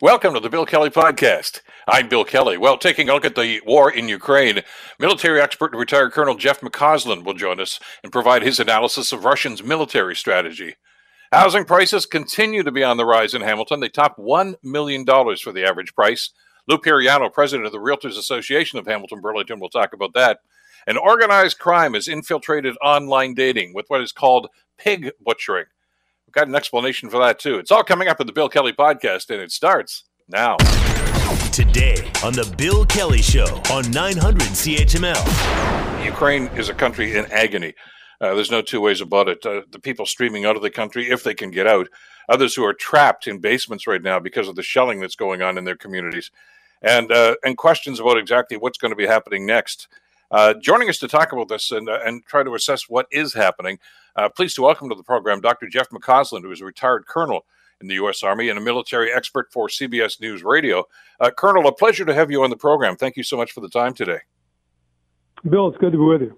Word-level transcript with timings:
Welcome 0.00 0.34
to 0.34 0.40
the 0.40 0.48
Bill 0.48 0.64
Kelly 0.64 0.90
Podcast. 0.90 1.60
I'm 1.88 2.08
Bill 2.08 2.24
Kelly. 2.24 2.56
Well, 2.56 2.78
taking 2.78 3.08
a 3.08 3.14
look 3.14 3.24
at 3.24 3.34
the 3.34 3.60
war 3.66 3.90
in 3.90 4.08
Ukraine, 4.08 4.62
military 5.00 5.40
expert 5.40 5.72
and 5.72 5.80
retired 5.80 6.12
Colonel 6.12 6.36
Jeff 6.36 6.60
McCausland 6.60 7.24
will 7.24 7.34
join 7.34 7.58
us 7.58 7.80
and 8.04 8.12
provide 8.12 8.44
his 8.44 8.60
analysis 8.60 9.12
of 9.12 9.24
Russia's 9.24 9.60
military 9.60 10.14
strategy. 10.14 10.76
Housing 11.32 11.64
prices 11.64 12.06
continue 12.06 12.62
to 12.62 12.70
be 12.70 12.84
on 12.84 12.96
the 12.96 13.04
rise 13.04 13.34
in 13.34 13.42
Hamilton. 13.42 13.80
They 13.80 13.88
top 13.88 14.16
$1 14.18 14.54
million 14.62 15.04
for 15.04 15.52
the 15.52 15.64
average 15.64 15.92
price. 15.96 16.30
Lou 16.68 16.78
Piriano, 16.78 17.32
president 17.32 17.66
of 17.66 17.72
the 17.72 17.78
Realtors 17.78 18.16
Association 18.16 18.78
of 18.78 18.86
Hamilton 18.86 19.20
Burlington, 19.20 19.58
will 19.58 19.68
talk 19.68 19.92
about 19.94 20.14
that. 20.14 20.38
And 20.86 20.96
organized 20.96 21.58
crime 21.58 21.94
has 21.94 22.06
infiltrated 22.06 22.76
online 22.80 23.34
dating 23.34 23.74
with 23.74 23.86
what 23.88 24.00
is 24.00 24.12
called 24.12 24.46
pig 24.78 25.10
butchering. 25.20 25.66
We've 26.28 26.34
got 26.34 26.46
an 26.46 26.54
explanation 26.54 27.08
for 27.08 27.18
that, 27.20 27.38
too. 27.38 27.56
It's 27.58 27.70
all 27.70 27.82
coming 27.82 28.06
up 28.06 28.20
in 28.20 28.26
the 28.26 28.34
Bill 28.34 28.50
Kelly 28.50 28.74
podcast, 28.74 29.30
and 29.30 29.40
it 29.40 29.50
starts 29.50 30.04
now. 30.28 30.58
Today 31.52 32.06
on 32.22 32.34
the 32.34 32.54
Bill 32.58 32.84
Kelly 32.84 33.22
Show 33.22 33.46
on 33.72 33.90
900 33.92 34.42
CHML. 34.42 36.04
Ukraine 36.04 36.48
is 36.48 36.68
a 36.68 36.74
country 36.74 37.16
in 37.16 37.24
agony. 37.32 37.72
Uh, 38.20 38.34
there's 38.34 38.50
no 38.50 38.60
two 38.60 38.82
ways 38.82 39.00
about 39.00 39.26
it. 39.28 39.46
Uh, 39.46 39.62
the 39.70 39.78
people 39.78 40.04
streaming 40.04 40.44
out 40.44 40.54
of 40.54 40.60
the 40.60 40.68
country, 40.68 41.08
if 41.08 41.24
they 41.24 41.32
can 41.32 41.50
get 41.50 41.66
out, 41.66 41.88
others 42.28 42.54
who 42.54 42.62
are 42.62 42.74
trapped 42.74 43.26
in 43.26 43.38
basements 43.38 43.86
right 43.86 44.02
now 44.02 44.20
because 44.20 44.48
of 44.48 44.54
the 44.54 44.62
shelling 44.62 45.00
that's 45.00 45.16
going 45.16 45.40
on 45.40 45.56
in 45.56 45.64
their 45.64 45.76
communities, 45.76 46.30
and 46.82 47.10
uh, 47.10 47.36
and 47.42 47.56
questions 47.56 48.00
about 48.00 48.18
exactly 48.18 48.58
what's 48.58 48.76
going 48.76 48.92
to 48.92 48.96
be 48.96 49.06
happening 49.06 49.46
next. 49.46 49.88
Uh, 50.30 50.54
joining 50.54 50.88
us 50.88 50.98
to 50.98 51.08
talk 51.08 51.32
about 51.32 51.48
this 51.48 51.70
and, 51.70 51.88
uh, 51.88 51.98
and 52.04 52.24
try 52.26 52.42
to 52.42 52.54
assess 52.54 52.88
what 52.88 53.06
is 53.10 53.32
happening, 53.32 53.78
uh, 54.16 54.28
pleased 54.28 54.56
to 54.56 54.62
welcome 54.62 54.88
to 54.88 54.94
the 54.94 55.02
program 55.02 55.40
Dr. 55.40 55.68
Jeff 55.68 55.88
McCausland, 55.90 56.42
who 56.42 56.50
is 56.50 56.60
a 56.60 56.64
retired 56.64 57.06
colonel 57.06 57.46
in 57.80 57.86
the 57.86 57.94
U.S. 57.94 58.22
Army 58.22 58.48
and 58.48 58.58
a 58.58 58.62
military 58.62 59.12
expert 59.12 59.52
for 59.52 59.68
CBS 59.68 60.20
News 60.20 60.42
Radio. 60.42 60.84
Uh, 61.20 61.30
colonel, 61.30 61.66
a 61.66 61.72
pleasure 61.72 62.04
to 62.04 62.14
have 62.14 62.30
you 62.30 62.42
on 62.42 62.50
the 62.50 62.56
program. 62.56 62.96
Thank 62.96 63.16
you 63.16 63.22
so 63.22 63.36
much 63.36 63.52
for 63.52 63.60
the 63.60 63.68
time 63.68 63.94
today. 63.94 64.18
Bill, 65.48 65.68
it's 65.68 65.78
good 65.78 65.92
to 65.92 65.98
be 65.98 66.04
with 66.04 66.22
you. 66.22 66.36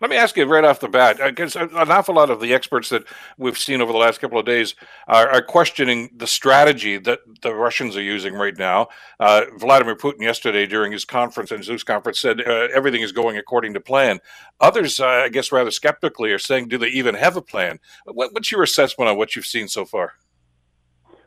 Let 0.00 0.10
me 0.10 0.16
ask 0.16 0.36
you 0.36 0.44
right 0.44 0.64
off 0.64 0.80
the 0.80 0.88
bat, 0.88 1.18
because 1.18 1.56
an 1.56 1.70
awful 1.72 2.14
lot 2.14 2.28
of 2.28 2.40
the 2.40 2.52
experts 2.52 2.90
that 2.90 3.04
we've 3.38 3.56
seen 3.56 3.80
over 3.80 3.92
the 3.92 3.98
last 3.98 4.20
couple 4.20 4.38
of 4.38 4.44
days 4.44 4.74
are, 5.08 5.28
are 5.28 5.42
questioning 5.42 6.10
the 6.14 6.26
strategy 6.26 6.98
that 6.98 7.20
the 7.42 7.54
Russians 7.54 7.96
are 7.96 8.02
using 8.02 8.34
right 8.34 8.56
now. 8.58 8.88
Uh, 9.18 9.42
Vladimir 9.58 9.96
Putin 9.96 10.20
yesterday 10.20 10.66
during 10.66 10.92
his 10.92 11.04
conference, 11.04 11.50
and 11.50 11.64
Zeus 11.64 11.82
conference, 11.82 12.20
said 12.20 12.40
uh, 12.40 12.68
everything 12.74 13.00
is 13.00 13.12
going 13.12 13.38
according 13.38 13.72
to 13.74 13.80
plan. 13.80 14.20
Others, 14.60 15.00
uh, 15.00 15.06
I 15.06 15.28
guess, 15.30 15.50
rather 15.50 15.70
skeptically, 15.70 16.30
are 16.32 16.38
saying, 16.38 16.68
do 16.68 16.76
they 16.76 16.88
even 16.88 17.14
have 17.14 17.36
a 17.36 17.42
plan? 17.42 17.78
What, 18.04 18.34
what's 18.34 18.52
your 18.52 18.62
assessment 18.62 19.08
on 19.08 19.16
what 19.16 19.34
you've 19.34 19.46
seen 19.46 19.68
so 19.68 19.84
far? 19.84 20.14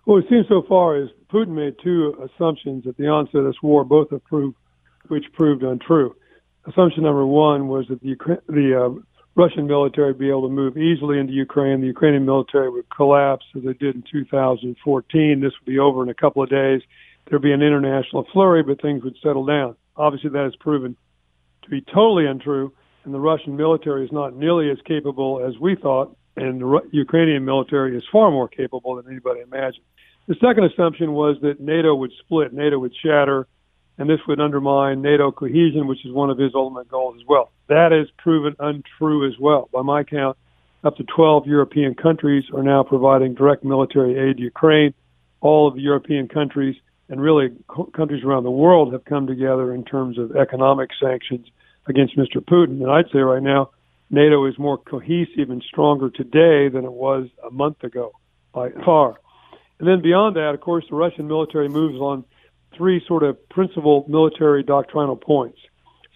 What 0.06 0.16
we've 0.16 0.30
seen 0.30 0.46
so 0.48 0.64
far 0.68 0.96
is 0.96 1.10
Putin 1.32 1.50
made 1.50 1.76
two 1.84 2.30
assumptions 2.36 2.86
at 2.88 2.98
the 2.98 3.08
onset 3.08 3.42
of 3.42 3.46
this 3.46 3.62
war, 3.64 3.84
both 3.84 4.12
of 4.12 4.22
which 5.08 5.26
proved 5.34 5.64
untrue 5.64 6.16
assumption 6.66 7.04
number 7.04 7.26
one 7.26 7.68
was 7.68 7.86
that 7.90 8.02
the 8.02 8.16
the 8.48 8.86
uh, 8.86 9.02
Russian 9.36 9.68
military 9.68 10.08
would 10.08 10.20
be 10.20 10.30
able 10.30 10.48
to 10.48 10.54
move 10.54 10.78
easily 10.78 11.20
into 11.20 11.34
Ukraine. 11.34 11.82
The 11.82 11.88
Ukrainian 11.88 12.26
military 12.26 12.70
would 12.70 12.90
collapse 12.90 13.46
as 13.56 13.64
it 13.64 13.80
did 13.80 13.96
in 13.96 14.04
2014. 14.12 15.40
This 15.40 15.54
would 15.60 15.66
be 15.66 15.80
over 15.80 16.04
in 16.04 16.10
a 16.10 16.14
couple 16.14 16.44
of 16.44 16.50
days. 16.50 16.82
There'd 17.30 17.42
be 17.42 17.54
an 17.54 17.62
international 17.62 18.28
flurry, 18.34 18.64
but 18.64 18.82
things 18.82 19.04
would 19.04 19.16
settle 19.24 19.46
down. 19.46 19.76
Obviously, 19.96 20.32
that 20.32 20.44
has 20.44 20.56
proven 20.58 20.98
to 21.64 21.70
be 21.70 21.82
totally 21.82 22.26
untrue, 22.26 22.74
and 23.06 23.14
the 23.14 23.20
Russian 23.20 23.56
military 23.56 24.04
is 24.04 24.12
not 24.12 24.36
nearly 24.36 24.70
as 24.72 24.78
capable 24.86 25.46
as 25.46 25.58
we 25.60 25.76
thought, 25.76 26.16
and 26.36 26.60
the 26.60 26.66
Ru- 26.66 26.90
Ukrainian 26.92 27.46
military 27.46 27.96
is 27.96 28.04
far 28.12 28.32
more 28.32 28.48
capable 28.48 28.96
than 28.96 29.12
anybody 29.12 29.42
imagined. 29.42 29.86
The 30.28 30.36
second 30.36 30.66
assumption 30.66 31.14
was 31.14 31.38
that 31.42 31.60
NATO 31.60 31.96
would 31.96 32.12
split, 32.20 32.54
NATO 32.54 32.80
would 32.80 32.94
shatter, 32.96 33.48
and 34.00 34.10
this 34.10 34.22
would 34.28 34.40
undermine 34.40 35.02
NATO 35.02 35.30
cohesion, 35.30 35.86
which 35.86 36.06
is 36.06 36.14
one 36.14 36.30
of 36.30 36.38
his 36.38 36.54
ultimate 36.56 36.88
goals 36.88 37.18
as 37.20 37.28
well. 37.28 37.52
That 37.68 37.92
is 37.92 38.08
proven 38.18 38.56
untrue 38.58 39.28
as 39.28 39.38
well. 39.38 39.70
By 39.74 39.82
my 39.82 40.04
count, 40.04 40.38
up 40.86 40.96
to 40.96 41.04
12 41.04 41.46
European 41.46 41.94
countries 41.96 42.46
are 42.56 42.64
now 42.64 42.82
providing 42.82 43.36
direct 43.36 43.66
military 43.66 44.18
aid 44.18 44.38
to 44.38 44.44
Ukraine. 44.44 44.94
All 45.42 45.68
of 45.68 45.76
the 45.76 45.82
European 45.82 46.30
countries 46.30 46.78
and 47.10 47.22
really 47.22 47.50
countries 47.94 48.24
around 48.24 48.44
the 48.44 48.52
world 48.52 48.94
have 48.94 49.04
come 49.04 49.28
together 49.28 49.74
in 49.74 49.84
terms 49.84 50.18
of 50.18 50.34
economic 50.34 50.92
sanctions 51.02 51.48
against 51.88 52.18
Mr. 52.18 52.38
Putin. 52.38 52.82
And 52.82 52.90
I'd 52.90 53.12
say 53.12 53.20
right 53.20 53.44
now, 53.44 53.72
NATO 54.10 54.46
is 54.46 54.58
more 54.58 54.78
cohesive 54.78 55.50
and 55.50 55.62
stronger 55.68 56.10
today 56.10 56.70
than 56.70 56.86
it 56.86 56.94
was 56.94 57.28
a 57.46 57.52
month 57.52 57.84
ago 57.84 58.14
by 58.54 58.70
far. 58.86 59.20
And 59.80 59.88
then 59.88 60.02
beyond 60.02 60.38
that, 60.38 60.54
of 60.54 60.62
course, 60.62 60.86
the 60.90 60.96
Russian 60.96 61.28
military 61.28 61.68
moves 61.68 62.00
on 62.00 62.24
three 62.76 63.02
sort 63.08 63.24
of 63.24 63.38
principal 63.50 64.06
military 64.08 64.64
doctrinal 64.64 65.16
points 65.16 65.60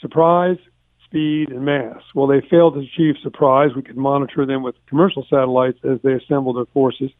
surprise, 0.02 0.58
speed, 1.06 1.50
and 1.50 1.64
mass. 1.64 2.02
Well, 2.14 2.28
they 2.28 2.42
failed 2.50 2.74
to 2.74 2.82
achieve 2.82 3.16
surprise. 3.24 3.70
We 3.76 3.84
could 3.84 3.98
monitor 3.98 4.46
them 4.46 4.64
with 4.64 4.76
commercial 4.88 5.26
satellites 5.30 5.80
as 5.84 6.00
they 6.04 6.14
assembled 6.14 6.58
their 6.58 6.72
forces. 6.74 7.12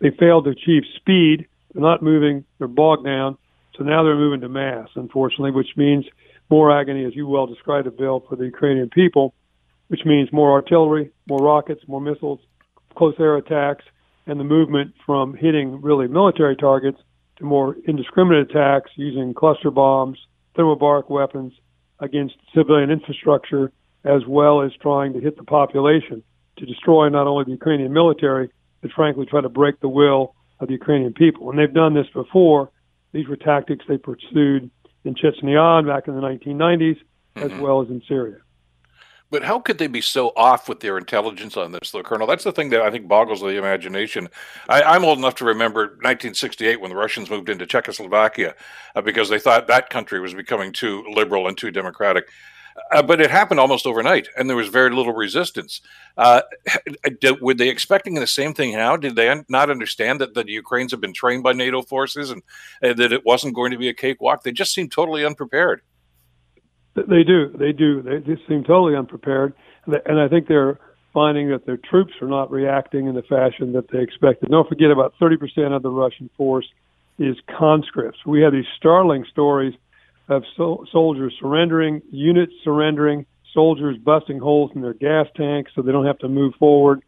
They 0.00 0.10
failed 0.10 0.44
to 0.44 0.50
achieve 0.50 0.82
speed. 0.96 1.46
They're 1.72 1.82
not 1.82 2.02
moving, 2.02 2.44
they're 2.58 2.68
bogged 2.68 3.04
down. 3.04 3.36
So 3.76 3.84
now 3.84 4.02
they're 4.02 4.14
moving 4.14 4.40
to 4.42 4.48
mass, 4.48 4.88
unfortunately, 4.94 5.52
which 5.52 5.76
means 5.76 6.04
more 6.50 6.76
agony, 6.76 7.04
as 7.04 7.14
you 7.14 7.26
well 7.26 7.46
described 7.46 7.86
it, 7.86 7.96
Bill, 7.96 8.24
for 8.28 8.36
the 8.36 8.44
Ukrainian 8.44 8.90
people, 8.90 9.34
which 9.88 10.00
means 10.04 10.32
more 10.32 10.52
artillery, 10.52 11.10
more 11.28 11.38
rockets, 11.38 11.80
more 11.86 12.00
missiles, 12.00 12.40
close 12.96 13.14
air 13.18 13.36
attacks, 13.36 13.84
and 14.26 14.38
the 14.38 14.44
movement 14.44 14.94
from 15.06 15.34
hitting 15.34 15.80
really 15.80 16.08
military 16.08 16.56
targets 16.56 16.98
to 17.40 17.44
more 17.44 17.76
indiscriminate 17.88 18.50
attacks 18.50 18.90
using 18.94 19.34
cluster 19.34 19.70
bombs, 19.70 20.18
thermobaric 20.56 21.10
weapons 21.10 21.52
against 21.98 22.36
civilian 22.54 22.90
infrastructure, 22.90 23.72
as 24.04 24.22
well 24.26 24.62
as 24.62 24.70
trying 24.80 25.12
to 25.14 25.20
hit 25.20 25.36
the 25.36 25.42
population 25.42 26.22
to 26.58 26.66
destroy 26.66 27.08
not 27.08 27.26
only 27.26 27.44
the 27.44 27.50
Ukrainian 27.50 27.92
military, 27.92 28.50
but 28.80 28.92
frankly 28.92 29.26
try 29.26 29.40
to 29.40 29.48
break 29.48 29.80
the 29.80 29.88
will 29.88 30.34
of 30.60 30.68
the 30.68 30.74
Ukrainian 30.74 31.12
people. 31.12 31.50
And 31.50 31.58
they've 31.58 31.72
done 31.72 31.94
this 31.94 32.06
before. 32.14 32.70
These 33.12 33.28
were 33.28 33.36
tactics 33.36 33.84
they 33.88 33.98
pursued 33.98 34.70
in 35.04 35.14
Chechnya 35.14 35.86
back 35.86 36.08
in 36.08 36.14
the 36.14 36.20
1990s, 36.20 36.98
mm-hmm. 36.98 37.42
as 37.42 37.60
well 37.60 37.82
as 37.82 37.88
in 37.88 38.02
Syria. 38.06 38.36
But 39.30 39.44
how 39.44 39.60
could 39.60 39.78
they 39.78 39.86
be 39.86 40.00
so 40.00 40.32
off 40.36 40.68
with 40.68 40.80
their 40.80 40.98
intelligence 40.98 41.56
on 41.56 41.70
this, 41.70 41.92
though, 41.92 42.02
Colonel? 42.02 42.26
That's 42.26 42.42
the 42.42 42.52
thing 42.52 42.70
that 42.70 42.82
I 42.82 42.90
think 42.90 43.06
boggles 43.06 43.40
the 43.40 43.56
imagination. 43.56 44.28
I, 44.68 44.96
am 44.96 45.04
old 45.04 45.18
enough 45.18 45.36
to 45.36 45.44
remember 45.44 45.82
1968 46.02 46.80
when 46.80 46.90
the 46.90 46.96
Russians 46.96 47.30
moved 47.30 47.48
into 47.48 47.64
Czechoslovakia 47.64 48.54
uh, 48.96 49.00
because 49.02 49.28
they 49.28 49.38
thought 49.38 49.68
that 49.68 49.88
country 49.88 50.20
was 50.20 50.34
becoming 50.34 50.72
too 50.72 51.04
liberal 51.14 51.46
and 51.46 51.56
too 51.56 51.70
democratic. 51.70 52.28
Uh, 52.92 53.02
but 53.02 53.20
it 53.20 53.30
happened 53.30 53.60
almost 53.60 53.86
overnight, 53.86 54.28
and 54.36 54.48
there 54.48 54.56
was 54.56 54.68
very 54.68 54.90
little 54.90 55.12
resistance. 55.12 55.80
Uh, 56.16 56.42
were 57.40 57.54
they 57.54 57.68
expecting 57.68 58.14
the 58.14 58.26
same 58.26 58.54
thing 58.54 58.72
now? 58.72 58.96
Did 58.96 59.16
they 59.16 59.28
un- 59.28 59.44
not 59.48 59.70
understand 59.70 60.20
that, 60.20 60.34
the 60.34 60.48
Ukrainians 60.48 60.90
have 60.92 61.00
been 61.00 61.12
trained 61.12 61.42
by 61.42 61.52
NATO 61.52 61.82
forces 61.82 62.30
and 62.30 62.42
uh, 62.82 62.94
that 62.94 63.12
it 63.12 63.24
wasn't 63.24 63.54
going 63.54 63.70
to 63.70 63.78
be 63.78 63.88
a 63.88 63.94
cakewalk? 63.94 64.42
They 64.42 64.52
just 64.52 64.74
seemed 64.74 64.90
totally 64.90 65.24
unprepared. 65.24 65.82
They 66.94 67.22
do. 67.22 67.48
They 67.56 67.72
do. 67.72 68.02
They 68.02 68.18
just 68.18 68.46
seem 68.48 68.64
totally 68.64 68.96
unprepared, 68.96 69.54
and 69.86 70.20
I 70.20 70.28
think 70.28 70.48
they're 70.48 70.78
finding 71.12 71.50
that 71.50 71.66
their 71.66 71.76
troops 71.76 72.12
are 72.20 72.28
not 72.28 72.50
reacting 72.50 73.06
in 73.06 73.14
the 73.14 73.22
fashion 73.22 73.72
that 73.72 73.90
they 73.90 74.00
expected. 74.00 74.50
Don't 74.50 74.68
forget, 74.68 74.90
about 74.90 75.14
30% 75.20 75.74
of 75.74 75.82
the 75.82 75.90
Russian 75.90 76.30
force 76.36 76.66
is 77.18 77.36
conscripts. 77.58 78.18
We 78.26 78.42
have 78.42 78.52
these 78.52 78.66
startling 78.76 79.24
stories 79.30 79.74
of 80.28 80.44
so- 80.56 80.84
soldiers 80.90 81.34
surrendering, 81.40 82.02
units 82.10 82.52
surrendering, 82.62 83.26
soldiers 83.52 83.96
busting 83.98 84.38
holes 84.38 84.70
in 84.74 84.80
their 84.80 84.94
gas 84.94 85.26
tanks 85.36 85.72
so 85.74 85.82
they 85.82 85.92
don't 85.92 86.06
have 86.06 86.18
to 86.20 86.28
move 86.28 86.54
forward, 86.58 87.02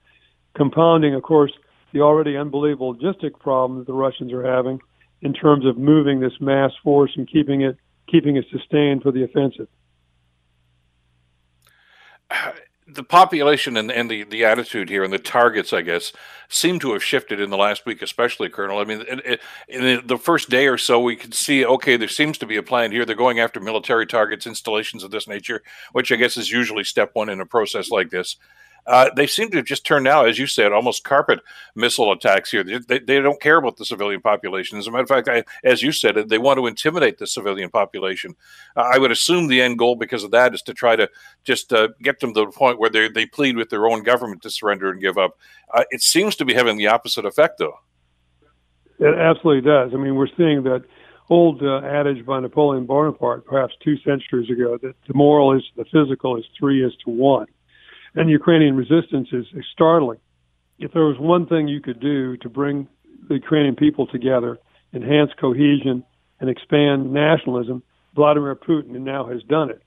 compounding, 0.55 1.15
of 1.15 1.23
course, 1.23 1.53
the 1.93 2.01
already 2.01 2.37
unbelievable 2.37 2.95
logistic 2.95 3.39
problem 3.39 3.79
that 3.79 3.87
the 3.87 3.93
Russians 3.93 4.33
are 4.33 4.45
having 4.45 4.81
in 5.21 5.33
terms 5.33 5.65
of 5.65 5.79
moving 5.79 6.21
this 6.21 6.33
mass 6.41 6.73
force 6.83 7.13
and 7.17 7.31
keeping 7.31 7.63
it 7.63 7.77
keeping 8.09 8.37
it 8.37 8.47
sustained 8.51 9.03
for 9.03 9.13
the 9.13 9.25
offensive. 9.25 9.69
The 12.85 13.05
population 13.05 13.77
and, 13.79 13.91
and 13.91 14.11
the, 14.11 14.25
the 14.25 14.45
attitude 14.45 14.91
here 14.91 15.03
and 15.03 15.13
the 15.13 15.19
targets, 15.19 15.73
I 15.73 15.81
guess, 15.81 16.13
seem 16.49 16.79
to 16.81 16.93
have 16.93 17.03
shifted 17.03 17.41
in 17.41 17.49
the 17.49 17.57
last 17.57 17.87
week, 17.87 18.03
especially, 18.03 18.51
Colonel. 18.51 18.81
I 18.81 18.85
mean, 18.85 19.03
in, 19.03 19.39
in 19.69 20.07
the 20.07 20.19
first 20.19 20.51
day 20.51 20.67
or 20.67 20.77
so, 20.77 21.01
we 21.01 21.17
could 21.17 21.33
see, 21.33 21.65
okay, 21.65 21.97
there 21.97 22.09
seems 22.09 22.37
to 22.39 22.47
be 22.47 22.57
a 22.57 22.63
plan 22.63 22.93
here. 22.93 23.07
They're 23.07 23.17
going 23.17 23.39
after 23.39 23.61
military 23.61 24.05
targets, 24.05 24.47
installations 24.47 25.05
of 25.05 25.11
this 25.11 25.27
nature, 25.27 25.63
which 25.93 26.13
I 26.13 26.17
guess 26.17 26.37
is 26.37 26.51
usually 26.51 26.85
step 26.85 27.13
one 27.15 27.31
in 27.31 27.41
a 27.41 27.47
process 27.47 27.89
like 27.89 28.11
this. 28.11 28.37
Uh, 28.87 29.11
they 29.15 29.27
seem 29.27 29.51
to 29.51 29.59
have 29.59 29.67
just 29.67 29.87
turned 29.87 30.05
now, 30.05 30.25
as 30.25 30.39
you 30.39 30.47
said, 30.47 30.73
almost 30.73 31.05
carpet 31.05 31.39
missile 31.77 32.11
attacks 32.11 32.51
here. 32.51 32.65
They, 32.65 32.99
they 32.99 33.21
don't 33.21 33.41
care 33.41 33.57
about 33.57 33.77
the 33.77 33.85
civilian 33.85 34.21
population. 34.21 34.79
As 34.79 34.87
a 34.87 34.91
matter 34.91 35.05
of 35.05 35.09
fact, 35.09 35.29
I, 35.29 35.45
as 35.63 35.83
you 35.83 35.93
said, 35.93 36.17
they 36.29 36.39
want 36.39 36.59
to 36.59 36.67
intimidate 36.67 37.19
the 37.19 37.27
civilian 37.27 37.71
population. 37.71 38.35
Uh, 38.77 38.89
I 38.93 38.99
would 38.99 39.13
assume 39.13 39.47
the 39.47 39.63
end 39.63 39.79
goal, 39.79 39.95
because 39.95 40.25
of 40.25 40.33
that, 40.33 40.53
is 40.53 40.63
to 40.63 40.75
try 40.75 40.97
to 40.97 41.09
just 41.45 41.73
uh, 41.73 41.89
get 42.03 42.19
them 42.21 42.35
to 42.35 42.47
the 42.47 42.51
point 42.51 42.81
where 42.81 42.91
they 42.91 43.09
they 43.09 43.27
plead 43.27 43.57
with 43.57 43.71
their 43.71 43.87
own 43.87 44.03
government 44.03 44.43
to 44.43 44.51
surrender 44.51 44.91
and 44.91 45.01
give 45.01 45.17
up. 45.17 45.39
Uh, 45.73 45.85
it 45.91 46.03
seems 46.03 46.35
to 46.37 46.45
be 46.45 46.55
having 46.55 46.77
the 46.77 46.89
opposite 46.89 47.25
effect, 47.25 47.59
though. 47.59 47.79
It 48.99 49.15
absolutely 49.19 49.69
does. 49.69 49.93
I 49.95 49.97
mean, 49.97 50.17
we're 50.17 50.29
seeing 50.37 50.63
that 50.65 50.85
old 51.31 51.63
uh, 51.63 51.79
adage 51.79 52.27
by 52.27 52.41
Napoleon 52.41 52.85
Bonaparte, 52.85 53.45
perhaps 53.47 53.75
two 53.83 53.97
centuries 53.99 54.51
ago, 54.51 54.77
that 54.83 54.95
the 55.07 55.15
moral 55.15 55.57
is 55.57 55.63
the 55.77 55.85
physical 55.85 56.37
is 56.37 56.45
three 56.59 56.85
is 56.85 56.93
to 57.05 57.11
one. 57.11 57.47
And 58.15 58.29
the 58.29 58.33
Ukrainian 58.33 58.77
resistance 58.77 59.29
is, 59.33 59.47
is 59.55 59.65
startling. 59.73 60.19
If 60.79 60.93
there 60.93 61.05
was 61.05 61.19
one 61.19 61.47
thing 61.47 61.69
you 61.69 61.81
could 61.81 62.01
do 62.01 62.37
to 62.39 62.49
bring 62.49 62.89
the 63.29 63.35
Ukrainian 63.35 63.77
people 63.77 64.07
together, 64.07 64.59
enhance 64.93 65.31
cohesion, 65.41 66.05
and 66.41 66.51
expand 66.51 67.13
nationalism, 67.13 67.83
Vladimir 68.15 68.57
Putin 68.57 69.01
now 69.01 69.27
has 69.27 69.43
done 69.45 69.71
it. 69.71 69.83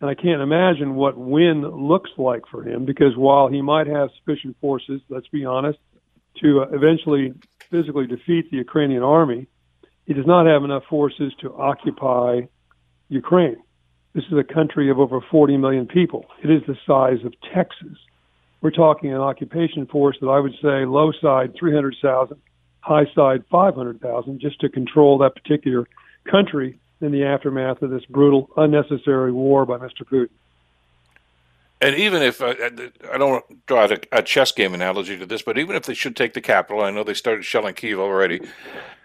And 0.00 0.10
I 0.10 0.14
can't 0.14 0.42
imagine 0.42 0.94
what 0.94 1.16
win 1.16 1.62
looks 1.62 2.10
like 2.16 2.42
for 2.50 2.62
him 2.62 2.84
because 2.84 3.16
while 3.16 3.48
he 3.48 3.62
might 3.62 3.86
have 3.86 4.08
sufficient 4.18 4.56
forces, 4.60 5.00
let's 5.08 5.28
be 5.28 5.44
honest, 5.44 5.78
to 6.42 6.62
uh, 6.62 6.66
eventually 6.72 7.34
physically 7.70 8.06
defeat 8.06 8.50
the 8.50 8.56
Ukrainian 8.56 9.02
army, 9.02 9.46
he 10.06 10.14
does 10.14 10.26
not 10.26 10.46
have 10.46 10.64
enough 10.64 10.84
forces 10.88 11.32
to 11.40 11.54
occupy 11.54 12.42
Ukraine. 13.08 13.62
This 14.12 14.24
is 14.24 14.38
a 14.38 14.44
country 14.44 14.90
of 14.90 14.98
over 14.98 15.20
40 15.20 15.56
million 15.56 15.86
people. 15.86 16.26
It 16.42 16.50
is 16.50 16.62
the 16.66 16.76
size 16.86 17.24
of 17.24 17.32
Texas. 17.54 17.96
We're 18.60 18.70
talking 18.70 19.12
an 19.12 19.20
occupation 19.20 19.86
force 19.86 20.16
that 20.20 20.28
I 20.28 20.40
would 20.40 20.54
say 20.60 20.84
low 20.84 21.12
side 21.12 21.54
300,000, 21.58 22.36
high 22.80 23.06
side 23.14 23.44
500,000 23.50 24.40
just 24.40 24.60
to 24.60 24.68
control 24.68 25.18
that 25.18 25.34
particular 25.34 25.86
country 26.30 26.78
in 27.00 27.12
the 27.12 27.24
aftermath 27.24 27.82
of 27.82 27.90
this 27.90 28.04
brutal, 28.06 28.50
unnecessary 28.56 29.32
war 29.32 29.64
by 29.64 29.78
Mr. 29.78 30.02
Putin. 30.04 30.28
And 31.82 31.96
even 31.96 32.20
if 32.20 32.42
uh, 32.42 32.54
I 33.10 33.16
don't 33.16 33.66
draw 33.66 33.86
a, 33.86 33.98
a, 34.12 34.22
chess 34.22 34.52
game 34.52 34.74
analogy 34.74 35.16
to 35.16 35.24
this, 35.24 35.40
but 35.40 35.56
even 35.56 35.74
if 35.76 35.84
they 35.84 35.94
should 35.94 36.14
take 36.14 36.34
the 36.34 36.42
capital, 36.42 36.82
I 36.82 36.90
know 36.90 37.02
they 37.04 37.14
started 37.14 37.46
shelling 37.46 37.72
Kiev 37.72 37.98
already. 37.98 38.40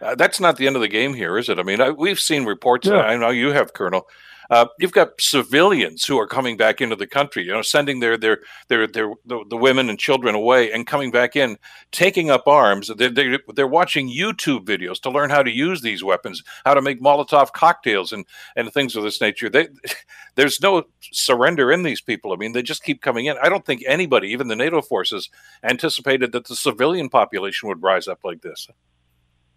Uh, 0.02 0.16
that's 0.16 0.42
not 0.42 0.58
the 0.58 0.68
end 0.68 0.76
of 0.76 0.82
the 0.82 0.90
game 0.90 1.14
here, 1.14 1.38
is 1.38 1.48
it? 1.48 1.58
I 1.58 1.64
mean, 1.64 1.80
I, 1.80 1.92
we've 1.92 2.20
seen 2.20 2.44
reports. 2.44 2.88
Yeah. 2.88 2.98
I 2.98 3.16
know 3.16 3.30
you 3.30 3.54
have, 3.54 3.72
Colonel, 3.72 4.08
uh, 4.50 4.66
you've 4.80 4.92
got 4.92 5.20
civilians 5.20 6.06
who 6.06 6.20
are 6.20 6.28
coming 6.28 6.58
back 6.58 6.82
into 6.82 6.96
the 6.96 7.08
country, 7.08 7.44
you 7.44 7.52
know, 7.52 7.62
sending 7.62 8.00
their 8.00 8.18
their 8.18 8.40
their 8.68 8.88
their 8.88 9.14
the, 9.26 9.44
the 9.50 9.58
women 9.58 9.90
and 9.90 10.00
children 10.00 10.36
away 10.36 10.72
and 10.72 10.88
coming 10.88 11.12
back 11.12 11.36
in, 11.36 11.58
taking 11.92 12.30
up 12.30 12.48
arms. 12.48 12.92
They're, 12.96 13.10
they're, 13.10 13.40
they're 13.56 13.68
watching 13.68 14.10
YouTube 14.10 14.66
videos 14.66 15.00
to 15.02 15.10
learn 15.10 15.30
how 15.30 15.44
to 15.44 15.52
use 15.52 15.82
these 15.82 16.04
weapons, 16.04 16.44
how 16.66 16.74
to 16.74 16.82
make 16.82 17.02
Molotov 17.02 17.54
cocktails 17.54 18.12
and 18.12 18.26
and 18.56 18.72
things 18.72 18.96
of 18.96 19.04
this 19.04 19.22
nature. 19.22 19.50
They, 19.50 19.68
there's 20.36 20.62
no 20.62 20.84
surrender 21.02 21.72
in 21.72 21.84
these 21.84 22.02
people. 22.02 22.34
I 22.34 22.36
mean, 22.36 22.54
they 22.54 22.64
just 22.64 22.84
keep 22.84 23.02
coming 23.02 23.26
in. 23.26 23.38
I 23.42 23.50
don't 23.50 23.66
think 23.66 23.84
anybody, 23.88 24.30
even 24.30 24.48
the 24.48 24.56
NATO 24.56 24.82
forces, 24.82 25.30
anticipated 25.64 26.32
that 26.34 26.46
the 26.48 26.56
civilian 26.56 27.10
population 27.10 27.70
would 27.70 27.82
rise 27.82 28.08
up 28.08 28.20
like 28.24 28.42
this. 28.42 28.68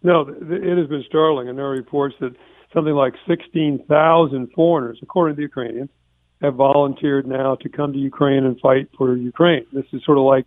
No, 0.03 0.21
it 0.23 0.79
has 0.79 0.87
been 0.87 1.05
startling, 1.09 1.49
and 1.49 1.59
there 1.59 1.67
are 1.67 1.71
reports 1.71 2.15
that 2.21 2.37
something 2.73 2.95
like 2.95 3.15
16,000 3.27 4.53
foreigners, 4.53 4.99
according 5.03 5.37
to 5.37 5.37
the 5.37 5.43
Ukrainians, 5.43 5.91
have 6.41 6.55
volunteered 6.55 7.27
now 7.27 7.57
to 7.57 7.69
come 7.69 7.93
to 7.93 7.99
Ukraine 7.99 8.45
and 8.45 8.59
fight 8.61 8.89
for 8.97 9.17
Ukraine. 9.17 9.67
This 9.73 9.87
is 9.93 10.05
sort 10.05 10.19
of 10.19 10.25
like, 10.25 10.47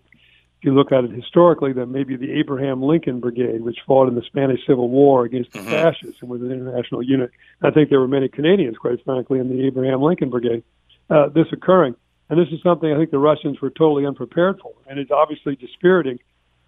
if 0.59 0.65
you 0.65 0.73
look 0.73 0.91
at 0.91 1.03
it 1.03 1.11
historically, 1.11 1.73
that 1.73 1.87
maybe 1.87 2.15
the 2.15 2.31
Abraham 2.39 2.81
Lincoln 2.81 3.19
Brigade, 3.19 3.61
which 3.61 3.79
fought 3.85 4.07
in 4.07 4.15
the 4.15 4.21
Spanish 4.21 4.59
Civil 4.65 4.89
War 4.89 5.25
against 5.25 5.51
mm-hmm. 5.51 5.65
the 5.65 5.71
fascists 5.71 6.21
and 6.21 6.29
was 6.29 6.41
an 6.41 6.51
international 6.51 7.03
unit. 7.03 7.31
I 7.61 7.71
think 7.71 7.89
there 7.89 7.99
were 7.99 8.07
many 8.07 8.29
Canadians, 8.29 8.77
quite 8.77 9.03
frankly, 9.03 9.39
in 9.39 9.49
the 9.49 9.65
Abraham 9.65 10.01
Lincoln 10.01 10.29
Brigade. 10.29 10.63
Uh, 11.09 11.27
this 11.27 11.47
occurring. 11.51 11.95
And 12.29 12.39
this 12.39 12.47
is 12.53 12.61
something 12.63 12.89
I 12.93 12.97
think 12.97 13.11
the 13.11 13.19
Russians 13.19 13.59
were 13.59 13.69
totally 13.69 14.05
unprepared 14.05 14.61
for. 14.61 14.71
And 14.87 14.97
it's 14.97 15.11
obviously 15.11 15.57
dispiriting 15.57 16.19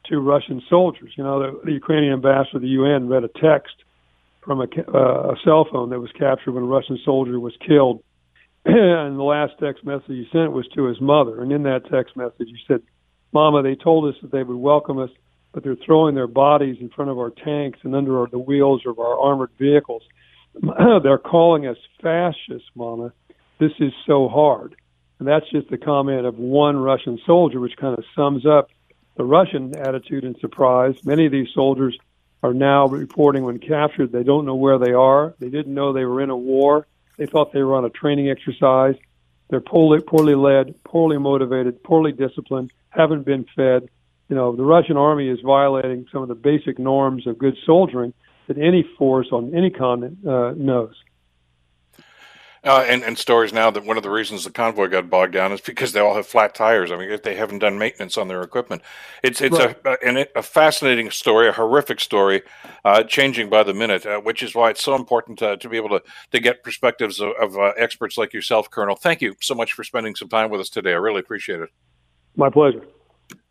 to 0.08 0.20
Russian 0.20 0.62
soldiers. 0.70 1.14
You 1.16 1.24
know, 1.24 1.40
the, 1.40 1.62
the 1.64 1.72
Ukrainian 1.72 2.12
ambassador 2.12 2.54
to 2.54 2.60
the 2.60 2.68
UN 2.68 3.08
read 3.08 3.24
a 3.24 3.30
text 3.30 3.76
from 4.46 4.62
a, 4.62 4.68
uh, 4.94 5.32
a 5.32 5.36
cell 5.44 5.68
phone 5.72 5.90
that 5.90 6.00
was 6.00 6.12
captured 6.18 6.52
when 6.52 6.64
a 6.64 6.68
Russian 6.68 7.00
soldier 7.04 7.40
was 7.40 7.54
killed. 7.66 8.04
and 8.66 9.18
the 9.18 9.24
last 9.24 9.54
text 9.60 9.86
message 9.86 10.08
he 10.08 10.28
sent 10.32 10.52
was 10.52 10.68
to 10.76 10.86
his 10.86 11.00
mother. 11.02 11.42
And 11.42 11.52
in 11.52 11.64
that 11.64 11.90
text 11.92 12.16
message, 12.16 12.48
he 12.48 12.58
said, 12.68 12.82
Mama, 13.32 13.64
they 13.64 13.76
told 13.76 14.14
us 14.14 14.20
that 14.22 14.32
they 14.32 14.44
would 14.44 14.58
welcome 14.58 15.00
us, 15.00 15.10
but 15.52 15.64
they're 15.64 15.76
throwing 15.86 16.16
their 16.16 16.28
bodies 16.28 16.78
in 16.80 16.90
front 16.90 17.12
of 17.12 17.18
our 17.18 17.32
tanks 17.32 17.80
and 17.84 17.96
under 17.96 18.22
our, 18.22 18.28
the 18.28 18.40
wheels 18.40 18.84
of 18.86 19.00
our 19.00 19.20
armored 19.20 19.52
vehicles. 19.60 20.04
they're 21.04 21.18
calling 21.18 21.68
us 21.68 21.78
fascists, 22.02 22.70
Mama. 22.76 23.12
This 23.60 23.72
is 23.80 23.92
so 24.06 24.28
hard. 24.28 24.76
And 25.20 25.28
that's 25.28 25.50
just 25.52 25.70
the 25.70 25.78
comment 25.78 26.26
of 26.26 26.38
one 26.38 26.78
Russian 26.78 27.20
soldier, 27.26 27.60
which 27.60 27.78
kind 27.78 27.98
of 27.98 28.04
sums 28.16 28.46
up 28.46 28.70
the 29.16 29.24
Russian 29.24 29.78
attitude 29.78 30.24
and 30.24 30.36
surprise. 30.40 30.96
Many 31.06 31.26
of 31.26 31.32
these 31.32 31.48
soldiers 31.54 31.98
are 32.44 32.54
now 32.54 32.88
reporting 32.88 33.44
when 33.44 33.58
captured 33.58 34.12
they 34.12 34.24
don't 34.24 34.46
know 34.46 34.56
where 34.56 34.78
they 34.78 34.92
are. 34.92 35.34
They 35.40 35.50
didn't 35.50 35.74
know 35.74 35.94
they 35.94 36.04
were 36.04 36.22
in 36.22 36.30
a 36.30 36.38
war. 36.38 36.86
They 37.18 37.26
thought 37.26 37.54
they 37.54 37.64
were 37.64 37.76
on 37.76 37.86
a 37.86 37.90
training 37.90 38.30
exercise. 38.30 38.96
They're 39.50 39.62
poorly, 39.62 40.02
poorly 40.02 40.36
led, 40.36 40.84
poorly 40.84 41.18
motivated, 41.18 41.84
poorly 41.84 42.12
disciplined, 42.12 42.72
haven't 42.90 43.24
been 43.24 43.46
fed. 43.56 43.90
You 44.30 44.36
know, 44.36 44.56
the 44.56 44.64
Russian 44.64 44.98
army 44.98 45.30
is 45.30 45.40
violating 45.42 46.06
some 46.12 46.22
of 46.22 46.28
the 46.28 46.36
basic 46.36 46.80
norms 46.80 47.28
of 47.28 47.38
good 47.38 47.56
soldiering 47.66 48.14
that 48.48 48.58
any 48.58 48.84
force 48.98 49.28
on 49.32 49.56
any 49.56 49.70
continent 49.70 50.26
uh, 50.28 50.54
knows. 50.58 50.96
Uh, 52.66 52.86
and, 52.88 53.04
and 53.04 53.18
stories 53.18 53.52
now 53.52 53.70
that 53.70 53.84
one 53.84 53.98
of 53.98 54.04
the 54.04 54.10
reasons 54.10 54.46
the 54.46 54.50
convoy 54.50 54.88
got 54.88 55.10
bogged 55.10 55.34
down 55.34 55.52
is 55.52 55.60
because 55.60 55.92
they 55.92 56.00
all 56.00 56.16
have 56.16 56.26
flat 56.26 56.56
tires. 56.56 56.92
I 56.92 56.98
mean, 56.98 57.12
if 57.12 57.22
they 57.22 57.36
haven't 57.36 57.60
done 57.60 57.78
maintenance 57.78 58.18
on 58.18 58.30
their 58.30 58.42
equipment. 58.42 58.82
It's 59.22 59.42
it's 59.42 59.58
right. 59.58 59.76
a, 59.86 60.22
a, 60.22 60.28
a 60.38 60.42
fascinating 60.42 61.12
story, 61.12 61.50
a 61.50 61.52
horrific 61.52 62.00
story, 62.00 62.42
uh, 62.86 63.04
changing 63.04 63.50
by 63.50 63.64
the 63.64 63.74
minute, 63.74 64.06
uh, 64.06 64.22
which 64.22 64.42
is 64.42 64.56
why 64.56 64.70
it's 64.70 64.82
so 64.82 64.96
important 64.96 65.40
to, 65.40 65.58
to 65.58 65.68
be 65.68 65.76
able 65.76 65.90
to, 65.90 66.02
to 66.32 66.40
get 66.40 66.64
perspectives 66.64 67.20
of, 67.20 67.32
of 67.42 67.58
uh, 67.58 67.74
experts 67.78 68.18
like 68.18 68.32
yourself, 68.32 68.72
Colonel. 68.72 68.96
Thank 68.96 69.22
you 69.22 69.36
so 69.42 69.56
much 69.56 69.74
for 69.74 69.84
spending 69.84 70.16
some 70.16 70.30
time 70.30 70.50
with 70.50 70.62
us 70.62 70.70
today. 70.70 70.92
I 70.92 70.98
really 70.98 71.20
appreciate 71.20 71.60
it. 71.60 71.70
My 72.38 72.50
pleasure. 72.50 72.86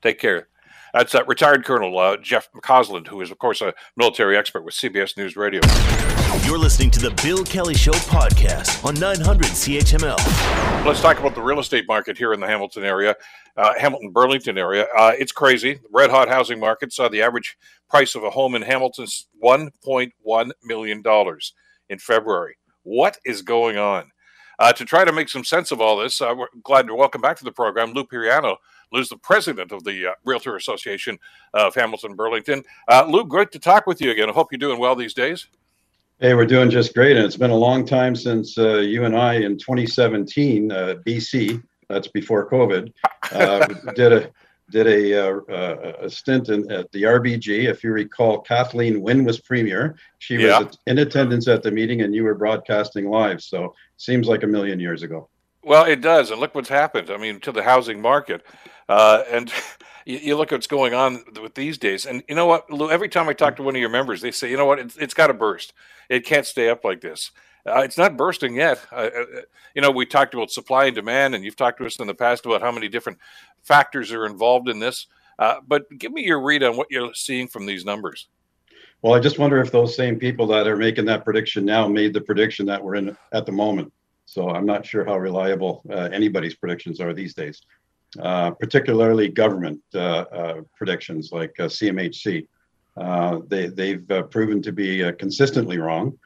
Take 0.01 0.21
care. 0.21 0.49
That's 0.93 1.15
uh, 1.15 1.25
retired 1.25 1.65
Colonel 1.65 1.99
uh, 1.99 2.19
Jeff 2.19 2.51
McCausland, 2.53 3.09
who 3.09 3.23
is, 3.23 3.31
of 3.31 3.39
course, 3.39 3.63
a 3.63 3.73
military 3.97 4.37
expert 4.37 4.63
with 4.63 4.75
CBS 4.75 5.17
News 5.17 5.37
Radio. 5.37 5.63
You're 6.45 6.59
listening 6.59 6.91
to 6.91 7.01
the 7.01 7.19
Bill 7.23 7.45
Kelly 7.45 7.73
Show 7.73 7.93
podcast 7.93 8.85
on 8.85 8.95
900 8.95 9.47
CHML. 9.47 10.85
Let's 10.85 11.01
talk 11.01 11.19
about 11.19 11.35
the 11.35 11.41
real 11.41 11.61
estate 11.61 11.87
market 11.89 12.19
here 12.19 12.35
in 12.35 12.41
the 12.41 12.47
Hamilton 12.47 12.85
area, 12.85 13.17
uh, 13.57 13.73
Hamilton 13.79 14.11
Burlington 14.11 14.59
area. 14.59 14.87
Uh, 14.95 15.13
it's 15.19 15.33
crazy. 15.33 15.81
Red 15.91 16.11
hot 16.11 16.29
housing 16.29 16.61
market 16.61 16.93
saw 16.93 17.09
the 17.09 17.23
average 17.23 17.57
price 17.89 18.15
of 18.15 18.25
a 18.25 18.31
home 18.31 18.55
in 18.55 18.61
Hamilton's 18.61 19.29
$1.1 19.43 20.51
million 20.63 21.03
in 21.89 21.99
February. 21.99 22.57
What 22.83 23.17
is 23.25 23.41
going 23.41 23.79
on? 23.79 24.11
Uh, 24.59 24.73
to 24.75 24.85
try 24.85 25.05
to 25.05 25.13
make 25.13 25.31
some 25.31 25.45
sense 25.45 25.71
of 25.71 25.81
all 25.81 25.97
this, 25.97 26.21
uh, 26.21 26.35
we're 26.37 26.49
glad 26.63 26.87
to 26.87 26.95
welcome 26.95 27.23
back 27.23 27.39
to 27.39 27.45
the 27.45 27.53
program 27.53 27.93
Lou 27.93 28.05
Piriano. 28.05 28.57
Lou's 28.93 29.09
the 29.09 29.17
president 29.17 29.73
of 29.73 29.85
the 29.85 30.09
uh, 30.09 30.15
Realtor 30.25 30.57
Association 30.57 31.19
of 31.55 31.75
Hamilton 31.75 32.15
Burlington. 32.15 32.63
Uh, 32.89 33.07
Lou, 33.09 33.25
great 33.25 33.51
to 33.53 33.59
talk 33.59 33.87
with 33.87 34.01
you 34.01 34.11
again. 34.11 34.29
I 34.29 34.33
hope 34.33 34.53
you're 34.53 34.59
doing 34.59 34.79
well 34.79 34.95
these 34.95 35.15
days. 35.15 35.47
Hey, 36.21 36.35
we're 36.35 36.47
doing 36.47 36.71
just 36.71 36.95
great, 36.95 37.17
and 37.17 37.27
it's 37.27 37.37
been 37.37 37.51
a 37.51 37.57
long 37.57 37.85
time 37.85 38.15
since 38.15 38.57
uh, 38.57 38.79
you 38.79 39.05
and 39.05 39.17
I 39.17 39.35
in 39.35 39.59
2017, 39.59 40.71
uh, 40.71 40.95
BC. 41.05 41.63
That's 41.89 42.09
before 42.09 42.49
COVID. 42.49 42.93
Uh, 43.33 43.67
did 43.95 44.13
a 44.13 44.31
did 44.71 44.87
a, 44.87 45.29
uh, 45.29 45.41
uh, 45.51 45.93
a 46.01 46.11
stint 46.11 46.49
in, 46.49 46.71
at 46.73 46.91
the 46.93 47.03
RBG. 47.03 47.69
If 47.69 47.85
you 47.85 47.93
recall, 47.93 48.41
Kathleen 48.41 49.03
Wynne 49.03 49.25
was 49.25 49.41
premier. 49.41 49.97
She 50.19 50.37
yeah. 50.37 50.61
was 50.61 50.79
in 50.87 50.99
attendance 50.99 51.47
at 51.47 51.63
the 51.63 51.71
meeting, 51.71 52.01
and 52.01 52.15
you 52.15 52.25
were 52.25 52.35
broadcasting 52.35 53.11
live. 53.11 53.43
So 53.43 53.75
seems 53.99 54.29
like 54.29 54.43
a 54.43 54.47
million 54.47 54.81
years 54.81 55.03
ago. 55.03 55.29
Well, 55.63 55.85
it 55.85 56.01
does, 56.01 56.31
and 56.31 56.41
look 56.41 56.55
what's 56.55 56.69
happened. 56.69 57.11
I 57.11 57.19
mean, 57.19 57.39
to 57.41 57.53
the 57.53 57.63
housing 57.63 58.01
market, 58.01 58.45
uh, 58.89 59.23
and 59.31 59.53
you, 60.07 60.19
you, 60.19 60.37
look 60.37 60.53
at 60.53 60.57
what's 60.57 60.67
going 60.67 60.95
on 60.95 61.25
with 61.41 61.55
these 61.55 61.79
days. 61.79 62.07
And 62.07 62.23
you 62.29 62.35
know 62.35 62.47
what, 62.47 62.71
Lou? 62.71 62.91
Every 62.91 63.09
time 63.09 63.29
I 63.29 63.33
talk 63.33 63.57
to 63.57 63.63
one 63.63 63.75
of 63.75 63.81
your 63.81 63.91
members, 63.91 64.21
they 64.21 64.31
say, 64.31 64.51
you 64.51 64.57
know 64.57 64.67
what, 64.67 64.79
it's, 64.79 64.97
it's 64.97 65.15
got 65.15 65.29
to 65.29 65.35
burst. 65.35 65.73
It 66.09 66.25
can't 66.25 66.47
stay 66.47 66.69
up 66.69 66.85
like 66.85 67.01
this. 67.01 67.31
Uh, 67.65 67.81
it's 67.81 67.99
not 67.99 68.17
bursting 68.17 68.57
yet. 68.57 68.85
Uh, 68.91 69.11
uh, 69.17 69.25
you 69.75 69.83
know, 69.83 69.91
we 69.91 70.05
talked 70.05 70.35
about 70.35 70.51
supply 70.51 70.87
and 70.87 70.95
demand, 70.95 71.35
and 71.35 71.45
you've 71.45 71.57
talked 71.57 71.79
to 71.79 71.87
us 71.87 71.97
in 72.01 72.07
the 72.07 72.15
past 72.15 72.45
about 72.45 72.61
how 72.61 72.73
many 72.73 72.89
different 72.89 73.19
factors 73.63 74.11
are 74.11 74.27
involved 74.27 74.69
in 74.69 74.81
this. 74.81 75.07
Uh, 75.39 75.57
but 75.67 75.85
give 75.99 76.13
me 76.13 76.25
your 76.25 76.43
read 76.43 76.63
on 76.63 76.77
what 76.77 76.89
you're 76.91 77.15
seeing 77.15 77.47
from 77.47 77.67
these 77.67 77.85
numbers. 77.85 78.29
Well, 79.01 79.15
I 79.15 79.21
just 79.21 79.39
wonder 79.39 79.61
if 79.61 79.73
those 79.73 79.97
same 79.97 80.19
people 80.19 80.47
that 80.49 80.67
are 80.67 80.77
making 80.77 81.07
that 81.07 81.25
prediction 81.25 81.65
now 81.65 81.89
made 81.89 82.15
the 82.15 82.21
prediction 82.21 82.67
that 82.67 82.83
we're 82.83 82.97
in 82.97 83.17
at 83.33 83.47
the 83.47 83.53
moment. 83.53 83.93
So 84.27 84.51
I'm 84.51 84.67
not 84.67 84.87
sure 84.87 85.05
how 85.05 85.19
reliable 85.19 85.83
uh, 85.91 86.09
anybody's 86.13 86.55
predictions 86.55 87.01
are 87.01 87.13
these 87.13 87.35
days. 87.35 87.63
Uh, 88.21 88.51
particularly 88.51 89.27
government 89.27 89.81
uh, 89.95 89.99
uh, 89.99 90.61
predictions 90.77 91.33
like 91.33 91.55
CMHC. 91.55 92.47
they, 93.49 93.67
they've 93.69 94.07
proven 94.31 94.61
to 94.61 94.71
be 94.71 95.11
consistently 95.15 95.79
wrong. 95.79 96.19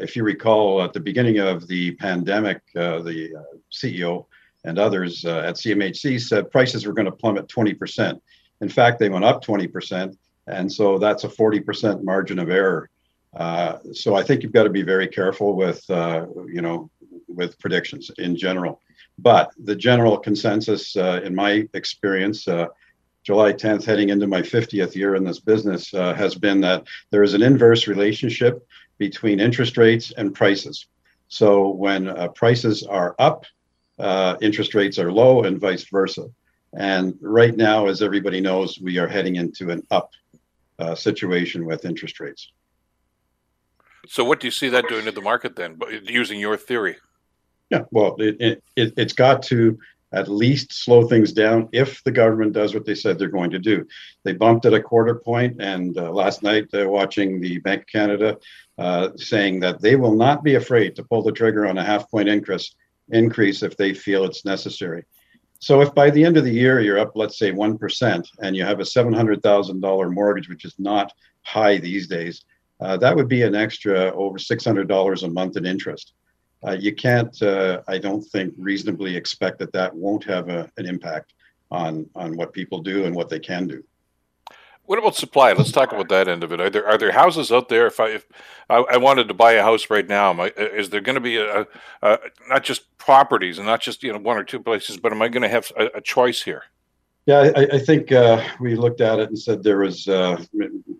if 0.00 0.16
you 0.16 0.24
recall, 0.24 0.82
at 0.82 0.94
the 0.94 1.00
beginning 1.00 1.38
of 1.40 1.66
the 1.68 1.94
pandemic, 1.96 2.62
the 2.72 3.34
CEO 3.70 4.24
and 4.64 4.78
others 4.78 5.26
at 5.26 5.56
CMHC 5.56 6.18
said 6.18 6.50
prices 6.50 6.86
were 6.86 6.94
going 6.94 7.04
to 7.04 7.12
plummet 7.12 7.48
20%. 7.48 8.18
In 8.62 8.68
fact, 8.70 8.98
they 8.98 9.10
went 9.10 9.26
up 9.26 9.44
20%. 9.44 10.16
and 10.46 10.72
so 10.72 10.98
that's 10.98 11.24
a 11.24 11.28
40% 11.28 12.02
margin 12.02 12.38
of 12.38 12.48
error. 12.48 12.88
Uh, 13.36 13.78
so 13.92 14.14
I 14.14 14.22
think 14.22 14.42
you've 14.42 14.52
got 14.52 14.64
to 14.64 14.70
be 14.70 14.82
very 14.82 15.08
careful 15.08 15.54
with, 15.54 15.84
uh, 15.90 16.26
you 16.46 16.62
know, 16.62 16.90
with 17.28 17.58
predictions 17.58 18.10
in 18.18 18.36
general. 18.36 18.80
But 19.18 19.52
the 19.58 19.76
general 19.76 20.18
consensus, 20.18 20.96
uh, 20.96 21.20
in 21.24 21.34
my 21.34 21.68
experience, 21.74 22.48
uh, 22.48 22.66
July 23.22 23.52
10th, 23.52 23.84
heading 23.84 24.10
into 24.10 24.26
my 24.26 24.42
50th 24.42 24.94
year 24.94 25.14
in 25.14 25.24
this 25.24 25.40
business, 25.40 25.94
uh, 25.94 26.14
has 26.14 26.34
been 26.34 26.60
that 26.62 26.84
there 27.10 27.22
is 27.22 27.34
an 27.34 27.42
inverse 27.42 27.86
relationship 27.86 28.66
between 28.98 29.40
interest 29.40 29.76
rates 29.76 30.12
and 30.16 30.34
prices. 30.34 30.86
So 31.28 31.68
when 31.68 32.08
uh, 32.08 32.28
prices 32.28 32.82
are 32.82 33.14
up, 33.18 33.46
interest 34.42 34.74
rates 34.74 34.98
are 34.98 35.12
low, 35.12 35.44
and 35.44 35.60
vice 35.60 35.84
versa. 35.84 36.26
And 36.76 37.16
right 37.20 37.56
now, 37.56 37.86
as 37.86 38.02
everybody 38.02 38.40
knows, 38.40 38.80
we 38.80 38.98
are 38.98 39.08
heading 39.08 39.36
into 39.36 39.70
an 39.70 39.86
up 39.90 40.10
situation 40.96 41.64
with 41.64 41.84
interest 41.84 42.18
rates. 42.20 42.50
So, 44.06 44.24
what 44.24 44.40
do 44.40 44.46
you 44.46 44.50
see 44.50 44.68
that 44.68 44.88
doing 44.88 45.04
to 45.06 45.12
the 45.12 45.20
market 45.20 45.56
then, 45.56 45.78
using 46.02 46.38
your 46.38 46.56
theory? 46.56 46.96
Yeah, 47.74 47.86
well, 47.90 48.14
it, 48.20 48.62
it, 48.76 48.94
it's 48.96 49.14
got 49.14 49.42
to 49.44 49.76
at 50.12 50.28
least 50.28 50.72
slow 50.72 51.08
things 51.08 51.32
down 51.32 51.68
if 51.72 52.04
the 52.04 52.12
government 52.12 52.52
does 52.52 52.72
what 52.72 52.84
they 52.84 52.94
said 52.94 53.18
they're 53.18 53.26
going 53.26 53.50
to 53.50 53.58
do. 53.58 53.84
They 54.22 54.32
bumped 54.32 54.64
at 54.64 54.74
a 54.74 54.80
quarter 54.80 55.16
point, 55.16 55.60
and 55.60 55.98
uh, 55.98 56.12
last 56.12 56.44
night, 56.44 56.68
uh, 56.72 56.88
watching 56.88 57.40
the 57.40 57.58
Bank 57.58 57.80
of 57.80 57.86
Canada 57.88 58.38
uh, 58.78 59.08
saying 59.16 59.58
that 59.60 59.80
they 59.80 59.96
will 59.96 60.14
not 60.14 60.44
be 60.44 60.54
afraid 60.54 60.94
to 60.94 61.02
pull 61.02 61.22
the 61.22 61.32
trigger 61.32 61.66
on 61.66 61.78
a 61.78 61.84
half 61.84 62.08
point 62.08 62.28
increase, 62.28 62.76
increase 63.08 63.64
if 63.64 63.76
they 63.76 63.92
feel 63.92 64.24
it's 64.24 64.44
necessary. 64.44 65.02
So, 65.58 65.80
if 65.80 65.92
by 65.96 66.10
the 66.10 66.24
end 66.24 66.36
of 66.36 66.44
the 66.44 66.52
year 66.52 66.80
you're 66.80 67.00
up, 67.00 67.12
let's 67.16 67.38
say 67.38 67.50
1%, 67.50 68.28
and 68.40 68.56
you 68.56 68.64
have 68.64 68.78
a 68.78 68.84
$700,000 68.84 70.14
mortgage, 70.14 70.48
which 70.48 70.64
is 70.64 70.76
not 70.78 71.12
high 71.42 71.78
these 71.78 72.06
days, 72.06 72.44
uh, 72.80 72.96
that 72.98 73.16
would 73.16 73.28
be 73.28 73.42
an 73.42 73.56
extra 73.56 74.14
over 74.14 74.38
$600 74.38 75.22
a 75.22 75.28
month 75.28 75.56
in 75.56 75.66
interest. 75.66 76.12
Uh, 76.66 76.72
you 76.72 76.94
can't, 76.94 77.40
uh, 77.42 77.82
I 77.88 77.98
don't 77.98 78.22
think, 78.22 78.54
reasonably 78.56 79.16
expect 79.16 79.58
that 79.58 79.72
that 79.72 79.94
won't 79.94 80.24
have 80.24 80.48
a, 80.48 80.70
an 80.76 80.86
impact 80.86 81.34
on 81.70 82.08
on 82.14 82.36
what 82.36 82.52
people 82.52 82.80
do 82.80 83.04
and 83.04 83.14
what 83.14 83.28
they 83.28 83.40
can 83.40 83.66
do. 83.66 83.82
What 84.86 84.98
about 84.98 85.16
supply? 85.16 85.52
Let's 85.52 85.72
talk 85.72 85.92
about 85.92 86.10
that 86.10 86.28
end 86.28 86.44
of 86.44 86.52
it. 86.52 86.60
Are 86.60 86.68
there 86.68 86.86
are 86.86 86.98
there 86.98 87.12
houses 87.12 87.50
out 87.50 87.68
there? 87.68 87.86
If 87.86 88.00
I 88.00 88.08
if 88.10 88.26
I, 88.68 88.76
I 88.76 88.96
wanted 88.98 89.28
to 89.28 89.34
buy 89.34 89.52
a 89.52 89.62
house 89.62 89.88
right 89.88 90.06
now, 90.06 90.32
I, 90.32 90.48
is 90.48 90.90
there 90.90 91.00
going 91.00 91.14
to 91.14 91.22
be 91.22 91.38
a, 91.38 91.66
a, 92.02 92.18
not 92.48 92.64
just 92.64 92.96
properties 92.98 93.58
and 93.58 93.66
not 93.66 93.80
just 93.80 94.02
you 94.02 94.12
know 94.12 94.18
one 94.18 94.36
or 94.36 94.44
two 94.44 94.60
places, 94.60 94.98
but 94.98 95.12
am 95.12 95.22
I 95.22 95.28
going 95.28 95.42
to 95.42 95.48
have 95.48 95.72
a, 95.78 95.86
a 95.96 96.00
choice 96.00 96.42
here? 96.42 96.64
Yeah, 97.26 97.50
I, 97.56 97.66
I 97.72 97.78
think 97.78 98.12
uh, 98.12 98.44
we 98.60 98.74
looked 98.74 99.00
at 99.00 99.18
it 99.18 99.28
and 99.28 99.38
said 99.38 99.62
there 99.62 99.78
was 99.78 100.06
uh, 100.06 100.44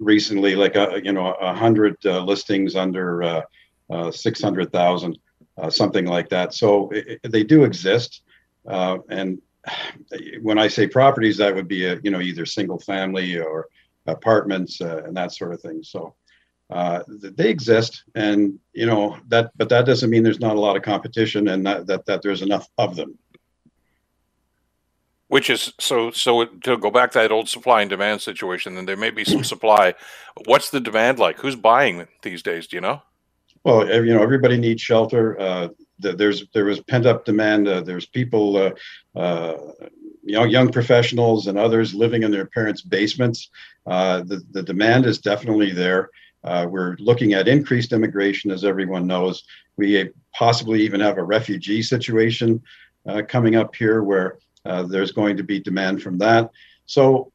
recently 0.01 0.57
like 0.57 0.77
a 0.77 1.01
you 1.05 1.13
know 1.13 1.35
a 1.35 1.55
hundred 1.55 1.97
uh, 2.07 2.25
listings 2.25 2.77
under 2.77 3.23
uh, 3.23 3.43
uh, 3.91 4.11
six 4.11 4.41
hundred 4.41 4.73
thousand, 4.73 5.19
uh, 5.57 5.71
something 5.71 6.07
like 6.07 6.29
that. 6.31 6.55
So 6.55 6.91
it, 6.91 7.21
they 7.23 7.45
do 7.45 7.65
exist, 7.65 8.23
uh, 8.67 8.99
and 9.09 9.41
when 10.43 10.59
I 10.59 10.69
say 10.69 10.87
properties, 10.87 11.39
that 11.39 11.55
would 11.55 11.69
be 11.69 11.87
a, 11.87 11.99
you 12.03 12.11
know 12.11 12.21
either 12.21 12.47
single 12.47 12.79
family 12.79 13.39
or 13.39 13.69
apartments 14.07 14.81
uh, 14.81 15.03
and 15.05 15.17
that 15.17 15.33
sort 15.33 15.55
of 15.55 15.61
thing. 15.61 15.83
So 15.83 16.15
they 16.69 17.49
exist, 17.49 18.05
and 18.15 18.59
you 18.73 18.87
know 18.87 19.19
that, 19.29 19.53
but 19.57 19.69
that 19.69 19.87
doesn't 19.87 20.11
mean 20.11 20.23
there's 20.23 20.41
not 20.41 20.57
a 20.57 20.61
lot 20.61 20.77
of 20.77 20.83
competition 20.83 21.49
and 21.49 21.67
that 21.67 21.87
that, 21.87 22.07
that 22.07 22.23
there's 22.23 22.43
enough 22.43 22.69
of 22.79 22.97
them. 22.97 23.19
Which 25.29 25.51
is 25.51 25.73
so 25.81 26.11
so 26.11 26.45
to 26.45 26.77
go 26.77 26.91
back 26.91 27.13
to 27.13 27.19
that 27.19 27.33
old 27.33 27.49
supply 27.49 27.81
and 27.81 27.91
demand 27.91 28.21
situation 28.21 28.75
then 28.75 28.87
there 28.87 28.97
may 28.97 29.11
be 29.11 29.25
some 29.25 29.45
supply. 29.45 29.95
What's 30.45 30.71
the 30.71 30.81
demand 30.81 31.19
like? 31.19 31.39
Who's 31.39 31.57
buying 31.57 32.07
these 32.23 32.43
days? 32.43 32.67
Do 32.67 32.77
you 32.77 32.81
know 32.81 33.03
well 33.65 33.87
you 34.05 34.15
know 34.15 34.23
everybody 34.23 34.57
needs 34.57 34.83
shelter 34.83 35.39
uh, 35.41 35.69
there's 35.99 36.45
there 36.53 36.65
was 36.65 36.81
pent 36.81 37.07
up 37.07 37.25
demand 37.25 37.67
uh, 37.69 37.81
there's 37.81 38.07
people 38.07 38.57
uh, 38.57 39.19
uh, 39.19 39.57
young 40.25 40.71
professionals 40.71 41.47
and 41.47 41.59
others 41.59 41.95
living 41.95 42.23
in 42.23 42.31
their 42.31 42.47
parents 42.47 42.81
basements. 42.81 43.51
Uh, 43.87 44.23
the, 44.23 44.43
the 44.53 44.63
demand 44.63 45.05
is 45.05 45.19
definitely 45.19 45.71
there. 45.71 46.09
Uh, 46.43 46.67
we're 46.69 46.97
looking 46.99 47.35
at 47.35 47.49
increased 47.49 47.93
immigration 47.93 48.51
as 48.51 48.65
everyone 48.65 49.07
knows. 49.07 49.45
We 49.77 50.11
possibly 50.35 50.83
even 50.83 51.01
have 51.01 51.19
a 51.19 51.23
refugee 51.23 51.83
situation 51.83 52.63
coming 53.29 53.55
up 53.55 53.75
here 53.75 54.03
where 54.03 54.39
uh, 54.65 54.83
there's 54.85 55.13
going 55.13 55.37
to 55.37 55.43
be 55.43 55.61
demand 55.61 56.03
from 56.03 56.19
that. 56.19 56.51
So, 56.87 57.31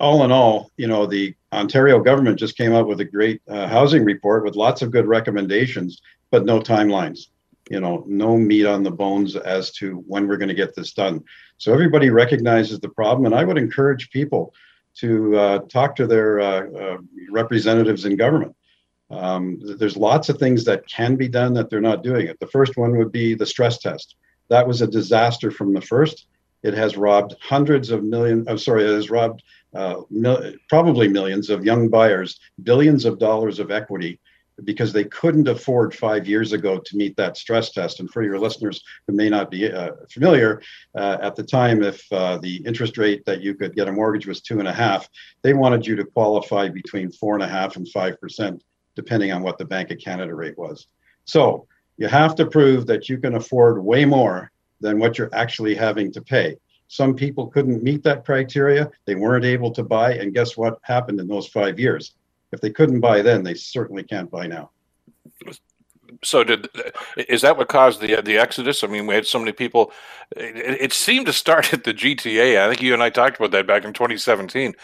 all 0.00 0.24
in 0.24 0.32
all, 0.32 0.70
you 0.76 0.86
know, 0.86 1.06
the 1.06 1.34
Ontario 1.52 2.00
government 2.00 2.38
just 2.38 2.56
came 2.56 2.72
up 2.72 2.86
with 2.86 3.00
a 3.00 3.04
great 3.04 3.42
uh, 3.48 3.68
housing 3.68 4.04
report 4.04 4.44
with 4.44 4.56
lots 4.56 4.82
of 4.82 4.90
good 4.90 5.06
recommendations, 5.06 6.00
but 6.30 6.44
no 6.44 6.60
timelines. 6.60 7.28
You 7.70 7.80
know, 7.80 8.04
no 8.06 8.36
meat 8.36 8.66
on 8.66 8.82
the 8.82 8.90
bones 8.90 9.36
as 9.36 9.70
to 9.72 10.02
when 10.08 10.26
we're 10.26 10.36
going 10.36 10.48
to 10.48 10.54
get 10.54 10.74
this 10.74 10.92
done. 10.92 11.22
So 11.58 11.72
everybody 11.72 12.10
recognizes 12.10 12.80
the 12.80 12.88
problem, 12.88 13.26
and 13.26 13.34
I 13.34 13.44
would 13.44 13.58
encourage 13.58 14.10
people 14.10 14.52
to 14.96 15.36
uh, 15.36 15.58
talk 15.60 15.94
to 15.96 16.06
their 16.06 16.40
uh, 16.40 16.70
uh, 16.70 16.98
representatives 17.30 18.04
in 18.04 18.16
government. 18.16 18.56
Um, 19.10 19.60
there's 19.78 19.96
lots 19.96 20.28
of 20.28 20.38
things 20.38 20.64
that 20.64 20.88
can 20.88 21.16
be 21.16 21.28
done 21.28 21.54
that 21.54 21.70
they're 21.70 21.80
not 21.80 22.02
doing 22.02 22.26
it. 22.26 22.40
The 22.40 22.46
first 22.46 22.76
one 22.76 22.96
would 22.96 23.12
be 23.12 23.34
the 23.34 23.46
stress 23.46 23.78
test. 23.78 24.16
That 24.48 24.66
was 24.66 24.82
a 24.82 24.86
disaster 24.86 25.50
from 25.50 25.72
the 25.72 25.80
first. 25.80 26.26
It 26.62 26.74
has 26.74 26.96
robbed 26.96 27.36
hundreds 27.40 27.90
of 27.90 28.04
million. 28.04 28.44
I'm 28.48 28.58
sorry, 28.58 28.84
it 28.84 28.94
has 28.94 29.10
robbed 29.10 29.42
uh, 29.74 30.02
mil, 30.10 30.52
probably 30.68 31.08
millions 31.08 31.50
of 31.50 31.64
young 31.64 31.88
buyers, 31.88 32.38
billions 32.62 33.04
of 33.04 33.18
dollars 33.18 33.58
of 33.58 33.70
equity 33.70 34.20
because 34.64 34.92
they 34.92 35.04
couldn't 35.04 35.48
afford 35.48 35.94
five 35.94 36.26
years 36.28 36.52
ago 36.52 36.78
to 36.78 36.96
meet 36.96 37.16
that 37.16 37.36
stress 37.36 37.72
test. 37.72 38.00
And 38.00 38.10
for 38.10 38.22
your 38.22 38.38
listeners 38.38 38.82
who 39.06 39.14
may 39.14 39.28
not 39.28 39.50
be 39.50 39.70
uh, 39.70 39.92
familiar, 40.10 40.62
uh, 40.96 41.18
at 41.22 41.36
the 41.36 41.42
time, 41.42 41.82
if 41.82 42.04
uh, 42.12 42.38
the 42.38 42.56
interest 42.66 42.98
rate 42.98 43.24
that 43.24 43.40
you 43.40 43.54
could 43.54 43.74
get 43.74 43.88
a 43.88 43.92
mortgage 43.92 44.26
was 44.26 44.40
two 44.40 44.58
and 44.58 44.68
a 44.68 44.72
half, 44.72 45.08
they 45.42 45.54
wanted 45.54 45.86
you 45.86 45.96
to 45.96 46.04
qualify 46.04 46.68
between 46.68 47.10
four 47.10 47.34
and 47.34 47.42
a 47.42 47.48
half 47.48 47.76
and 47.76 47.88
five 47.88 48.20
percent, 48.20 48.62
depending 48.94 49.32
on 49.32 49.42
what 49.42 49.58
the 49.58 49.64
Bank 49.64 49.90
of 49.90 49.98
Canada 49.98 50.34
rate 50.34 50.58
was. 50.58 50.86
So 51.24 51.66
you 51.96 52.08
have 52.08 52.34
to 52.36 52.46
prove 52.46 52.86
that 52.86 53.08
you 53.08 53.18
can 53.18 53.34
afford 53.34 53.82
way 53.82 54.04
more 54.04 54.50
than 54.80 54.98
what 54.98 55.16
you're 55.16 55.34
actually 55.34 55.74
having 55.74 56.12
to 56.12 56.20
pay. 56.20 56.56
Some 56.92 57.14
people 57.14 57.46
couldn't 57.46 57.82
meet 57.82 58.02
that 58.02 58.22
criteria. 58.26 58.90
They 59.06 59.14
weren't 59.14 59.46
able 59.46 59.70
to 59.70 59.82
buy. 59.82 60.12
And 60.12 60.34
guess 60.34 60.58
what 60.58 60.78
happened 60.82 61.20
in 61.20 61.26
those 61.26 61.48
five 61.48 61.80
years? 61.80 62.12
If 62.52 62.60
they 62.60 62.68
couldn't 62.68 63.00
buy 63.00 63.22
then, 63.22 63.42
they 63.42 63.54
certainly 63.54 64.02
can't 64.02 64.30
buy 64.30 64.46
now. 64.46 64.72
So 66.22 66.44
did 66.44 66.68
is 67.16 67.40
that 67.40 67.56
what 67.56 67.70
caused 67.70 68.02
the 68.02 68.20
the 68.20 68.36
exodus? 68.36 68.84
I 68.84 68.88
mean, 68.88 69.06
we 69.06 69.14
had 69.14 69.26
so 69.26 69.38
many 69.38 69.52
people. 69.52 69.90
It, 70.36 70.82
it 70.82 70.92
seemed 70.92 71.24
to 71.26 71.32
start 71.32 71.72
at 71.72 71.84
the 71.84 71.94
GTA. 71.94 72.60
I 72.60 72.68
think 72.68 72.82
you 72.82 72.92
and 72.92 73.02
I 73.02 73.08
talked 73.08 73.38
about 73.38 73.52
that 73.52 73.66
back 73.66 73.86
in 73.86 73.94
2017. 73.94 74.74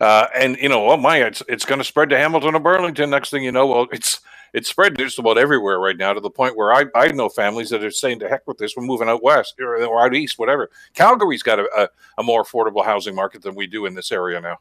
Uh, 0.00 0.26
and 0.34 0.56
you 0.56 0.68
know, 0.68 0.90
oh 0.90 0.96
my, 0.96 1.18
it's 1.18 1.44
it's 1.48 1.64
going 1.64 1.78
to 1.78 1.84
spread 1.84 2.10
to 2.10 2.18
Hamilton 2.18 2.56
and 2.56 2.64
Burlington. 2.64 3.10
Next 3.10 3.30
thing 3.30 3.44
you 3.44 3.52
know, 3.52 3.68
well, 3.68 3.86
it's 3.92 4.20
it's 4.52 4.68
spread 4.68 4.98
just 4.98 5.18
about 5.18 5.38
everywhere 5.38 5.78
right 5.78 5.96
now 5.96 6.12
to 6.12 6.20
the 6.20 6.30
point 6.30 6.56
where 6.56 6.72
I, 6.72 6.84
I 6.94 7.08
know 7.08 7.28
families 7.28 7.70
that 7.70 7.84
are 7.84 7.90
saying 7.90 8.20
to 8.20 8.28
heck 8.28 8.46
with 8.46 8.58
this, 8.58 8.74
we're 8.76 8.84
moving 8.84 9.08
out 9.08 9.22
west 9.22 9.54
or, 9.60 9.82
or 9.84 10.04
out 10.04 10.14
east, 10.14 10.38
whatever. 10.38 10.70
Calgary's 10.94 11.42
got 11.42 11.58
a, 11.58 11.68
a, 11.76 11.88
a, 12.18 12.22
more 12.22 12.44
affordable 12.44 12.84
housing 12.84 13.14
market 13.14 13.42
than 13.42 13.54
we 13.54 13.66
do 13.66 13.86
in 13.86 13.94
this 13.94 14.12
area 14.12 14.40
now. 14.40 14.58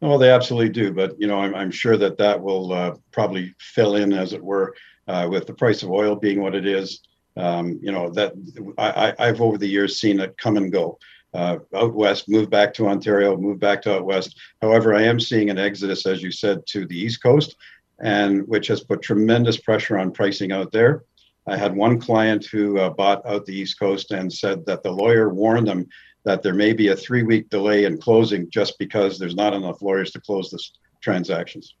Well, 0.00 0.18
they 0.18 0.30
absolutely 0.30 0.70
do, 0.70 0.92
but 0.92 1.20
you 1.20 1.26
know, 1.26 1.40
I'm, 1.40 1.54
I'm 1.54 1.70
sure 1.70 1.96
that 1.96 2.18
that 2.18 2.40
will 2.40 2.72
uh, 2.72 2.94
probably 3.10 3.54
fill 3.58 3.96
in, 3.96 4.12
as 4.12 4.32
it 4.32 4.42
were, 4.42 4.74
uh, 5.08 5.26
with 5.28 5.46
the 5.46 5.54
price 5.54 5.82
of 5.82 5.90
oil 5.90 6.14
being 6.14 6.40
what 6.40 6.54
it 6.54 6.66
is. 6.66 7.00
Um, 7.36 7.78
you 7.82 7.92
know 7.92 8.10
that 8.10 8.32
I, 8.78 9.14
I've 9.18 9.40
over 9.40 9.58
the 9.58 9.68
years 9.68 10.00
seen 10.00 10.18
it 10.20 10.36
come 10.38 10.56
and 10.56 10.72
go. 10.72 10.98
Uh, 11.34 11.58
out 11.74 11.94
west, 11.94 12.28
move 12.28 12.48
back 12.48 12.72
to 12.74 12.88
Ontario, 12.88 13.36
move 13.36 13.60
back 13.60 13.82
to 13.82 13.96
out 13.96 14.06
west. 14.06 14.40
However, 14.62 14.94
I 14.94 15.02
am 15.02 15.20
seeing 15.20 15.50
an 15.50 15.58
exodus, 15.58 16.06
as 16.06 16.22
you 16.22 16.32
said, 16.32 16.66
to 16.68 16.86
the 16.86 16.98
east 16.98 17.22
coast 17.22 17.54
and 18.00 18.46
which 18.46 18.68
has 18.68 18.82
put 18.82 19.02
tremendous 19.02 19.58
pressure 19.58 19.98
on 19.98 20.12
pricing 20.12 20.52
out 20.52 20.72
there. 20.72 21.04
I 21.46 21.56
had 21.56 21.74
one 21.74 21.98
client 21.98 22.44
who 22.44 22.78
uh, 22.78 22.90
bought 22.90 23.24
out 23.26 23.46
the 23.46 23.54
East 23.54 23.78
Coast 23.78 24.10
and 24.12 24.32
said 24.32 24.66
that 24.66 24.82
the 24.82 24.90
lawyer 24.90 25.30
warned 25.30 25.66
them 25.66 25.86
that 26.24 26.42
there 26.42 26.54
may 26.54 26.72
be 26.72 26.88
a 26.88 26.96
three 26.96 27.22
week 27.22 27.48
delay 27.48 27.84
in 27.84 27.98
closing 27.98 28.50
just 28.50 28.78
because 28.78 29.18
there's 29.18 29.34
not 29.34 29.54
enough 29.54 29.80
lawyers 29.80 30.10
to 30.12 30.20
close 30.20 30.50
the 30.50 30.62
transactions 31.00 31.74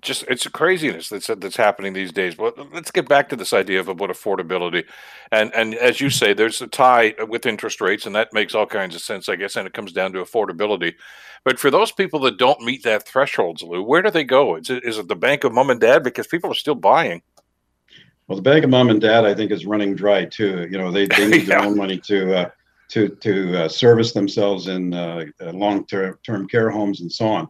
just 0.00 0.24
it's 0.28 0.46
a 0.46 0.50
craziness 0.50 1.08
that's 1.08 1.26
that's 1.26 1.56
happening 1.56 1.92
these 1.92 2.12
days. 2.12 2.34
But 2.34 2.72
let's 2.72 2.90
get 2.90 3.08
back 3.08 3.28
to 3.28 3.36
this 3.36 3.52
idea 3.52 3.80
of 3.80 3.88
about 3.88 4.10
affordability, 4.10 4.84
and 5.30 5.54
and 5.54 5.74
as 5.74 6.00
you 6.00 6.10
say, 6.10 6.32
there's 6.32 6.62
a 6.62 6.66
tie 6.66 7.14
with 7.28 7.46
interest 7.46 7.80
rates, 7.80 8.06
and 8.06 8.14
that 8.14 8.32
makes 8.32 8.54
all 8.54 8.66
kinds 8.66 8.94
of 8.94 9.02
sense, 9.02 9.28
I 9.28 9.36
guess. 9.36 9.56
And 9.56 9.66
it 9.66 9.74
comes 9.74 9.92
down 9.92 10.12
to 10.12 10.20
affordability. 10.20 10.94
But 11.44 11.58
for 11.58 11.70
those 11.70 11.92
people 11.92 12.20
that 12.20 12.38
don't 12.38 12.60
meet 12.60 12.84
that 12.84 13.06
threshold, 13.06 13.62
Lou, 13.62 13.82
where 13.82 14.02
do 14.02 14.10
they 14.10 14.24
go? 14.24 14.56
Is 14.56 14.70
it 14.70 14.84
is 14.84 14.98
it 14.98 15.08
the 15.08 15.16
bank 15.16 15.44
of 15.44 15.52
mom 15.52 15.70
and 15.70 15.80
dad 15.80 16.02
because 16.02 16.26
people 16.26 16.50
are 16.50 16.54
still 16.54 16.74
buying? 16.74 17.22
Well, 18.28 18.36
the 18.36 18.42
bank 18.42 18.64
of 18.64 18.70
mom 18.70 18.88
and 18.88 19.00
dad, 19.00 19.24
I 19.24 19.34
think, 19.34 19.50
is 19.50 19.66
running 19.66 19.94
dry 19.94 20.24
too. 20.24 20.68
You 20.70 20.78
know, 20.78 20.90
they, 20.90 21.06
they 21.06 21.26
need 21.28 21.48
yeah. 21.48 21.58
their 21.58 21.68
own 21.68 21.76
money 21.76 21.98
to 21.98 22.36
uh, 22.36 22.50
to 22.92 23.08
to 23.08 23.64
uh, 23.64 23.68
service 23.68 24.12
themselves 24.12 24.68
in 24.68 24.92
uh, 24.92 25.24
uh 25.40 25.52
long 25.52 25.86
term 25.86 26.18
term 26.24 26.46
care 26.46 26.70
homes 26.70 27.00
and 27.00 27.10
so 27.10 27.26
on. 27.26 27.48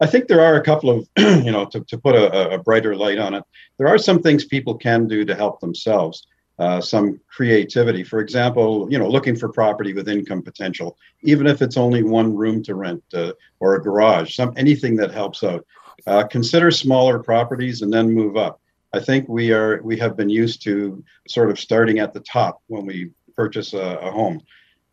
I 0.00 0.06
think 0.06 0.28
there 0.28 0.40
are 0.40 0.56
a 0.56 0.62
couple 0.62 0.90
of 0.90 1.08
you 1.44 1.50
know 1.50 1.66
to, 1.66 1.80
to 1.80 1.98
put 1.98 2.14
a, 2.14 2.54
a, 2.54 2.58
brighter 2.58 2.94
light 2.94 3.18
on 3.18 3.34
it. 3.34 3.44
There 3.78 3.88
are 3.88 3.98
some 3.98 4.22
things 4.22 4.44
people 4.44 4.76
can 4.76 5.08
do 5.08 5.24
to 5.24 5.34
help 5.34 5.60
themselves. 5.60 6.26
Uh, 6.56 6.80
some 6.80 7.20
creativity, 7.26 8.04
for 8.04 8.20
example, 8.20 8.86
you 8.88 8.96
know, 8.96 9.08
looking 9.08 9.34
for 9.34 9.48
property 9.48 9.92
with 9.92 10.08
income 10.08 10.40
potential, 10.40 10.96
even 11.22 11.48
if 11.48 11.60
it's 11.60 11.76
only 11.76 12.04
one 12.04 12.32
room 12.32 12.62
to 12.62 12.76
rent 12.76 13.02
uh, 13.12 13.32
or 13.58 13.74
a 13.74 13.82
garage, 13.82 14.36
some 14.36 14.52
anything 14.56 14.94
that 14.94 15.10
helps 15.10 15.42
out. 15.42 15.66
Uh, 16.06 16.22
consider 16.24 16.70
smaller 16.70 17.18
properties 17.18 17.82
and 17.82 17.92
then 17.92 18.12
move 18.12 18.36
up. 18.36 18.60
I 18.92 19.00
think 19.00 19.28
we 19.28 19.52
are 19.52 19.82
we 19.82 19.96
have 19.98 20.16
been 20.16 20.28
used 20.28 20.62
to 20.64 21.02
sort 21.26 21.50
of 21.50 21.58
starting 21.58 21.98
at 21.98 22.12
the 22.14 22.20
top 22.20 22.62
when 22.68 22.86
we 22.86 23.10
purchase 23.34 23.74
a, 23.74 23.98
a 23.98 24.10
home. 24.12 24.40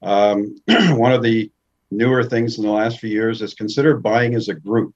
Um, 0.01 0.55
one 0.67 1.11
of 1.11 1.23
the 1.23 1.51
newer 1.91 2.23
things 2.23 2.57
in 2.57 2.65
the 2.65 2.71
last 2.71 2.99
few 2.99 3.09
years 3.09 3.41
is 3.41 3.53
consider 3.53 3.97
buying 3.97 4.35
as 4.35 4.49
a 4.49 4.53
group. 4.53 4.95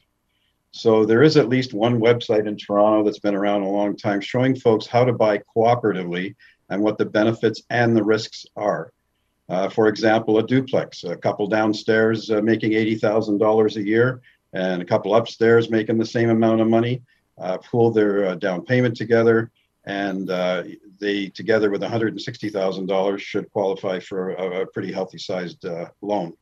So 0.72 1.06
there 1.06 1.24
is 1.24 1.38
at 1.38 1.50
least 1.50 1.74
one 1.74 2.00
website 2.00 2.48
in 2.48 2.58
Toronto 2.58 3.04
that's 3.04 3.20
been 3.20 3.36
around 3.36 3.62
a 3.62 3.70
long 3.70 3.96
time 3.96 4.20
showing 4.20 4.56
folks 4.56 4.86
how 4.86 5.06
to 5.06 5.14
buy 5.14 5.42
cooperatively 5.56 6.36
and 6.70 6.82
what 6.82 6.98
the 6.98 7.06
benefits 7.06 7.62
and 7.70 7.96
the 7.96 8.04
risks 8.04 8.46
are. 8.56 8.92
Uh, 9.48 9.70
for 9.70 9.88
example, 9.88 10.40
a 10.40 10.46
duplex, 10.46 11.04
a 11.04 11.16
couple 11.16 11.48
downstairs 11.48 12.32
uh, 12.32 12.42
making 12.42 12.72
$80,000 12.72 13.76
a 13.76 13.84
year 13.84 14.22
and 14.54 14.82
a 14.82 14.86
couple 14.86 15.16
upstairs 15.16 15.70
making 15.70 15.98
the 15.98 16.06
same 16.06 16.30
amount 16.30 16.62
of 16.62 16.68
money, 16.68 17.02
uh, 17.38 17.58
pool 17.58 17.92
their 17.92 18.26
uh, 18.26 18.36
down 18.36 18.66
payment 18.66 18.98
together, 18.98 19.52
and 19.86 20.30
uh, 20.30 20.64
they 21.00 21.28
together 21.30 21.70
with 21.70 21.82
$160,000 21.82 23.20
should 23.20 23.52
qualify 23.52 24.00
for 24.00 24.32
a, 24.32 24.62
a 24.62 24.66
pretty 24.68 24.92
healthy 24.92 25.18
sized 25.18 25.66
uh, 25.66 25.90
loan. 26.02 26.34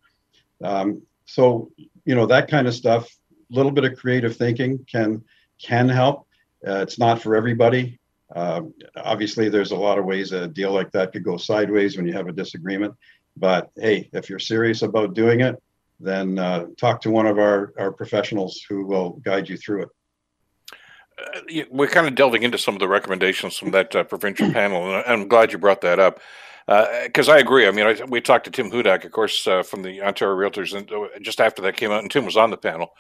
Um, 0.63 1.01
so, 1.25 1.71
you 2.05 2.15
know, 2.15 2.25
that 2.25 2.49
kind 2.49 2.67
of 2.67 2.73
stuff, 2.73 3.13
a 3.51 3.55
little 3.55 3.71
bit 3.71 3.85
of 3.85 3.97
creative 3.97 4.35
thinking 4.35 4.85
can 4.89 5.23
can 5.61 5.87
help. 5.89 6.27
Uh, 6.65 6.77
it's 6.77 6.97
not 6.97 7.21
for 7.21 7.35
everybody. 7.35 7.99
Uh, 8.35 8.61
obviously, 8.97 9.49
there's 9.49 9.71
a 9.71 9.75
lot 9.75 9.99
of 9.99 10.05
ways 10.05 10.31
a 10.31 10.47
deal 10.47 10.71
like 10.71 10.91
that 10.91 11.11
could 11.11 11.23
go 11.23 11.37
sideways 11.37 11.95
when 11.95 12.07
you 12.07 12.13
have 12.13 12.27
a 12.27 12.31
disagreement. 12.31 12.95
But 13.37 13.69
hey, 13.75 14.09
if 14.13 14.29
you're 14.29 14.39
serious 14.39 14.81
about 14.81 15.13
doing 15.13 15.41
it, 15.41 15.61
then 15.99 16.39
uh, 16.39 16.65
talk 16.77 17.01
to 17.01 17.11
one 17.11 17.27
of 17.27 17.37
our, 17.37 17.73
our 17.77 17.91
professionals 17.91 18.63
who 18.67 18.85
will 18.85 19.11
guide 19.23 19.47
you 19.49 19.57
through 19.57 19.83
it. 19.83 19.89
Uh, 21.19 21.61
we're 21.71 21.87
kind 21.87 22.07
of 22.07 22.15
delving 22.15 22.43
into 22.43 22.57
some 22.57 22.73
of 22.73 22.79
the 22.79 22.87
recommendations 22.87 23.57
from 23.57 23.71
that 23.71 23.95
uh, 23.95 24.03
provincial 24.03 24.51
panel, 24.53 24.95
and 24.95 25.03
I'm 25.05 25.27
glad 25.27 25.51
you 25.51 25.57
brought 25.57 25.81
that 25.81 25.99
up 25.99 26.19
because 26.65 27.29
uh, 27.29 27.33
I 27.33 27.39
agree. 27.39 27.67
I 27.67 27.71
mean, 27.71 27.85
I, 27.85 28.03
we 28.05 28.21
talked 28.21 28.45
to 28.45 28.51
Tim 28.51 28.71
Hudak, 28.71 29.05
of 29.05 29.11
course, 29.11 29.45
uh, 29.47 29.63
from 29.63 29.83
the 29.83 30.01
Ontario 30.01 30.35
Realtors, 30.35 30.75
and 30.75 30.89
uh, 30.91 31.07
just 31.21 31.41
after 31.41 31.61
that 31.63 31.75
came 31.75 31.91
out, 31.91 32.01
and 32.01 32.11
Tim 32.11 32.25
was 32.25 32.37
on 32.37 32.51
the 32.51 32.57
panel. 32.57 32.93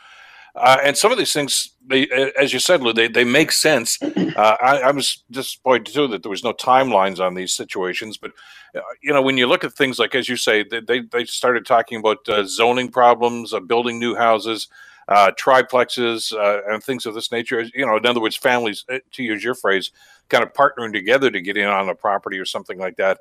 Uh, 0.55 0.77
and 0.83 0.95
some 0.95 1.11
of 1.11 1.17
these 1.17 1.33
things, 1.33 1.71
they, 1.87 2.07
as 2.39 2.53
you 2.53 2.59
said, 2.59 2.83
Lou, 2.83 2.93
they, 2.93 3.07
they 3.07 3.23
make 3.23 3.51
sense. 3.51 3.97
Uh, 4.35 4.57
I, 4.59 4.77
I, 4.79 4.91
was 4.91 5.23
disappointed 5.29 5.93
too 5.93 6.07
that 6.07 6.23
there 6.23 6.29
was 6.29 6.43
no 6.43 6.53
timelines 6.53 7.19
on 7.19 7.35
these 7.35 7.55
situations. 7.55 8.17
But 8.17 8.31
uh, 8.75 8.79
you 8.99 9.13
know, 9.13 9.21
when 9.21 9.37
you 9.37 9.45
look 9.45 9.63
at 9.63 9.73
things 9.73 9.99
like, 9.99 10.15
as 10.15 10.27
you 10.27 10.37
say, 10.37 10.63
they 10.63 10.79
they, 10.79 11.01
they 11.01 11.25
started 11.25 11.67
talking 11.67 11.99
about 11.99 12.27
zoning 12.47 12.89
problems, 12.89 13.53
building 13.67 13.99
new 13.99 14.15
houses, 14.15 14.69
triplexes, 15.09 16.33
uh, 16.33 16.61
and 16.71 16.83
things 16.83 17.05
of 17.05 17.13
this 17.13 17.31
nature. 17.31 17.61
You 17.73 17.85
know, 17.85 17.97
in 17.97 18.05
other 18.05 18.21
words, 18.21 18.35
families, 18.35 18.85
to 19.11 19.23
use 19.23 19.43
your 19.43 19.55
phrase, 19.55 19.91
kind 20.29 20.43
of 20.43 20.53
partnering 20.53 20.93
together 20.93 21.29
to 21.29 21.41
get 21.41 21.57
in 21.57 21.67
on 21.67 21.89
a 21.89 21.95
property 21.95 22.39
or 22.39 22.45
something 22.45 22.79
like 22.79 22.97
that. 22.97 23.19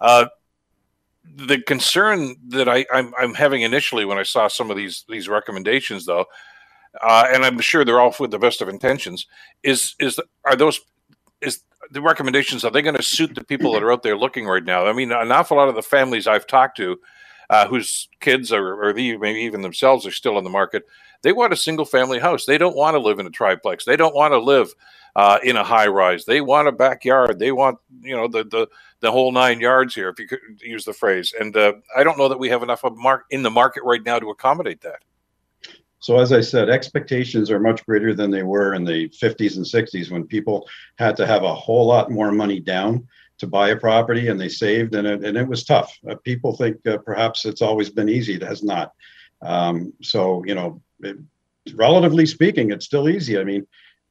Uh, 0.00 0.26
the 1.24 1.60
concern 1.62 2.36
that 2.48 2.68
I, 2.68 2.84
I'm, 2.92 3.14
I'm, 3.18 3.34
having 3.34 3.62
initially 3.62 4.04
when 4.04 4.18
I 4.18 4.24
saw 4.24 4.48
some 4.48 4.70
of 4.70 4.76
these 4.76 5.04
these 5.08 5.28
recommendations, 5.28 6.04
though, 6.04 6.26
uh, 7.00 7.26
and 7.32 7.44
I'm 7.44 7.60
sure 7.60 7.84
they're 7.84 8.00
all 8.00 8.14
with 8.18 8.32
the 8.32 8.38
best 8.38 8.60
of 8.60 8.68
intentions, 8.68 9.26
is 9.62 9.94
is 10.00 10.20
are 10.44 10.56
those 10.56 10.80
is 11.40 11.62
the 11.90 12.02
recommendations 12.02 12.64
are 12.64 12.70
they 12.70 12.82
going 12.82 12.96
to 12.96 13.02
suit 13.02 13.34
the 13.34 13.44
people 13.44 13.72
that 13.72 13.82
are 13.82 13.92
out 13.92 14.02
there 14.02 14.16
looking 14.16 14.46
right 14.46 14.64
now? 14.64 14.86
I 14.86 14.92
mean, 14.92 15.12
an 15.12 15.30
awful 15.30 15.56
lot 15.56 15.68
of 15.68 15.74
the 15.74 15.82
families 15.82 16.26
I've 16.26 16.46
talked 16.46 16.76
to, 16.78 16.98
uh, 17.52 17.68
whose 17.68 18.08
kids 18.20 18.50
are, 18.50 18.82
or 18.82 18.94
the, 18.94 19.18
maybe 19.18 19.40
even 19.40 19.60
themselves 19.60 20.06
are 20.06 20.10
still 20.10 20.38
in 20.38 20.44
the 20.44 20.50
market, 20.50 20.88
they 21.20 21.32
want 21.32 21.52
a 21.52 21.56
single 21.56 21.84
family 21.84 22.18
house. 22.18 22.46
They 22.46 22.56
don't 22.56 22.74
want 22.74 22.94
to 22.94 22.98
live 22.98 23.18
in 23.18 23.26
a 23.26 23.30
triplex. 23.30 23.84
They 23.84 23.94
don't 23.94 24.14
want 24.14 24.32
to 24.32 24.38
live 24.38 24.74
uh, 25.16 25.38
in 25.44 25.56
a 25.56 25.62
high 25.62 25.86
rise. 25.86 26.24
They 26.24 26.40
want 26.40 26.66
a 26.66 26.72
backyard. 26.72 27.38
They 27.38 27.52
want 27.52 27.78
you 28.00 28.16
know 28.16 28.26
the 28.26 28.44
the 28.44 28.68
the 29.00 29.12
whole 29.12 29.32
nine 29.32 29.60
yards 29.60 29.94
here, 29.94 30.08
if 30.08 30.18
you 30.18 30.26
could 30.26 30.40
use 30.62 30.86
the 30.86 30.94
phrase. 30.94 31.34
And 31.38 31.54
uh, 31.54 31.74
I 31.94 32.02
don't 32.02 32.16
know 32.16 32.28
that 32.30 32.38
we 32.38 32.48
have 32.48 32.62
enough 32.62 32.84
of 32.84 32.96
mark 32.96 33.26
in 33.30 33.42
the 33.42 33.50
market 33.50 33.82
right 33.84 34.02
now 34.02 34.18
to 34.18 34.30
accommodate 34.30 34.80
that. 34.80 35.02
So 35.98 36.18
as 36.18 36.32
I 36.32 36.40
said, 36.40 36.70
expectations 36.70 37.50
are 37.50 37.60
much 37.60 37.84
greater 37.84 38.14
than 38.14 38.30
they 38.30 38.42
were 38.42 38.74
in 38.74 38.84
the 38.84 39.08
50s 39.10 39.56
and 39.56 39.64
60s 39.64 40.10
when 40.10 40.26
people 40.26 40.66
had 40.96 41.16
to 41.16 41.26
have 41.26 41.44
a 41.44 41.54
whole 41.54 41.86
lot 41.86 42.10
more 42.10 42.32
money 42.32 42.58
down 42.58 43.06
to 43.42 43.48
buy 43.48 43.70
a 43.70 43.76
property 43.76 44.28
and 44.28 44.40
they 44.40 44.48
saved 44.48 44.94
and 44.94 45.06
it, 45.06 45.24
and 45.24 45.36
it 45.36 45.48
was 45.48 45.64
tough. 45.64 45.98
Uh, 46.08 46.14
people 46.14 46.56
think 46.56 46.76
uh, 46.86 46.96
perhaps 46.98 47.44
it's 47.44 47.60
always 47.60 47.90
been 47.90 48.08
easy. 48.08 48.34
It 48.34 48.42
has 48.42 48.62
not. 48.62 48.92
Um, 49.42 49.92
so, 50.00 50.44
you 50.46 50.54
know, 50.54 50.80
it, 51.00 51.16
relatively 51.74 52.24
speaking, 52.24 52.70
it's 52.70 52.86
still 52.86 53.08
easy. 53.08 53.38
I 53.38 53.44
mean, 53.44 53.66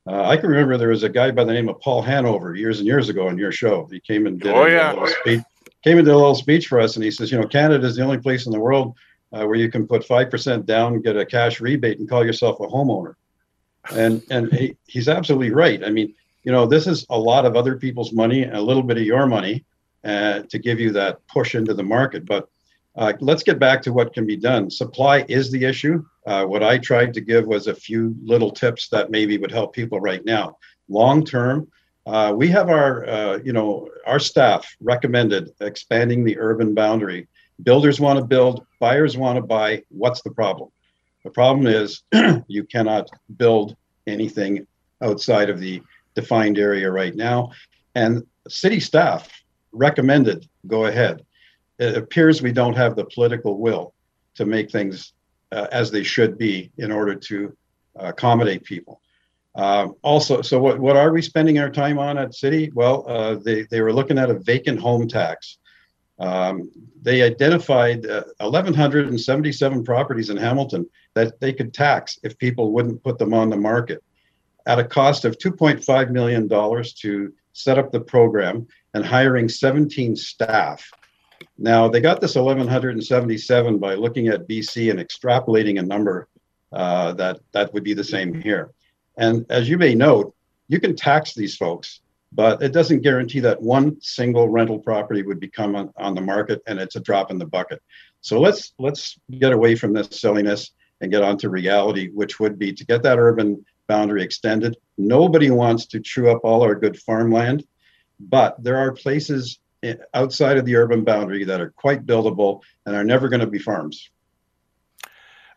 uh, 0.06 0.24
I 0.26 0.36
can 0.36 0.50
remember 0.50 0.78
there 0.78 0.90
was 0.90 1.04
a 1.04 1.10
guy 1.10 1.32
by 1.32 1.46
the 1.46 1.54
name 1.54 1.70
of 1.70 1.80
Paul 1.80 2.02
Hanover 2.02 2.56
years 2.56 2.80
and 2.80 2.88
years 2.88 3.08
ago 3.08 3.30
on 3.30 3.38
your 3.38 3.54
show. 3.54 3.88
He 3.90 4.02
came 4.02 4.28
and 4.28 4.38
did 4.40 4.54
oh, 4.54 4.66
a, 4.66 4.70
yeah. 4.70 4.92
little 4.92 5.08
speech, 5.08 5.42
came 5.84 5.98
and 5.98 6.06
did 6.06 6.14
a 6.14 6.18
little 6.18 6.36
speech 6.36 6.68
for 6.68 6.82
us, 6.82 6.96
and 6.96 7.06
he 7.06 7.12
says, 7.12 7.32
you 7.32 7.40
know, 7.40 7.48
Canada 7.48 7.88
is 7.88 7.96
the 7.96 8.04
only 8.04 8.18
place 8.18 8.46
in 8.46 8.52
the 8.52 8.60
world 8.60 8.96
uh, 9.32 9.46
where 9.46 9.56
you 9.56 9.72
can 9.72 9.88
put 9.88 10.04
five 10.04 10.30
percent 10.30 10.66
down, 10.66 11.02
get 11.02 11.16
a 11.16 11.26
cash 11.26 11.62
rebate, 11.62 12.00
and 12.00 12.10
call 12.10 12.26
yourself 12.26 12.60
a 12.60 12.68
homeowner. 12.68 13.14
And 13.96 14.22
and 14.30 14.52
he, 14.52 14.76
he's 14.88 15.08
absolutely 15.08 15.52
right. 15.52 15.82
I 15.86 15.90
mean, 15.90 16.16
you 16.44 16.52
know, 16.52 16.66
this 16.66 16.88
is 16.88 17.06
a 17.10 17.18
lot 17.18 17.46
of 17.46 17.56
other 17.56 17.78
people's 17.78 18.14
money 18.14 18.44
and 18.44 18.56
a 18.56 18.62
little 18.62 18.84
bit 18.84 18.98
of 18.98 19.04
your 19.04 19.28
money 19.28 19.66
uh, 20.04 20.42
to 20.50 20.60
give 20.60 20.80
you 20.80 20.92
that 20.92 21.26
push 21.28 21.56
into 21.56 21.74
the 21.74 21.84
market, 21.84 22.26
but 22.26 22.50
uh, 22.96 23.14
let's 23.22 23.44
get 23.44 23.60
back 23.60 23.82
to 23.82 23.94
what 23.94 24.14
can 24.14 24.26
be 24.26 24.36
done. 24.36 24.70
Supply 24.70 25.24
is 25.30 25.52
the 25.52 25.64
issue. 25.64 26.04
Uh, 26.26 26.46
what 26.46 26.64
I 26.64 26.78
tried 26.78 27.14
to 27.14 27.22
give 27.22 27.46
was 27.46 27.68
a 27.68 27.76
few 27.76 28.16
little 28.22 28.52
tips 28.52 28.90
that 28.90 29.12
maybe 29.12 29.38
would 29.38 29.52
help 29.52 29.74
people 29.74 30.00
right 30.00 30.24
now. 30.26 30.58
Long 30.90 31.24
term, 31.24 31.68
uh, 32.06 32.34
we 32.36 32.50
have 32.50 32.70
our, 32.70 33.08
uh, 33.08 33.40
you 33.44 33.54
know, 33.54 33.88
our 34.06 34.20
staff 34.20 34.76
recommended 34.82 35.52
expanding 35.62 36.24
the 36.24 36.38
urban 36.40 36.74
boundary. 36.74 37.28
Builders 37.64 38.00
want 38.00 38.20
to 38.20 38.26
build, 38.26 38.66
buyers 38.80 39.16
want 39.16 39.38
to 39.38 39.42
buy. 39.42 39.84
What's 39.90 40.22
the 40.22 40.32
problem? 40.32 40.70
The 41.24 41.30
problem 41.30 41.68
is 41.68 42.02
you 42.48 42.64
cannot 42.66 43.10
build 43.38 43.76
anything 44.08 44.66
outside 45.02 45.50
of 45.50 45.60
the 45.60 45.82
defined 46.16 46.58
area 46.58 46.90
right 46.92 47.16
now. 47.16 47.52
And 47.96 48.26
city 48.48 48.80
staff 48.80 49.30
recommended 49.72 50.48
go 50.68 50.86
ahead 50.86 51.26
it 51.82 51.98
appears 51.98 52.42
we 52.42 52.52
don't 52.52 52.78
have 52.78 52.96
the 52.96 53.06
political 53.06 53.58
will 53.58 53.94
to 54.36 54.46
make 54.46 54.70
things 54.70 55.14
uh, 55.52 55.68
as 55.72 55.90
they 55.90 56.04
should 56.04 56.38
be 56.38 56.72
in 56.78 56.92
order 56.92 57.16
to 57.16 57.58
uh, 58.00 58.06
accommodate 58.06 58.64
people. 58.64 59.02
Um, 59.56 59.96
also, 60.04 60.44
so 60.44 60.62
what, 60.62 60.80
what 60.80 60.96
are 60.96 61.12
we 61.12 61.24
spending 61.24 61.58
our 61.58 61.72
time 61.72 61.98
on 61.98 62.20
at 62.20 62.36
City? 62.36 62.72
Well, 62.74 63.04
uh, 63.10 63.36
they, 63.36 63.64
they 63.64 63.82
were 63.82 63.92
looking 63.92 64.20
at 64.20 64.30
a 64.30 64.36
vacant 64.36 64.80
home 64.80 65.08
tax. 65.08 65.58
Um, 66.20 66.70
they 67.02 67.24
identified 67.24 68.06
1,177 68.06 69.80
uh, 69.80 69.82
properties 69.82 70.30
in 70.30 70.38
Hamilton 70.38 70.88
that 71.16 71.40
they 71.40 71.52
could 71.52 71.74
tax 71.74 72.20
if 72.24 72.38
people 72.38 72.72
wouldn't 72.72 73.04
put 73.04 73.18
them 73.18 73.34
on 73.34 73.50
the 73.50 73.58
market 73.58 74.04
at 74.66 74.80
a 74.80 74.84
cost 74.84 75.26
of 75.26 75.38
$2.5 75.38 76.12
million 76.12 76.48
to 76.48 77.34
set 77.54 77.78
up 77.78 77.92
the 77.92 78.00
program 78.00 78.68
and 78.94 79.06
hiring 79.06 79.50
17 79.50 80.16
staff 80.16 80.90
now, 81.58 81.88
they 81.88 82.02
got 82.02 82.22
this 82.22 82.36
1177 82.36 83.78
by 83.78 83.96
looking 83.96 84.28
at 84.28 84.48
BC 84.48 84.90
and 84.90 85.00
extrapolating 85.00 85.80
a 85.80 85.84
number 85.84 86.28
uh, 86.72 87.14
that, 87.14 87.40
that 87.52 87.74
would 87.74 87.84
be 87.84 87.94
the 87.94 88.04
same 88.04 88.34
here. 88.34 88.72
And 89.18 89.46
as 89.50 89.70
you 89.70 89.78
may 89.78 89.94
note, 89.94 90.34
you 90.68 90.80
can 90.80 90.96
tax 90.96 91.34
these 91.34 91.56
folks, 91.56 92.02
but 92.32 92.62
it 92.62 92.72
doesn't 92.72 93.02
guarantee 93.02 93.42
that 93.42 93.62
one 93.62 94.00
single 94.02 94.50
rental 94.50 94.80
property 94.80 95.22
would 95.22 95.40
become 95.40 95.76
on, 95.76 95.94
on 95.98 96.16
the 96.16 96.22
market 96.22 96.62
and 96.66 96.80
it's 96.80 96.96
a 96.96 97.02
drop 97.02 97.30
in 97.30 97.38
the 97.38 97.46
bucket. 97.46 97.82
So 98.22 98.40
let's 98.40 98.74
let's 98.80 99.20
get 99.40 99.52
away 99.52 99.76
from 99.76 99.94
this 99.94 100.08
silliness 100.12 100.72
and 101.02 101.12
get 101.12 101.24
on 101.24 101.38
to 101.40 101.50
reality, 101.50 102.10
which 102.10 102.40
would 102.40 102.58
be 102.58 102.72
to 102.72 102.86
get 102.86 103.04
that 103.04 103.20
urban 103.20 103.66
boundary 103.94 104.24
extended. 104.24 104.78
Nobody 104.98 105.50
wants 105.52 105.86
to 105.88 106.00
chew 106.00 106.30
up 106.30 106.40
all 106.44 106.62
our 106.64 106.76
good 106.76 106.98
farmland, 107.08 107.66
but 108.20 108.52
there 108.64 108.78
are 108.78 108.92
places 109.06 109.60
outside 110.14 110.58
of 110.58 110.66
the 110.66 110.76
urban 110.76 111.04
boundary 111.04 111.44
that 111.44 111.60
are 111.60 111.72
quite 111.72 112.06
buildable 112.06 112.62
and 112.86 112.96
are 112.96 113.04
never 113.04 113.28
going 113.28 113.42
to 113.42 113.54
be 113.58 113.60
farms. 113.60 114.10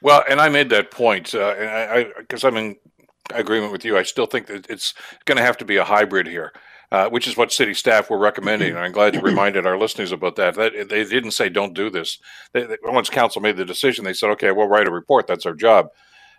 Well, 0.03 0.25
and 0.29 0.41
I 0.41 0.49
made 0.49 0.71
that 0.71 0.91
point, 0.91 1.35
uh, 1.35 1.55
and 1.59 1.69
I 1.97 1.99
because 2.19 2.43
I'm 2.45 2.57
in 2.57 2.77
agreement 3.31 3.73
with 3.73 3.85
you. 3.85 3.97
I 3.97 4.03
still 4.03 4.27
think 4.27 4.47
that 4.49 4.69
it's 4.69 4.95
going 5.25 5.39
to 5.39 5.45
have 5.45 5.59
to 5.59 5.65
be 5.65 5.77
a 5.77 5.85
hybrid 5.85 6.27
here. 6.27 6.53
Uh, 6.93 7.09
which 7.09 7.27
is 7.27 7.37
what 7.37 7.51
city 7.51 7.75
staff 7.75 8.09
were 8.09 8.19
recommending. 8.19 8.71
And 8.71 8.79
I'm 8.79 8.93
glad 8.93 9.15
you 9.15 9.21
reminded 9.21 9.67
our 9.67 9.77
listeners 9.77 10.13
about 10.13 10.37
that. 10.37 10.55
that 10.55 10.73
they 10.91 11.03
didn't 11.03 11.33
say 11.33 11.49
don't 11.49 11.75
do 11.75 11.91
this. 11.91 12.21
They, 12.53 12.63
they, 12.67 12.77
once 12.85 13.11
council 13.11 13.43
made 13.43 13.57
the 13.57 13.65
decision, 13.65 14.05
they 14.05 14.13
said, 14.13 14.31
okay, 14.31 14.53
we'll 14.53 14.69
write 14.69 14.87
a 14.87 14.93
report. 14.93 15.27
That's 15.27 15.47
our 15.47 15.55
job. 15.55 15.89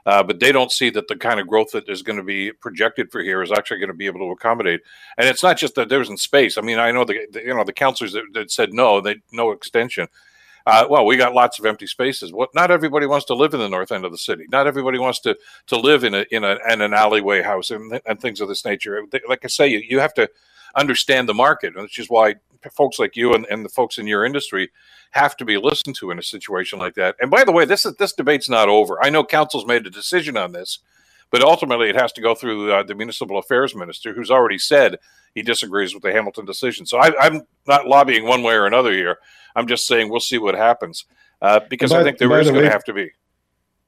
Uh, 0.05 0.21
but 0.21 0.39
they 0.39 0.51
don't 0.51 0.71
see 0.71 0.89
that 0.91 1.07
the 1.07 1.15
kind 1.15 1.39
of 1.39 1.47
growth 1.47 1.71
that 1.71 1.89
is 1.89 2.03
going 2.03 2.17
to 2.17 2.23
be 2.23 2.51
projected 2.51 3.11
for 3.11 3.21
here 3.21 3.41
is 3.41 3.51
actually 3.51 3.79
going 3.79 3.89
to 3.89 3.95
be 3.95 4.05
able 4.05 4.19
to 4.19 4.31
accommodate. 4.31 4.81
And 5.17 5.27
it's 5.27 5.41
not 5.41 5.57
just 5.57 5.75
that 5.75 5.89
there 5.89 6.01
isn't 6.01 6.19
space. 6.19 6.57
I 6.57 6.61
mean, 6.61 6.77
I 6.77 6.91
know 6.91 7.05
the, 7.05 7.25
the 7.31 7.41
you 7.41 7.53
know 7.53 7.63
the 7.63 7.73
councilors 7.73 8.13
that, 8.13 8.25
that, 8.33 8.51
said 8.51 8.71
no, 8.71 9.01
they 9.01 9.17
no 9.31 9.51
extension. 9.51 10.07
Uh, 10.67 10.87
well, 10.89 11.05
we 11.05 11.15
got 11.15 11.33
lots 11.33 11.59
of 11.59 11.65
empty 11.65 11.87
spaces. 11.87 12.33
What? 12.33 12.53
Not 12.55 12.71
everybody 12.71 13.05
wants 13.05 13.25
to 13.27 13.35
live 13.35 13.53
in 13.53 13.59
the 13.59 13.69
north 13.69 13.91
end 13.91 14.05
of 14.05 14.11
the 14.11 14.17
city. 14.17 14.45
Not 14.49 14.67
everybody 14.67 14.99
wants 14.99 15.19
to 15.21 15.37
to 15.67 15.77
live 15.77 16.03
in 16.03 16.13
a 16.13 16.25
in, 16.29 16.43
a, 16.43 16.57
in 16.69 16.81
an 16.81 16.93
alleyway 16.93 17.41
house 17.41 17.71
and, 17.71 17.99
and 18.05 18.19
things 18.19 18.41
of 18.41 18.47
this 18.47 18.65
nature. 18.65 19.03
Like 19.27 19.43
I 19.43 19.47
say, 19.47 19.67
you, 19.67 19.79
you 19.79 19.99
have 19.99 20.13
to 20.15 20.29
understand 20.75 21.27
the 21.27 21.33
market, 21.33 21.75
which 21.75 21.97
is 21.97 22.09
why 22.09 22.35
folks 22.73 22.99
like 22.99 23.15
you 23.15 23.33
and, 23.33 23.45
and 23.49 23.63
the 23.63 23.69
folks 23.69 23.97
in 23.97 24.07
your 24.07 24.25
industry 24.25 24.71
have 25.11 25.37
to 25.37 25.45
be 25.45 25.57
listened 25.57 25.95
to 25.97 26.11
in 26.11 26.19
a 26.19 26.23
situation 26.23 26.79
like 26.79 26.95
that. 26.95 27.15
And 27.19 27.31
by 27.31 27.43
the 27.43 27.51
way, 27.51 27.65
this 27.65 27.85
is 27.85 27.95
this 27.95 28.13
debate's 28.13 28.49
not 28.49 28.69
over. 28.69 29.03
I 29.03 29.09
know 29.09 29.23
council's 29.23 29.65
made 29.65 29.85
a 29.85 29.89
decision 29.89 30.37
on 30.37 30.51
this, 30.51 30.79
but 31.31 31.41
ultimately 31.41 31.89
it 31.89 31.95
has 31.95 32.11
to 32.13 32.21
go 32.21 32.35
through 32.35 32.71
uh, 32.71 32.83
the 32.83 32.95
municipal 32.95 33.37
affairs 33.37 33.75
minister, 33.75 34.13
who's 34.13 34.31
already 34.31 34.57
said 34.57 34.97
he 35.33 35.41
disagrees 35.41 35.93
with 35.93 36.03
the 36.03 36.11
Hamilton 36.11 36.45
decision. 36.45 36.85
So 36.85 36.97
I, 36.97 37.25
am 37.25 37.41
not 37.67 37.87
lobbying 37.87 38.25
one 38.25 38.43
way 38.43 38.55
or 38.55 38.65
another 38.65 38.91
here. 38.91 39.19
I'm 39.55 39.67
just 39.67 39.87
saying 39.87 40.09
we'll 40.09 40.19
see 40.19 40.37
what 40.37 40.55
happens 40.55 41.05
uh, 41.41 41.61
because 41.69 41.91
by, 41.91 42.01
I 42.01 42.03
think 42.03 42.17
there 42.17 42.39
is 42.39 42.49
going 42.49 42.63
to 42.63 42.71
have 42.71 42.83
to 42.85 42.93
be. 42.93 43.11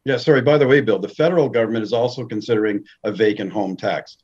Yeah, 0.06 0.18
sorry. 0.18 0.42
By 0.42 0.58
the 0.58 0.68
way, 0.68 0.80
Bill, 0.80 1.00
the 1.00 1.10
federal 1.10 1.50
government 1.50 1.84
is 1.84 1.92
also 1.92 2.26
considering 2.26 2.84
a 3.04 3.12
vacant 3.12 3.52
home 3.52 3.76
tax. 3.76 4.18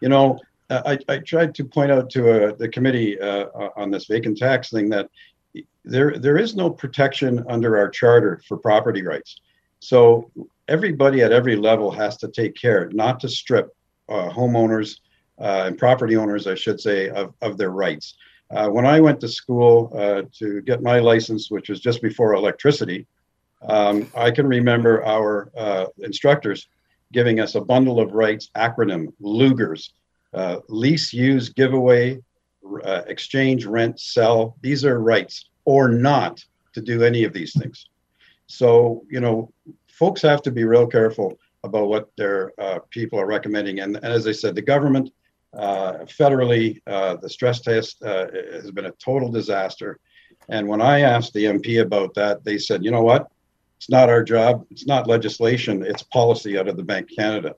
You 0.00 0.08
know, 0.08 0.38
I, 0.68 0.98
I 1.08 1.18
tried 1.18 1.54
to 1.56 1.64
point 1.64 1.92
out 1.92 2.10
to 2.10 2.48
uh, 2.48 2.54
the 2.56 2.68
committee 2.68 3.20
uh, 3.20 3.46
on 3.76 3.90
this 3.90 4.06
vacant 4.06 4.38
tax 4.38 4.70
thing 4.70 4.88
that 4.90 5.08
there 5.84 6.18
there 6.18 6.36
is 6.36 6.56
no 6.56 6.68
protection 6.68 7.44
under 7.48 7.78
our 7.78 7.88
charter 7.88 8.42
for 8.46 8.56
property 8.56 9.02
rights. 9.02 9.40
So 9.80 10.30
everybody 10.68 11.22
at 11.22 11.32
every 11.32 11.56
level 11.56 11.90
has 11.90 12.16
to 12.18 12.28
take 12.28 12.54
care 12.54 12.90
not 12.92 13.20
to 13.20 13.28
strip 13.28 13.74
uh, 14.08 14.28
homeowners 14.30 14.98
uh, 15.38 15.64
and 15.66 15.78
property 15.78 16.16
owners, 16.16 16.46
I 16.46 16.54
should 16.54 16.80
say, 16.80 17.08
of, 17.10 17.34
of 17.42 17.58
their 17.58 17.70
rights. 17.70 18.16
Uh, 18.50 18.68
when 18.68 18.86
I 18.86 19.00
went 19.00 19.20
to 19.20 19.28
school 19.28 19.92
uh, 19.94 20.22
to 20.38 20.62
get 20.62 20.82
my 20.82 20.98
license, 21.00 21.50
which 21.50 21.68
was 21.68 21.80
just 21.80 22.00
before 22.00 22.34
electricity, 22.34 23.06
um, 23.68 24.10
I 24.16 24.30
can 24.30 24.46
remember 24.46 25.04
our 25.04 25.50
uh, 25.56 25.86
instructors 25.98 26.68
giving 27.12 27.40
us 27.40 27.54
a 27.54 27.60
bundle 27.60 28.00
of 28.00 28.12
rights 28.12 28.50
acronym, 28.56 29.12
LUGRs, 29.20 29.90
uh, 30.34 30.58
lease, 30.68 31.12
use, 31.12 31.48
giveaway, 31.48 32.20
uh, 32.84 33.02
exchange, 33.06 33.64
rent, 33.66 34.00
sell. 34.00 34.56
These 34.60 34.84
are 34.84 35.00
rights 35.00 35.50
or 35.64 35.88
not 35.88 36.44
to 36.74 36.80
do 36.80 37.02
any 37.02 37.24
of 37.24 37.32
these 37.32 37.52
things. 37.58 37.86
So, 38.46 39.04
you 39.10 39.20
know, 39.20 39.52
folks 39.88 40.22
have 40.22 40.42
to 40.42 40.50
be 40.50 40.64
real 40.64 40.86
careful 40.86 41.38
about 41.64 41.88
what 41.88 42.10
their 42.16 42.52
uh, 42.60 42.78
people 42.90 43.18
are 43.18 43.26
recommending. 43.26 43.80
And, 43.80 43.96
and, 43.96 44.04
as 44.04 44.26
I 44.26 44.32
said, 44.32 44.54
the 44.54 44.62
government, 44.62 45.12
uh, 45.54 46.04
federally, 46.04 46.80
uh, 46.86 47.16
the 47.16 47.28
stress 47.28 47.60
test 47.60 48.02
uh, 48.02 48.26
has 48.52 48.70
been 48.70 48.86
a 48.86 48.92
total 48.92 49.30
disaster. 49.30 49.98
And 50.48 50.68
when 50.68 50.80
I 50.80 51.00
asked 51.00 51.32
the 51.32 51.44
MP 51.44 51.80
about 51.82 52.14
that, 52.14 52.44
they 52.44 52.58
said, 52.58 52.84
you 52.84 52.90
know 52.90 53.02
what? 53.02 53.28
It's 53.78 53.90
not 53.90 54.08
our 54.08 54.22
job. 54.22 54.64
It's 54.70 54.86
not 54.86 55.06
legislation. 55.06 55.82
It's 55.82 56.02
policy 56.02 56.58
out 56.58 56.68
of 56.68 56.76
the 56.76 56.82
Bank 56.82 57.08
Canada. 57.14 57.54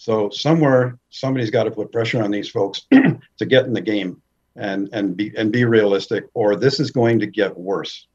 So 0.00 0.30
somewhere 0.30 0.98
somebody's 1.10 1.50
got 1.50 1.64
to 1.64 1.70
put 1.70 1.92
pressure 1.92 2.22
on 2.22 2.30
these 2.30 2.48
folks 2.48 2.86
to 2.90 3.46
get 3.46 3.66
in 3.66 3.74
the 3.74 3.82
game 3.82 4.22
and 4.56 4.88
and 4.94 5.14
be 5.14 5.30
and 5.36 5.52
be 5.52 5.66
realistic, 5.66 6.24
or 6.32 6.56
this 6.56 6.80
is 6.80 6.90
going 6.90 7.18
to 7.18 7.26
get 7.26 7.54
worse. 7.54 8.06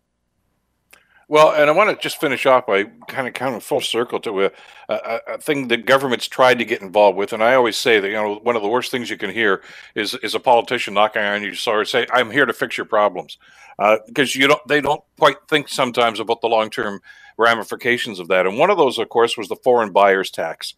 Well, 1.28 1.52
and 1.52 1.69
I 1.69 1.74
want 1.74 1.91
to 1.91 2.02
just 2.02 2.19
finish 2.19 2.48
off 2.48 2.65
by 2.65 2.86
kind 3.08 3.28
of 3.28 3.36
kind 3.36 3.54
of 3.54 3.63
full 3.63 3.82
circle 3.82 4.19
to 4.21 4.45
a, 4.45 4.52
a, 4.89 5.19
a, 5.28 5.38
thing 5.38 5.67
that 5.67 5.86
government's 5.86 6.28
tried 6.28 6.58
to 6.58 6.65
get 6.65 6.82
involved 6.82 7.19
with, 7.19 7.34
and 7.34 7.43
I 7.43 7.54
always 7.54 7.78
say 7.78 8.00
that 8.00 8.08
you 8.08 8.15
know 8.15 8.39
one 8.41 8.56
of 8.56 8.63
the 8.63 8.67
worst 8.67 8.89
things 8.89 9.12
you 9.12 9.17
can 9.17 9.30
hear 9.30 9.62
is 9.93 10.15
is 10.24 10.34
a 10.34 10.39
politician 10.39 10.95
knocking 10.95 11.21
on 11.21 11.43
your 11.43 11.54
door 11.54 11.86
say, 11.86 12.08
"I'm 12.12 12.32
here 12.32 12.48
to 12.48 12.54
fix 12.54 12.78
your 12.78 12.88
problems," 12.88 13.38
uh, 13.78 13.98
because 14.08 14.36
you 14.36 14.48
don't 14.48 14.67
they 14.67 14.82
don't 14.82 15.04
quite 15.19 15.38
think 15.48 15.69
sometimes 15.69 16.19
about 16.19 16.41
the 16.41 16.48
long 16.48 16.71
term 16.71 17.02
ramifications 17.38 18.19
of 18.19 18.28
that. 18.30 18.48
And 18.48 18.58
one 18.58 18.71
of 18.71 18.78
those, 18.78 18.98
of 18.98 19.10
course, 19.10 19.38
was 19.38 19.50
the 19.50 19.58
foreign 19.58 19.91
buyers 19.91 20.32
tax 20.32 20.74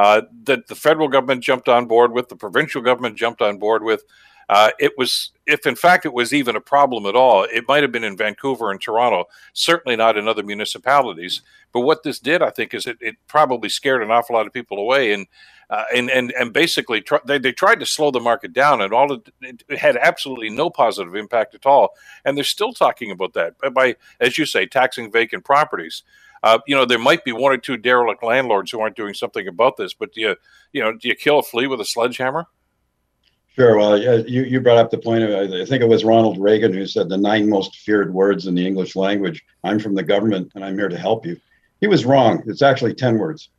uh, 0.00 0.22
that 0.44 0.66
the 0.66 0.74
federal 0.74 1.08
government 1.08 1.44
jumped 1.44 1.68
on 1.68 1.84
board 1.84 2.10
with, 2.10 2.30
the 2.30 2.36
provincial 2.36 2.80
government 2.80 3.18
jumped 3.18 3.42
on 3.42 3.58
board 3.58 3.82
with. 3.82 4.02
Uh, 4.48 4.70
it 4.80 4.92
was, 4.96 5.30
if 5.46 5.66
in 5.66 5.76
fact 5.76 6.06
it 6.06 6.12
was 6.14 6.32
even 6.32 6.56
a 6.56 6.60
problem 6.60 7.04
at 7.04 7.14
all, 7.14 7.44
it 7.52 7.68
might 7.68 7.82
have 7.82 7.92
been 7.92 8.02
in 8.02 8.16
Vancouver 8.16 8.70
and 8.70 8.80
Toronto, 8.80 9.26
certainly 9.52 9.96
not 9.96 10.16
in 10.16 10.26
other 10.26 10.42
municipalities. 10.42 11.42
But 11.72 11.80
what 11.80 12.02
this 12.02 12.18
did, 12.18 12.40
I 12.40 12.48
think, 12.48 12.72
is 12.72 12.86
it, 12.86 12.96
it 13.02 13.16
probably 13.28 13.68
scared 13.68 14.02
an 14.02 14.10
awful 14.10 14.34
lot 14.34 14.46
of 14.46 14.54
people 14.54 14.78
away, 14.78 15.12
and 15.12 15.26
uh, 15.68 15.84
and 15.94 16.10
and 16.10 16.32
and 16.32 16.52
basically 16.52 17.02
tr- 17.02 17.26
they, 17.26 17.38
they 17.38 17.52
tried 17.52 17.78
to 17.80 17.86
slow 17.86 18.10
the 18.10 18.20
market 18.20 18.54
down, 18.54 18.80
and 18.80 18.94
all 18.94 19.12
it, 19.12 19.28
it, 19.42 19.78
had 19.78 19.98
absolutely 19.98 20.48
no 20.48 20.70
positive 20.70 21.14
impact 21.14 21.54
at 21.54 21.66
all. 21.66 21.90
And 22.24 22.36
they're 22.36 22.42
still 22.42 22.72
talking 22.72 23.10
about 23.10 23.34
that 23.34 23.54
by, 23.74 23.96
as 24.18 24.38
you 24.38 24.46
say, 24.46 24.64
taxing 24.64 25.12
vacant 25.12 25.44
properties. 25.44 26.02
Uh, 26.42 26.58
you 26.66 26.74
know, 26.74 26.84
there 26.84 26.98
might 26.98 27.24
be 27.24 27.32
one 27.32 27.52
or 27.52 27.58
two 27.58 27.76
derelict 27.76 28.22
landlords 28.22 28.70
who 28.70 28.80
aren't 28.80 28.96
doing 28.96 29.14
something 29.14 29.46
about 29.46 29.76
this, 29.76 29.92
but 29.92 30.12
do 30.12 30.20
you, 30.20 30.36
you 30.72 30.82
know, 30.82 30.92
do 30.92 31.08
you 31.08 31.14
kill 31.14 31.38
a 31.38 31.42
flea 31.42 31.66
with 31.66 31.80
a 31.80 31.84
sledgehammer? 31.84 32.46
Sure. 33.54 33.76
Well, 33.76 33.98
you, 33.98 34.44
you 34.44 34.60
brought 34.60 34.78
up 34.78 34.90
the 34.90 34.98
point 34.98 35.24
of, 35.24 35.30
I 35.30 35.64
think 35.66 35.82
it 35.82 35.88
was 35.88 36.04
Ronald 36.04 36.38
Reagan 36.38 36.72
who 36.72 36.86
said 36.86 37.08
the 37.08 37.16
nine 37.16 37.48
most 37.48 37.76
feared 37.76 38.14
words 38.14 38.46
in 38.46 38.54
the 38.54 38.66
English 38.66 38.96
language. 38.96 39.44
I'm 39.64 39.78
from 39.78 39.94
the 39.94 40.02
government 40.02 40.52
and 40.54 40.64
I'm 40.64 40.78
here 40.78 40.88
to 40.88 40.96
help 40.96 41.26
you. 41.26 41.36
He 41.80 41.86
was 41.86 42.04
wrong. 42.04 42.42
It's 42.46 42.62
actually 42.62 42.94
10 42.94 43.18
words. 43.18 43.50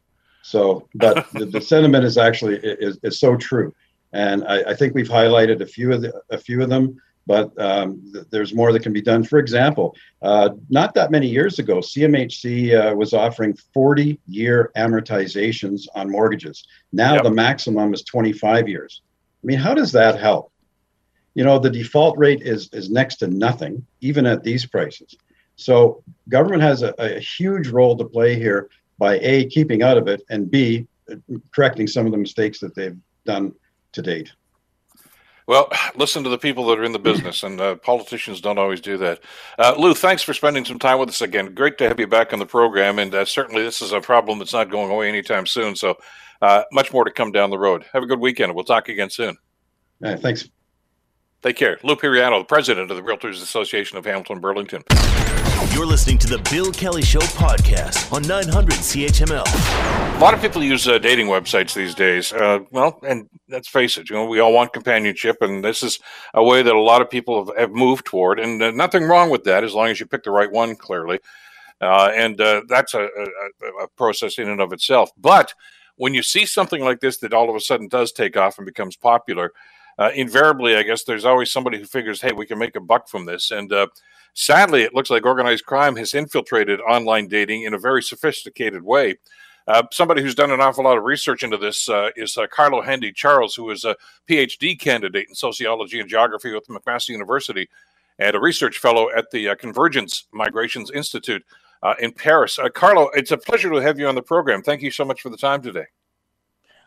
So, 0.44 0.88
but 0.96 1.30
the, 1.34 1.46
the, 1.46 1.62
sentiment 1.62 2.06
is 2.06 2.17
actually 2.17 2.56
is, 2.58 3.00
is 3.04 3.20
so 3.20 3.36
true. 3.36 3.76
And 4.13 4.44
I, 4.46 4.72
I, 4.72 4.76
think 4.76 4.96
we've 4.96 5.08
highlighted 5.08 5.62
a 5.62 5.65
few 5.65 5.94
of 5.94 6.02
the, 6.02 6.20
a 6.30 6.38
few 6.38 6.62
of 6.62 6.70
them 6.70 7.00
but 7.27 7.51
um, 7.62 8.01
th- 8.13 8.25
there's 8.29 8.53
more 8.53 8.71
that 8.73 8.84
can 8.84 8.93
be 8.93 9.01
done. 9.01 9.23
For 9.23 9.39
example, 9.39 9.95
uh, 10.21 10.49
not 10.69 10.93
that 10.95 11.12
many 11.12 11.27
years 11.27 11.60
ago, 11.60 11.77
CMHC 11.77 12.91
uh, 12.91 12.95
was 12.95 13.13
offering 13.13 13.55
40 13.73 14.19
year 14.27 14.71
amortizations 14.75 15.88
on 15.95 16.10
mortgages. 16.10 16.65
Now 16.91 17.15
yep. 17.15 17.23
the 17.23 17.31
maximum 17.31 17.93
is 17.93 18.03
25 18.03 18.67
years. 18.67 19.01
I 19.43 19.45
mean, 19.45 19.60
how 19.60 19.73
does 19.73 19.91
that 19.93 20.19
help? 20.19 20.51
You 21.34 21.43
know, 21.43 21.60
the 21.60 21.69
default 21.69 22.17
rate 22.17 22.41
is, 22.41 22.69
is 22.73 22.89
next 22.89 23.17
to 23.17 23.27
nothing, 23.27 23.86
even 24.01 24.25
at 24.25 24.43
these 24.43 24.65
prices. 24.65 25.15
So, 25.55 26.03
government 26.27 26.63
has 26.63 26.81
a, 26.81 26.93
a 26.97 27.19
huge 27.19 27.67
role 27.67 27.95
to 27.97 28.05
play 28.05 28.36
here 28.36 28.69
by 28.97 29.19
A, 29.19 29.45
keeping 29.45 29.84
out 29.84 29.97
of 29.97 30.07
it, 30.07 30.21
and 30.29 30.49
B, 30.49 30.88
correcting 31.53 31.88
some 31.88 32.05
of 32.05 32.12
the 32.12 32.17
mistakes 32.17 32.60
that 32.60 32.75
they've 32.75 32.97
done 33.25 33.53
to 33.93 34.01
date. 34.01 34.31
Well, 35.52 35.70
listen 35.96 36.24
to 36.24 36.30
the 36.30 36.38
people 36.38 36.66
that 36.68 36.80
are 36.80 36.84
in 36.86 36.94
the 36.94 36.98
business, 36.98 37.44
and 37.44 37.60
uh, 37.60 37.76
politicians 37.76 38.40
don't 38.40 38.58
always 38.58 38.80
do 38.80 38.98
that. 39.00 39.20
Uh, 39.60 39.76
Lou, 39.78 39.94
thanks 39.94 40.22
for 40.22 40.34
spending 40.34 40.64
some 40.64 40.80
time 40.80 40.98
with 40.98 41.10
us 41.10 41.20
again. 41.20 41.54
Great 41.54 41.78
to 41.80 41.90
have 41.90 42.00
you 42.00 42.08
back 42.08 42.32
on 42.32 42.40
the 42.40 42.46
program, 42.46 43.00
and 43.00 43.14
uh, 43.14 43.26
certainly 43.26 43.62
this 43.62 43.82
is 43.82 43.92
a 43.92 44.00
problem 44.00 44.40
that's 44.40 44.54
not 44.54 44.72
going 44.72 44.90
away 44.90 45.10
anytime 45.10 45.46
soon. 45.46 45.76
So, 45.76 45.98
uh, 46.42 46.64
much 46.72 46.94
more 46.94 47.04
to 47.04 47.12
come 47.12 47.34
down 47.34 47.50
the 47.50 47.60
road. 47.60 47.84
Have 47.92 48.02
a 48.02 48.06
good 48.06 48.22
weekend. 48.22 48.56
We'll 48.56 48.64
talk 48.64 48.88
again 48.88 49.10
soon. 49.10 49.36
thanks. 50.16 50.48
Take 51.44 51.58
care. 51.58 51.80
Lou 51.84 51.98
Piriano, 51.98 52.40
the 52.40 52.46
president 52.46 52.90
of 52.90 52.96
the 52.96 53.04
Realtors 53.04 53.44
Association 53.44 53.98
of 53.98 54.06
Hamilton 54.06 54.40
Burlington. 54.40 54.84
You're 55.69 55.86
listening 55.86 56.17
to 56.17 56.28
the 56.28 56.39
Bill 56.50 56.71
Kelly 56.71 57.04
Show 57.04 57.19
podcast 57.19 58.12
on 58.12 58.24
900 58.24 58.74
CHML. 58.74 60.17
A 60.17 60.19
lot 60.19 60.34
of 60.34 60.41
people 60.41 60.63
use 60.63 60.88
uh, 60.88 60.97
dating 60.97 61.28
websites 61.28 61.76
these 61.76 61.93
days. 61.93 62.34
Uh, 62.34 62.60
well, 62.71 63.00
and 63.08 63.30
let's 63.47 63.67
face 63.67 63.97
it, 63.97 64.10
you 64.10 64.15
know, 64.15 64.26
we 64.26 64.39
all 64.39 64.52
want 64.52 64.74
companionship, 64.74 65.38
and 65.39 65.63
this 65.63 65.84
is 65.84 66.00
a 66.34 66.43
way 66.43 66.63
that 66.63 66.74
a 66.74 66.82
lot 66.82 67.02
of 67.02 67.10
people 67.12 67.45
have, 67.45 67.58
have 67.58 67.71
moved 67.71 68.06
toward, 68.06 68.39
and 68.39 68.62
uh, 68.62 68.71
nothing 68.71 69.04
wrong 69.04 69.30
with 69.30 69.43
that 69.43 69.63
as 69.63 69.74
long 69.74 69.88
as 69.88 70.00
you 70.00 70.08
pick 70.08 70.24
the 70.24 70.32
right 70.32 70.52
one, 70.52 70.76
clearly. 70.76 71.19
Uh, 71.80 72.12
and 72.13 72.41
uh, 72.41 72.63
that's 72.67 72.95
a, 72.95 73.04
a, 73.04 73.84
a 73.84 73.88
process 73.95 74.39
in 74.39 74.50
and 74.50 74.62
of 74.62 74.74
itself. 74.74 75.12
But 75.15 75.54
when 75.95 76.15
you 76.15 76.24
see 76.24 76.45
something 76.45 76.84
like 76.84 77.00
this 77.00 77.17
that 77.19 77.34
all 77.34 77.50
of 77.50 77.56
a 77.56 77.62
sudden 77.62 77.88
does 77.88 78.12
take 78.12 78.36
off 78.36 78.58
and 78.58 78.65
becomes 78.65 78.95
popular, 78.95 79.54
uh, 79.99 80.12
invariably, 80.15 80.75
I 80.75 80.84
guess 80.84 81.04
there's 81.04 81.25
always 81.25 81.51
somebody 81.51 81.77
who 81.77 81.86
figures, 81.86 82.21
hey, 82.21 82.32
we 82.32 82.45
can 82.45 82.58
make 82.58 82.75
a 82.75 82.82
buck 82.82 83.08
from 83.08 83.25
this. 83.25 83.51
And 83.51 83.71
uh, 83.71 83.88
sadly, 84.34 84.84
it 84.84 84.93
looks 84.93 85.10
like 85.10 85.25
organized 85.25 85.65
crime 85.65 85.95
has 85.97 86.13
infiltrated 86.13 86.80
online 86.82 87.27
dating 87.27 87.63
in 87.63 87.73
a 87.73 87.80
very 87.80 88.01
sophisticated 88.01 88.84
way. 88.84 89.17
Uh, 89.67 89.84
somebody 89.91 90.21
who's 90.21 90.36
done 90.36 90.51
an 90.51 90.60
awful 90.60 90.84
lot 90.84 90.97
of 90.97 91.04
research 91.04 91.43
into 91.43 91.58
this 91.58 91.88
uh, 91.88 92.10
is 92.15 92.36
uh, 92.36 92.47
Carlo 92.47 92.82
Handy 92.82 93.12
Charles, 93.12 93.54
who 93.54 93.69
is 93.69 93.86
a 93.86 93.95
PhD 94.27 94.77
candidate 94.80 95.27
in 95.30 95.36
sociology 95.36 95.99
and 95.99 96.10
geography 96.10 96.51
with 96.51 96.67
McMaster 96.67 97.10
University 97.10 97.69
and 98.17 98.36
a 98.36 98.39
research 98.39 98.80
fellow 98.80 99.10
at 99.15 99.30
the 99.32 99.49
uh, 99.49 99.56
Convergence 99.56 100.25
Migrations 100.34 100.91
Institute 100.91 101.43
in 101.99 102.12
Paris. 102.12 102.60
Carlo, 102.75 103.10
it's 103.15 103.32
a 103.32 103.38
pleasure 103.38 103.71
to 103.71 103.77
have 103.77 103.97
you 103.97 104.08
on 104.08 104.13
the 104.13 104.21
program. 104.21 104.62
Thank 104.62 104.84
you 104.84 104.91
so 104.91 105.04
much 105.04 105.21
for 105.21 105.30
the 105.30 105.38
time 105.38 105.63
today. 105.63 105.86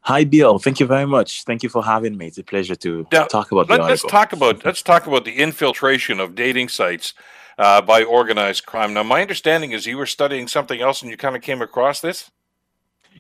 Hi, 0.05 0.25
Bill. 0.25 0.59
Thank 0.59 0.81
you 0.81 0.87
very 0.87 1.07
much. 1.07 1.45
Thank 1.45 1.63
you 1.63 1.71
for 1.71 1.83
having 1.83 2.19
me. 2.19 2.27
It's 2.27 2.37
a 2.37 2.45
pleasure 2.45 2.77
to 2.77 3.07
now, 3.11 3.25
talk 3.25 3.53
about 3.53 3.71
let, 3.71 3.79
the 3.79 3.85
Let's 3.85 4.03
talk 4.03 4.35
about 4.35 4.63
let's 4.65 4.83
talk 4.83 5.07
about 5.07 5.25
the 5.25 5.37
infiltration 5.37 6.21
of 6.21 6.35
dating 6.35 6.69
sites 6.69 7.15
uh, 7.57 7.81
by 7.81 8.03
organized 8.03 8.67
crime. 8.67 8.93
Now, 8.93 9.03
my 9.03 9.23
understanding 9.23 9.73
is 9.73 9.87
you 9.87 9.97
were 9.97 10.07
studying 10.07 10.47
something 10.47 10.81
else, 10.81 11.01
and 11.01 11.11
you 11.11 11.17
kind 11.17 11.35
of 11.35 11.41
came 11.41 11.63
across 11.63 12.01
this. 12.01 12.31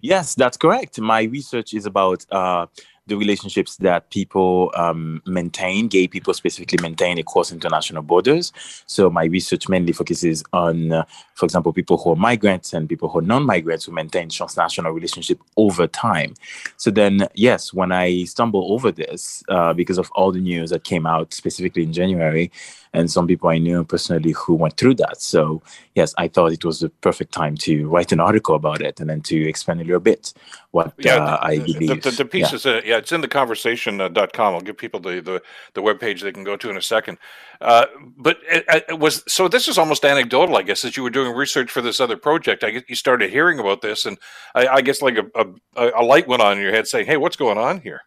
Yes, 0.03 0.35
that's 0.35 0.59
correct. 0.59 1.01
My 1.01 1.23
research 1.23 1.73
is 1.73 1.87
about 1.87 2.27
uh, 2.31 2.66
the 3.07 3.17
relationships 3.17 3.77
that 3.77 4.09
people 4.11 4.73
um, 4.77 5.23
maintain, 5.27 5.88
gay 5.88 6.09
people 6.09 6.33
specifically 6.33 6.79
maintain 6.81 7.19
across 7.19 7.53
international 7.53 8.03
borders. 8.03 8.53
So 8.87 9.11
my 9.11 9.25
research 9.25 9.69
mainly 9.69 9.93
focuses 9.93 10.43
on, 10.55 10.93
uh, 10.93 11.05
for 11.35 11.45
example, 11.45 11.73
people 11.73 11.99
who 11.99 12.12
are 12.12 12.17
migrants 12.17 12.73
and 12.73 12.88
people 12.88 13.11
who 13.11 13.19
are 13.19 13.23
non-migrants 13.23 13.85
who 13.85 13.93
maintain 13.93 14.31
transnational 14.31 14.93
relationship 14.93 15.38
over 15.57 15.87
time. 15.87 16.35
So 16.79 16.90
then, 16.90 17.29
yes, 17.35 17.75
when 17.75 17.93
I 17.93 18.25
stumble 18.25 18.73
over 18.73 18.90
this 18.90 19.45
uh, 19.49 19.75
because 19.75 19.99
of 19.99 20.11
all 20.14 20.33
the 20.33 20.40
news 20.40 20.71
that 20.71 20.85
came 20.85 21.07
out 21.07 21.35
specifically 21.35 21.83
in 21.83 21.93
January, 21.93 22.51
and 22.95 23.11
some 23.11 23.27
people 23.27 23.51
I 23.51 23.59
knew 23.59 23.85
personally 23.85 24.33
who 24.33 24.55
went 24.55 24.77
through 24.77 24.95
that. 24.95 25.21
So 25.21 25.63
yes, 25.95 26.15
I 26.17 26.29
thought 26.29 26.53
it 26.53 26.65
was 26.65 26.81
the 26.81 26.89
perfect 26.89 27.33
time 27.33 27.57
to 27.59 27.89
write 27.89 28.13
an 28.13 28.21
article 28.21 28.55
about 28.55 28.81
it 28.81 29.01
and 29.01 29.11
then 29.11 29.21
to 29.23 29.49
expand 29.49 29.81
a 29.81 29.85
little 29.85 30.01
bit 30.01 30.33
what 30.71 30.95
yeah, 30.99 31.17
uh, 31.17 31.39
I 31.43 31.59
believe. 31.59 32.03
The, 32.03 32.11
the, 32.11 32.17
the 32.17 32.25
piece 32.25 32.51
yeah. 32.51 32.55
is, 32.55 32.67
uh, 32.67 32.81
yeah, 32.85 32.99
it's 32.99 33.13
in 33.13 33.21
the 33.21 33.29
conversation.com. 33.29 34.55
I'll 34.55 34.61
give 34.61 34.79
people 34.79 35.01
the, 35.01 35.21
the, 35.21 35.43
the 35.75 35.83
webpage 35.83 36.23
they 36.23 36.33
can 36.33 36.45
go 36.45 36.57
to 36.57 36.71
in 36.71 36.77
a 36.77 36.83
second. 36.83 37.19
Uh, 37.61 37.87
but 38.17 38.39
it, 38.49 38.65
it, 38.89 38.99
was, 38.99 39.25
so 39.27 39.49
this 39.49 39.69
is 39.69 39.77
almost 39.77 40.05
anecdotal, 40.05 40.57
I 40.57 40.63
guess, 40.63 40.85
as 40.85 40.97
you 40.97 41.03
were 41.03 41.11
doing 41.11 41.35
research 41.35 41.71
for 41.71 41.83
this 41.83 42.01
other 42.01 42.17
project. 42.17 42.65
I 42.65 42.71
guess 42.71 42.83
you 42.89 42.97
started 42.97 43.31
hearing 43.31 43.59
about 43.59 43.83
this 43.83 44.07
and 44.07 44.19
I, 44.55 44.69
I 44.69 44.81
guess 44.81 45.03
like 45.03 45.17
a, 45.17 45.47
a, 45.77 45.91
a 45.97 46.03
light 46.03 46.29
went 46.29 46.43
on 46.43 46.57
in 46.57 46.63
your 46.63 46.73
head 46.73 46.87
saying, 46.87 47.07
Hey, 47.07 47.17
what's 47.17 47.37
going 47.37 47.59
on 47.59 47.81
here? 47.81 48.03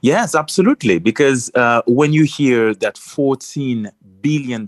Yes, 0.00 0.34
absolutely. 0.34 0.98
Because 0.98 1.50
uh, 1.54 1.82
when 1.86 2.12
you 2.12 2.24
hear 2.24 2.74
that 2.74 2.96
$14 2.96 3.90
billion 4.20 4.66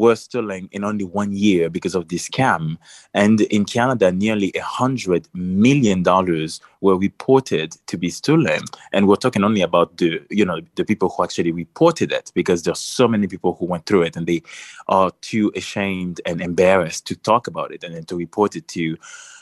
were 0.00 0.16
stolen 0.16 0.66
in 0.72 0.82
only 0.82 1.04
one 1.04 1.32
year 1.32 1.68
because 1.68 1.94
of 1.94 2.08
this 2.08 2.28
scam, 2.28 2.78
and 3.12 3.42
in 3.42 3.66
Canada, 3.66 4.10
nearly 4.10 4.50
$100 4.52 5.26
million 5.34 6.02
were 6.80 6.96
reported 6.96 7.76
to 7.86 7.98
be 7.98 8.08
stolen. 8.08 8.62
And 8.92 9.06
we're 9.06 9.16
talking 9.16 9.44
only 9.44 9.60
about 9.60 9.98
the, 9.98 10.20
you 10.30 10.44
know, 10.46 10.60
the 10.76 10.86
people 10.86 11.10
who 11.10 11.22
actually 11.22 11.52
reported 11.52 12.12
it 12.12 12.32
because 12.34 12.62
there's 12.62 12.78
so 12.78 13.06
many 13.06 13.26
people 13.26 13.54
who 13.58 13.66
went 13.66 13.84
through 13.84 14.02
it 14.02 14.16
and 14.16 14.26
they 14.26 14.42
are 14.88 15.10
too 15.20 15.52
ashamed 15.54 16.20
and 16.24 16.40
embarrassed 16.40 17.06
to 17.08 17.14
talk 17.16 17.46
about 17.46 17.70
it 17.70 17.84
and 17.84 17.94
then 17.94 18.04
to 18.04 18.16
report 18.16 18.56
it 18.56 18.66
to 18.68 18.96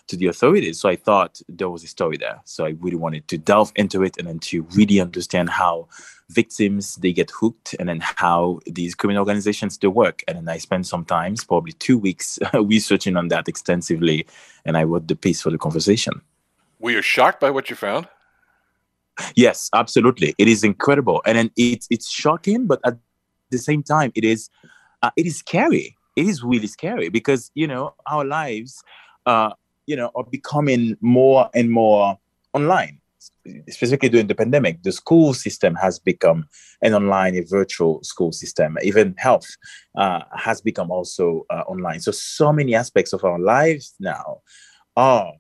to 0.09 0.16
the 0.16 0.27
authorities. 0.27 0.81
So 0.81 0.88
I 0.88 0.97
thought 0.97 1.40
there 1.49 1.68
was 1.68 1.85
a 1.85 1.87
story 1.87 2.16
there. 2.16 2.40
So 2.44 2.64
I 2.64 2.71
really 2.81 2.97
wanted 2.97 3.29
to 3.29 3.37
delve 3.37 3.73
into 3.77 4.03
it 4.03 4.16
and 4.16 4.27
then 4.27 4.38
to 4.51 4.62
really 4.75 5.01
understand 5.01 5.51
how 5.51 5.88
victims 6.31 6.97
they 6.97 7.12
get 7.12 7.31
hooked 7.31 7.75
and 7.79 7.88
then 7.88 8.01
how 8.03 8.61
these 8.67 8.95
criminal 8.95 9.21
organizations 9.21 9.79
do 9.79 9.91
work. 9.91 10.23
And 10.29 10.37
then 10.37 10.49
I 10.49 10.59
spent 10.59 10.87
some 10.87 11.05
time, 11.05 11.35
probably 11.47 11.73
two 11.73 11.99
weeks, 11.99 12.38
researching 12.55 13.17
on 13.17 13.29
that 13.29 13.49
extensively. 13.49 14.27
And 14.64 14.77
I 14.77 14.85
wrote 14.85 15.09
the 15.09 15.17
piece 15.17 15.41
for 15.41 15.51
the 15.51 15.59
conversation. 15.59 16.21
Were 16.81 16.91
you 16.91 17.03
shocked 17.03 17.41
by 17.41 17.51
what 17.51 17.71
you 17.71 17.77
found? 17.77 18.09
Yes, 19.35 19.69
absolutely. 19.75 20.35
It 20.38 20.47
is 20.47 20.62
incredible, 20.62 21.23
and 21.27 21.37
then 21.37 21.51
it's 21.57 21.88
it's 21.91 22.09
shocking, 22.09 22.69
but 22.69 22.79
at 22.85 22.97
the 23.51 23.59
same 23.59 23.83
time, 23.83 24.12
it 24.14 24.23
is 24.23 24.49
uh, 25.03 25.11
it 25.17 25.27
is 25.27 25.38
scary. 25.38 25.97
It 26.14 26.27
is 26.29 26.45
really 26.45 26.69
scary 26.69 27.09
because 27.09 27.51
you 27.57 27.67
know 27.67 27.95
our 28.07 28.25
lives 28.25 28.81
uh, 29.27 29.51
you 29.88 29.97
know, 29.97 30.11
are 30.14 30.25
becoming 30.25 30.97
more 31.01 31.49
and 31.55 31.71
more 31.71 32.19
online. 32.53 33.01
Specifically 33.71 34.09
during 34.09 34.27
the 34.27 34.35
pandemic, 34.35 34.83
the 34.83 34.93
school 34.93 35.33
system 35.33 35.75
has 35.77 35.99
become 35.99 36.47
an 36.83 36.93
online, 36.95 37.35
a 37.37 37.43
virtual 37.43 38.03
school 38.03 38.33
system. 38.33 38.77
Even 38.83 39.14
health 39.17 39.49
uh, 39.97 40.21
has 40.37 40.61
become 40.61 40.91
also 40.91 41.47
uh, 41.51 41.62
online. 41.67 42.01
So, 42.01 42.12
so 42.12 42.53
many 42.53 42.75
aspects 42.75 43.12
of 43.12 43.25
our 43.25 43.38
lives 43.38 43.95
now 43.99 44.43
are 44.97 45.33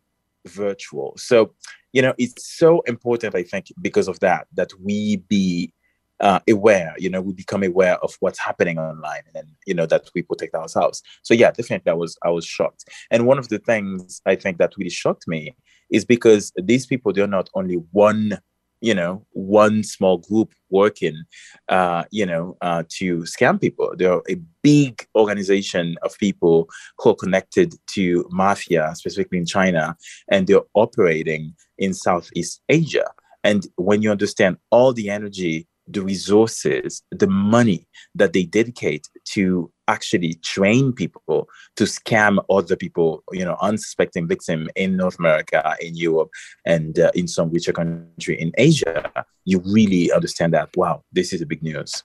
virtual. 0.46 1.14
So, 1.18 1.54
you 1.92 2.02
know, 2.02 2.14
it's 2.18 2.56
so 2.56 2.80
important, 2.82 3.34
I 3.34 3.42
think, 3.42 3.66
because 3.82 4.08
of 4.08 4.20
that, 4.20 4.46
that 4.54 4.72
we 4.80 5.16
be 5.28 5.72
uh, 6.20 6.40
aware, 6.48 6.94
you 6.98 7.10
know, 7.10 7.20
we 7.20 7.32
become 7.32 7.62
aware 7.62 7.96
of 7.98 8.16
what's 8.20 8.38
happening 8.38 8.78
online 8.78 9.22
and 9.26 9.34
then, 9.34 9.56
you 9.66 9.74
know, 9.74 9.86
that 9.86 10.10
we 10.14 10.22
protect 10.22 10.54
ourselves. 10.54 11.02
So 11.22 11.34
yeah, 11.34 11.50
definitely 11.50 11.90
I 11.90 11.94
was 11.94 12.18
I 12.24 12.30
was 12.30 12.44
shocked. 12.44 12.84
And 13.10 13.26
one 13.26 13.38
of 13.38 13.48
the 13.48 13.58
things 13.58 14.20
I 14.26 14.34
think 14.34 14.58
that 14.58 14.74
really 14.76 14.90
shocked 14.90 15.28
me 15.28 15.54
is 15.90 16.04
because 16.04 16.52
these 16.56 16.86
people, 16.86 17.12
they're 17.12 17.26
not 17.26 17.48
only 17.54 17.76
one, 17.92 18.38
you 18.80 18.94
know, 18.94 19.24
one 19.32 19.82
small 19.82 20.18
group 20.18 20.52
working, 20.70 21.24
uh, 21.68 22.04
you 22.10 22.24
know, 22.24 22.56
uh, 22.60 22.84
to 22.88 23.18
scam 23.20 23.60
people. 23.60 23.92
They're 23.96 24.22
a 24.28 24.36
big 24.62 25.06
organization 25.16 25.96
of 26.02 26.16
people 26.18 26.68
who 26.98 27.10
are 27.10 27.16
connected 27.16 27.74
to 27.94 28.28
mafia, 28.30 28.94
specifically 28.94 29.38
in 29.38 29.46
China, 29.46 29.96
and 30.28 30.46
they're 30.46 30.68
operating 30.74 31.54
in 31.78 31.94
Southeast 31.94 32.60
Asia. 32.68 33.06
And 33.44 33.66
when 33.76 34.02
you 34.02 34.10
understand 34.10 34.58
all 34.70 34.92
the 34.92 35.10
energy 35.10 35.66
the 35.88 36.02
resources, 36.02 37.02
the 37.10 37.26
money 37.26 37.86
that 38.14 38.32
they 38.32 38.44
dedicate 38.44 39.08
to 39.24 39.70
actually 39.88 40.34
train 40.34 40.92
people 40.92 41.48
to 41.76 41.84
scam 41.84 42.38
other 42.48 42.76
people, 42.76 43.24
you 43.32 43.44
know, 43.44 43.56
unsuspecting 43.60 44.28
victim 44.28 44.68
in 44.76 44.96
North 44.96 45.18
America, 45.18 45.74
in 45.80 45.96
Europe, 45.96 46.30
and 46.64 46.98
uh, 46.98 47.10
in 47.14 47.26
some 47.26 47.50
richer 47.50 47.72
country 47.72 48.40
in 48.40 48.52
Asia, 48.58 49.10
you 49.44 49.60
really 49.64 50.12
understand 50.12 50.52
that. 50.54 50.68
Wow, 50.76 51.02
this 51.12 51.32
is 51.32 51.40
a 51.40 51.46
big 51.46 51.62
news. 51.62 52.04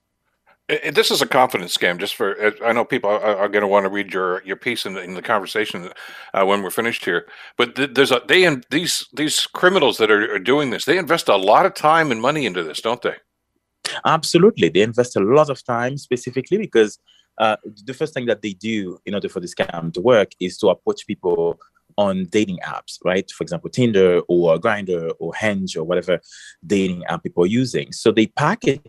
This 0.70 1.12
is 1.12 1.22
a 1.22 1.28
confidence 1.28 1.78
scam. 1.78 1.98
Just 2.00 2.16
for 2.16 2.38
I 2.66 2.72
know 2.72 2.86
people 2.86 3.10
are, 3.10 3.20
are 3.22 3.50
going 3.50 3.62
to 3.64 3.68
want 3.68 3.84
to 3.84 3.90
read 3.90 4.14
your 4.14 4.42
your 4.46 4.56
piece 4.56 4.86
in 4.86 4.94
the, 4.94 5.04
in 5.04 5.14
the 5.14 5.22
conversation 5.22 5.90
uh, 6.34 6.46
when 6.46 6.64
we're 6.64 6.70
finished 6.70 7.04
here. 7.04 7.28
But 7.58 7.76
th- 7.76 7.92
there's 7.94 8.12
a 8.12 8.22
they 8.26 8.46
and 8.46 8.66
these 8.72 9.06
these 9.14 9.46
criminals 9.46 9.98
that 9.98 10.10
are, 10.10 10.34
are 10.34 10.40
doing 10.40 10.70
this. 10.70 10.86
They 10.86 10.98
invest 10.98 11.28
a 11.28 11.36
lot 11.36 11.66
of 11.66 11.74
time 11.74 12.12
and 12.12 12.22
money 12.22 12.46
into 12.46 12.64
this, 12.64 12.80
don't 12.80 13.02
they? 13.02 13.16
Absolutely. 14.06 14.70
They 14.70 14.82
invest 14.82 15.16
a 15.18 15.20
lot 15.20 15.50
of 15.50 15.64
time 15.64 15.98
specifically 15.98 16.58
because 16.58 16.98
uh, 17.38 17.58
the 17.86 17.94
first 17.94 18.14
thing 18.14 18.26
that 18.28 18.42
they 18.42 18.54
do 18.54 18.98
in 19.06 19.14
order 19.14 19.30
for 19.30 19.40
this 19.40 19.54
scam 19.54 19.94
to 19.94 20.02
work 20.02 20.32
is 20.40 20.58
to 20.60 20.68
approach 20.70 21.08
people 21.08 21.60
on 21.98 22.26
dating 22.26 22.60
apps, 22.66 22.98
right? 23.04 23.30
For 23.32 23.44
example, 23.44 23.70
Tinder 23.70 24.22
or 24.28 24.58
Grindr 24.58 25.12
or 25.20 25.34
Hinge 25.36 25.76
or 25.76 25.84
whatever 25.84 26.20
dating 26.66 27.04
app 27.06 27.24
people 27.24 27.44
are 27.44 27.48
using. 27.48 27.92
So 27.92 28.12
they 28.12 28.28
package 28.28 28.82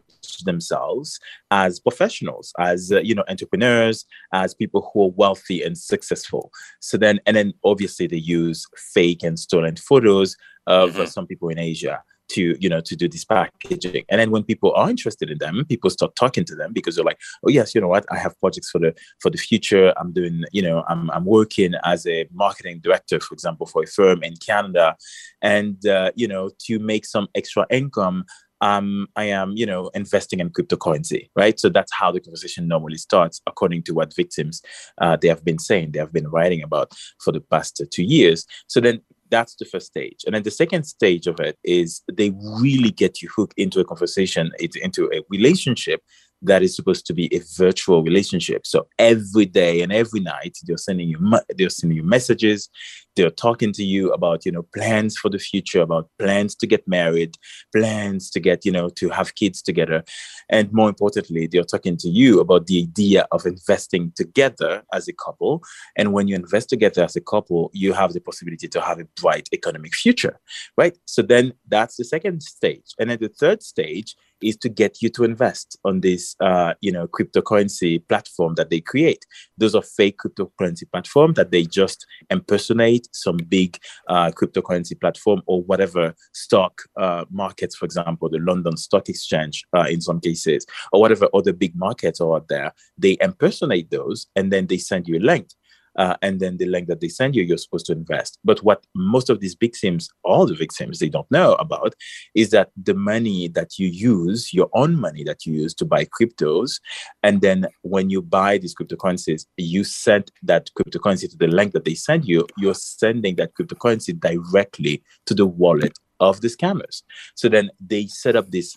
themselves 0.45 1.19
as 1.51 1.81
professionals, 1.81 2.53
as 2.59 2.93
uh, 2.93 3.01
you 3.01 3.15
know, 3.15 3.25
entrepreneurs, 3.29 4.07
as 4.33 4.55
people 4.55 4.91
who 4.93 5.05
are 5.05 5.13
wealthy 5.17 5.63
and 5.63 5.77
successful. 5.77 6.51
So 6.81 6.97
then, 6.97 7.21
and 7.27 7.37
then 7.37 7.53
obviously 7.65 8.07
they 8.07 8.17
use 8.17 8.67
fake 8.77 9.23
and 9.23 9.39
stolen 9.39 9.77
photos 9.77 10.37
of 10.67 10.93
mm-hmm. 10.93 11.03
uh, 11.03 11.07
some 11.07 11.27
people 11.27 11.49
in 11.51 11.59
Asia 11.59 12.03
to 12.29 12.57
you 12.61 12.69
know 12.69 12.81
to 12.81 12.97
do 12.97 13.09
this 13.09 13.25
packaging 13.25 14.05
and 14.09 14.21
then 14.21 14.31
when 14.31 14.43
people 14.43 14.73
are 14.75 14.91
interested 14.91 15.31
in 15.31 15.39
them 15.39 15.65
people 15.69 15.91
start 15.91 16.15
talking 16.17 16.45
to 16.45 16.55
them 16.55 16.73
because 16.73 16.97
they're 16.97 17.05
like 17.05 17.21
oh 17.47 17.51
yes 17.51 17.75
you 17.75 17.81
know 17.81 17.89
what 17.89 18.05
i 18.11 18.17
have 18.17 18.39
projects 18.41 18.71
for 18.71 18.79
the 18.79 18.95
for 19.21 19.31
the 19.31 19.39
future 19.39 19.93
i'm 19.99 20.13
doing 20.13 20.45
you 20.53 20.63
know 20.63 20.85
i'm, 20.89 21.11
I'm 21.11 21.25
working 21.25 21.75
as 21.85 22.07
a 22.07 22.27
marketing 22.33 22.81
director 22.83 23.21
for 23.21 23.35
example 23.35 23.67
for 23.67 23.83
a 23.83 23.87
firm 23.87 24.23
in 24.23 24.37
canada 24.37 24.97
and 25.43 25.87
uh, 25.87 26.13
you 26.15 26.29
know 26.29 26.51
to 26.67 26.79
make 26.79 27.05
some 27.05 27.29
extra 27.35 27.67
income 27.71 28.25
um, 28.61 29.09
I 29.15 29.25
am, 29.25 29.53
you 29.57 29.67
know, 29.67 29.91
investing 29.95 30.41
in 30.41 30.49
cryptocurrency, 30.49 31.29
right? 31.37 31.61
So 31.61 31.69
that's 31.69 31.93
how 31.93 32.11
the 32.11 32.21
conversation 32.21 32.67
normally 32.67 32.97
starts, 32.97 33.43
according 33.47 33.83
to 33.85 33.93
what 33.93 34.15
victims 34.17 34.63
uh, 35.03 35.19
they 35.21 35.29
have 35.29 35.45
been 35.45 35.59
saying, 35.59 35.93
they 35.93 35.99
have 35.99 36.15
been 36.15 36.29
writing 36.29 36.63
about 36.63 36.93
for 37.23 37.31
the 37.31 37.43
past 37.43 37.83
two 37.93 38.03
years. 38.03 38.47
So 38.67 38.81
then 38.81 39.03
that's 39.31 39.55
the 39.57 39.65
first 39.65 39.87
stage. 39.87 40.21
And 40.27 40.35
then 40.35 40.43
the 40.43 40.51
second 40.51 40.85
stage 40.85 41.27
of 41.27 41.41
it 41.41 41.59
is 41.65 42.03
they 42.13 42.31
really 42.61 42.91
get 42.91 43.23
you 43.23 43.29
hooked 43.35 43.55
into 43.57 43.81
a 43.81 43.85
conversation, 43.85 44.51
into 44.83 45.11
a 45.13 45.23
relationship 45.31 46.03
that 46.43 46.63
is 46.63 46.77
supposed 46.77 47.07
to 47.07 47.15
be 47.15 47.35
a 47.35 47.41
virtual 47.57 48.03
relationship. 48.03 48.67
So 48.67 48.87
every 48.99 49.47
day 49.47 49.81
and 49.81 49.93
every 49.93 50.21
night, 50.21 50.59
they're 50.65 50.77
sending 50.77 51.09
you 51.09 51.19
they're 51.57 51.71
sending 51.71 51.97
you 51.97 52.03
messages. 52.03 52.69
They're 53.17 53.31
talking 53.31 53.73
to 53.73 53.85
you 53.85 54.13
about 54.13 54.45
you 54.45 54.53
know 54.53 54.67
plans 54.75 55.17
for 55.17 55.29
the 55.29 55.39
future, 55.39 55.81
about 55.81 56.09
plans 56.19 56.55
to 56.57 56.67
get 56.67 56.87
married, 56.87 57.37
plans 57.75 58.31
to 58.31 58.41
get 58.41 58.65
you 58.65 58.73
know 58.73 58.89
to 58.91 59.09
have 59.11 59.35
kids 59.35 59.63
together, 59.63 60.05
and 60.51 60.73
more 60.73 60.89
importantly, 60.89 61.47
they're 61.47 61.65
talking 61.65 61.97
to 61.99 62.09
you 62.09 62.41
about 62.41 62.67
the 62.67 62.83
idea 62.83 63.27
of 63.33 63.47
investing 63.47 64.13
together 64.17 64.83
as 64.93 65.09
a 65.09 65.13
couple. 65.13 65.63
And 65.97 66.13
when 66.13 66.29
you 66.29 66.37
invest 66.37 66.69
together 66.69 67.03
as 67.03 67.17
a 67.17 67.21
couple, 67.21 67.71
you 67.73 67.93
have 67.93 68.13
the 68.13 68.21
possibility 68.21 68.69
to 68.69 68.81
have 68.81 68.99
a 69.01 69.07
bright 69.21 69.49
economic 69.53 69.95
future, 69.95 70.39
right? 70.77 70.97
So 71.07 71.23
then 71.23 71.53
that's 71.69 71.97
the 71.97 72.05
second 72.05 72.43
stage, 72.43 72.95
and 72.99 73.11
then 73.11 73.19
the 73.21 73.29
third 73.29 73.63
stage 73.63 74.17
is 74.45 74.57
to 74.59 74.69
get 74.69 75.01
you 75.01 75.09
to 75.09 75.25
invest 75.25 75.79
on 75.85 76.01
this, 76.01 76.37
uh, 76.41 76.75
you 76.81 76.93
know, 76.93 77.07
cryptocurrency 77.07 78.07
platform 78.09 78.55
that 78.55 78.71
they 78.71 78.81
create. 78.81 79.25
Those 79.59 79.75
are 79.75 79.83
fake 79.83 80.19
cryptocurrency 80.19 80.91
platforms 80.91 81.37
that 81.37 81.51
they 81.51 81.65
just 81.65 82.07
impersonate 82.31 83.04
Some 83.13 83.37
big 83.37 83.79
uh, 84.09 84.31
cryptocurrency 84.31 84.99
platform 85.01 85.43
or 85.47 85.63
whatever 85.63 86.15
stock 86.33 86.83
uh, 86.97 87.25
markets, 87.31 87.77
for 87.77 87.85
example, 87.85 88.29
the 88.29 88.39
London 88.39 88.77
Stock 88.77 89.09
Exchange 89.09 89.65
uh, 89.77 89.87
in 89.89 90.01
some 90.01 90.21
cases, 90.21 90.67
or 90.93 91.01
whatever 91.01 91.29
other 91.35 91.53
big 91.53 91.77
markets 91.77 92.21
are 92.21 92.37
out 92.37 92.49
there. 92.49 92.73
They 92.99 93.17
impersonate 93.21 93.91
those 93.91 94.27
and 94.37 94.53
then 94.53 94.67
they 94.67 94.79
send 94.79 95.09
you 95.09 95.19
a 95.19 95.21
link 95.21 95.49
uh, 95.97 96.17
and 96.23 96.41
then 96.41 96.57
the 96.57 96.67
link 96.67 96.89
that 96.89 97.01
they 97.01 97.09
send 97.09 97.35
you, 97.37 97.43
you're 97.43 97.59
supposed 97.59 97.87
to 97.87 97.93
invest. 97.93 98.39
But 98.45 98.63
what 98.63 98.87
most 98.95 99.31
of 99.31 99.41
these 99.41 99.57
victims, 99.59 100.09
all 100.23 100.47
the 100.47 100.55
victims, 100.55 100.99
they 100.99 101.09
don't 101.09 101.31
know 101.31 101.55
about 101.55 101.95
is 102.35 102.51
that 102.51 102.71
the 102.77 102.95
money 102.95 103.49
that 103.49 103.79
you 103.79 103.89
use, 103.89 104.53
your 104.53 104.69
own 104.73 104.99
money 104.99 105.25
that 105.25 105.47
you 105.47 105.55
use 105.55 105.75
to 105.75 105.85
buy 105.85 106.05
cryptos, 106.05 106.81
and 107.23 107.41
then 107.41 107.67
when 107.83 108.11
you 108.11 108.23
buy 108.23 108.59
these 108.59 108.75
cryptocurrencies, 108.75 109.47
you 109.57 109.85
send 109.85 110.31
that 110.43 110.71
cryptocurrency 110.79 111.31
to 111.31 111.37
the 111.37 111.49
link 111.49 111.73
that 111.73 111.85
they 111.85 111.95
send 111.95 112.25
you, 112.25 112.47
you're 112.59 112.75
sending 112.75 113.37
that 113.37 113.53
cryptocurrency 113.55 114.19
directly 114.19 115.03
to 115.27 115.35
the 115.35 115.47
wallet 115.47 115.99
of 116.21 116.41
the 116.41 116.49
scammers. 116.49 117.03
So 117.35 117.49
then 117.49 117.71
they 117.81 118.07
set 118.07 118.37
up 118.37 118.51
this 118.51 118.77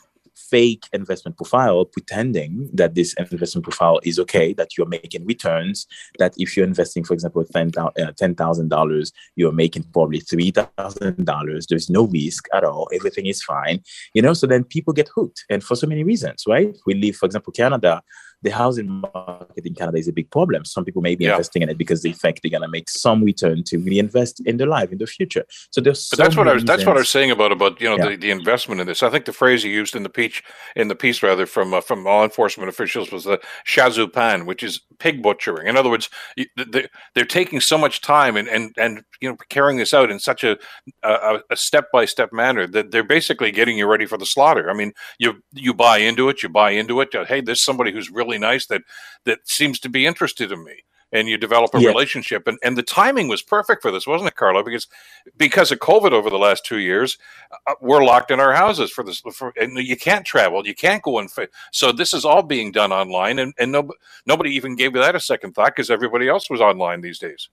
fake 0.50 0.86
investment 0.94 1.36
profile 1.36 1.86
pretending 1.86 2.70
that 2.74 2.96
this 2.96 3.14
investment 3.14 3.64
profile 3.64 4.00
is 4.04 4.20
okay, 4.20 4.54
that 4.54 4.78
you're 4.78 4.88
making 4.88 5.26
returns, 5.26 5.88
that 6.20 6.34
if 6.38 6.56
you're 6.56 6.66
investing, 6.66 7.04
for 7.04 7.14
example, 7.14 7.44
$10,000, 7.44 9.02
uh, 9.02 9.12
you're 9.36 9.52
making 9.52 9.84
probably 9.94 10.22
$3,000. 10.22 11.68
There's 11.68 11.90
no 11.90 12.08
risk 12.08 12.48
at 12.54 12.64
all. 12.64 12.88
Everything 12.94 13.26
is 13.26 13.44
fine. 13.44 13.82
You 14.14 14.22
know, 14.22 14.34
so 14.34 14.48
then 14.48 14.64
people 14.64 14.94
get 14.94 15.10
hooked. 15.14 15.46
And 15.50 15.64
for 15.64 15.76
so 15.76 15.88
many 15.88 16.04
reasons, 16.04 16.44
right? 16.48 16.76
We 16.86 16.94
live, 16.94 17.16
for 17.16 17.26
example, 17.26 17.54
Canada, 17.54 18.02
the 18.44 18.52
housing 18.52 18.88
market 18.88 19.66
in 19.66 19.74
Canada 19.74 19.98
is 19.98 20.08
a 20.08 20.14
big 20.14 20.30
problem. 20.30 20.64
Some 20.66 20.86
people 20.86 21.02
may 21.02 21.16
be 21.16 21.26
yeah. 21.26 21.32
investing 21.32 21.62
in 21.62 21.70
it 21.70 21.78
because 21.78 22.04
they 22.04 22.12
think 22.12 22.42
they're 22.42 22.52
gonna 22.52 22.68
make 22.68 22.90
some 22.90 23.24
return 23.24 23.64
to 23.66 23.78
reinvest 23.78 24.40
in 24.42 24.58
their 24.58 24.68
life 24.68 24.92
in 24.92 25.00
the 25.00 25.08
future. 25.08 25.46
So 25.72 25.82
there's 25.82 26.10
but 26.10 26.18
so 26.18 26.24
that's 26.24 26.36
what 26.36 26.48
I 26.48 26.54
was 26.54 26.64
that's 26.64 26.86
what 26.86 26.96
I 26.96 27.00
was 27.00 27.10
saying 27.10 27.32
about 27.32 27.52
about 27.52 27.82
you 27.82 27.90
know 27.90 27.98
yeah. 27.98 28.10
the, 28.10 28.16
the 28.18 28.32
investment 28.32 28.82
in 28.82 28.88
this. 28.88 29.02
I 29.02 29.10
think 29.10 29.26
the 29.26 29.34
phrase 29.34 29.64
you 29.64 29.72
used 29.72 29.96
in 29.96 30.04
the 30.04 30.10
piece 30.10 30.42
in 30.76 30.88
the 30.88 30.96
piece 30.96 31.24
rather 31.24 31.46
from 31.46 31.74
uh, 31.74 31.82
from 31.82 32.04
law 32.04 32.24
enforcement 32.24 32.70
officials 32.70 33.12
was 33.12 33.24
the 33.24 33.40
shazupan, 33.66 34.46
which 34.46 34.64
is 34.64 34.82
pig 35.00 35.24
butchering. 35.24 35.68
In 35.68 35.78
other 35.78 35.90
words, 35.90 36.10
they're, 36.56 36.90
they're 37.16 37.26
taking 37.26 37.60
so 37.60 37.78
much 37.78 38.02
time 38.02 38.38
and 38.38 38.48
and 38.48 38.76
and 38.78 39.04
you 39.22 39.30
know 39.30 39.38
carrying 39.50 39.78
this 39.78 39.94
out 39.94 40.12
in 40.12 40.20
such 40.20 40.44
a 40.44 40.58
a 41.04 41.56
step 41.56 41.86
by 41.92 42.06
step 42.06 42.32
manner 42.32 42.68
that 42.68 42.92
they're 42.92 43.04
basically 43.04 43.52
getting 43.52 43.78
you 43.78 43.88
ready 43.88 44.06
for 44.06 44.18
the 44.18 44.26
slaughter. 44.26 44.70
I 44.70 44.74
mean, 44.74 44.94
you 45.18 45.42
you 45.54 45.74
buy 45.74 45.98
into 45.98 46.30
it, 46.30 46.44
you 46.44 46.50
buy 46.50 46.72
into 46.72 47.02
it. 47.02 47.10
Hey, 47.28 47.42
there's 47.42 47.62
somebody 47.62 47.92
who's 47.92 48.10
really 48.10 48.27
really 48.28 48.40
nice 48.40 48.68
that 48.68 48.84
that 49.26 49.48
seems 49.48 49.80
to 49.80 49.90
be 49.90 50.06
interested 50.06 50.52
in 50.52 50.64
me. 50.64 50.84
And 51.14 51.30
you 51.30 51.38
develop 51.38 51.74
a 51.74 51.80
yeah. 51.80 51.88
relationship. 51.88 52.48
And, 52.48 52.60
and 52.62 52.78
the 52.78 52.84
timing 52.84 53.30
was 53.30 53.42
perfect 53.42 53.82
for 53.82 53.92
this 53.92 54.06
wasn't 54.06 54.28
it 54.28 54.36
carlo? 54.36 54.62
Because 54.62 54.88
because 55.38 55.72
of 55.72 55.80
covid 55.80 56.12
over 56.12 56.30
the 56.30 56.38
last 56.38 56.66
two 56.66 56.80
years 56.80 57.18
uh, 57.66 57.76
we're 57.80 58.04
locked 58.04 58.30
in 58.30 58.42
our 58.42 58.54
houses 58.54 58.92
for 58.92 59.06
this 59.06 59.22
for, 59.32 59.54
and 59.56 59.78
you 59.78 59.96
can't 59.96 60.26
travel. 60.26 60.68
You 60.68 60.76
can't 60.76 61.02
go 61.02 61.20
and 61.20 61.30
so 61.72 61.94
this 61.94 62.14
is 62.14 62.26
all 62.26 62.44
being 62.44 62.74
done 62.74 62.92
online 62.92 63.40
and, 63.40 63.54
and 63.58 63.72
no, 63.72 63.90
nobody 64.26 64.52
even 64.52 64.76
gave 64.76 64.92
that 64.94 65.16
a 65.16 65.20
second 65.20 65.54
thought 65.54 65.76
because 65.76 65.90
everybody 65.90 66.28
else 66.28 66.50
was 66.50 66.60
online 66.60 67.00
these 67.00 67.20
days 67.20 67.48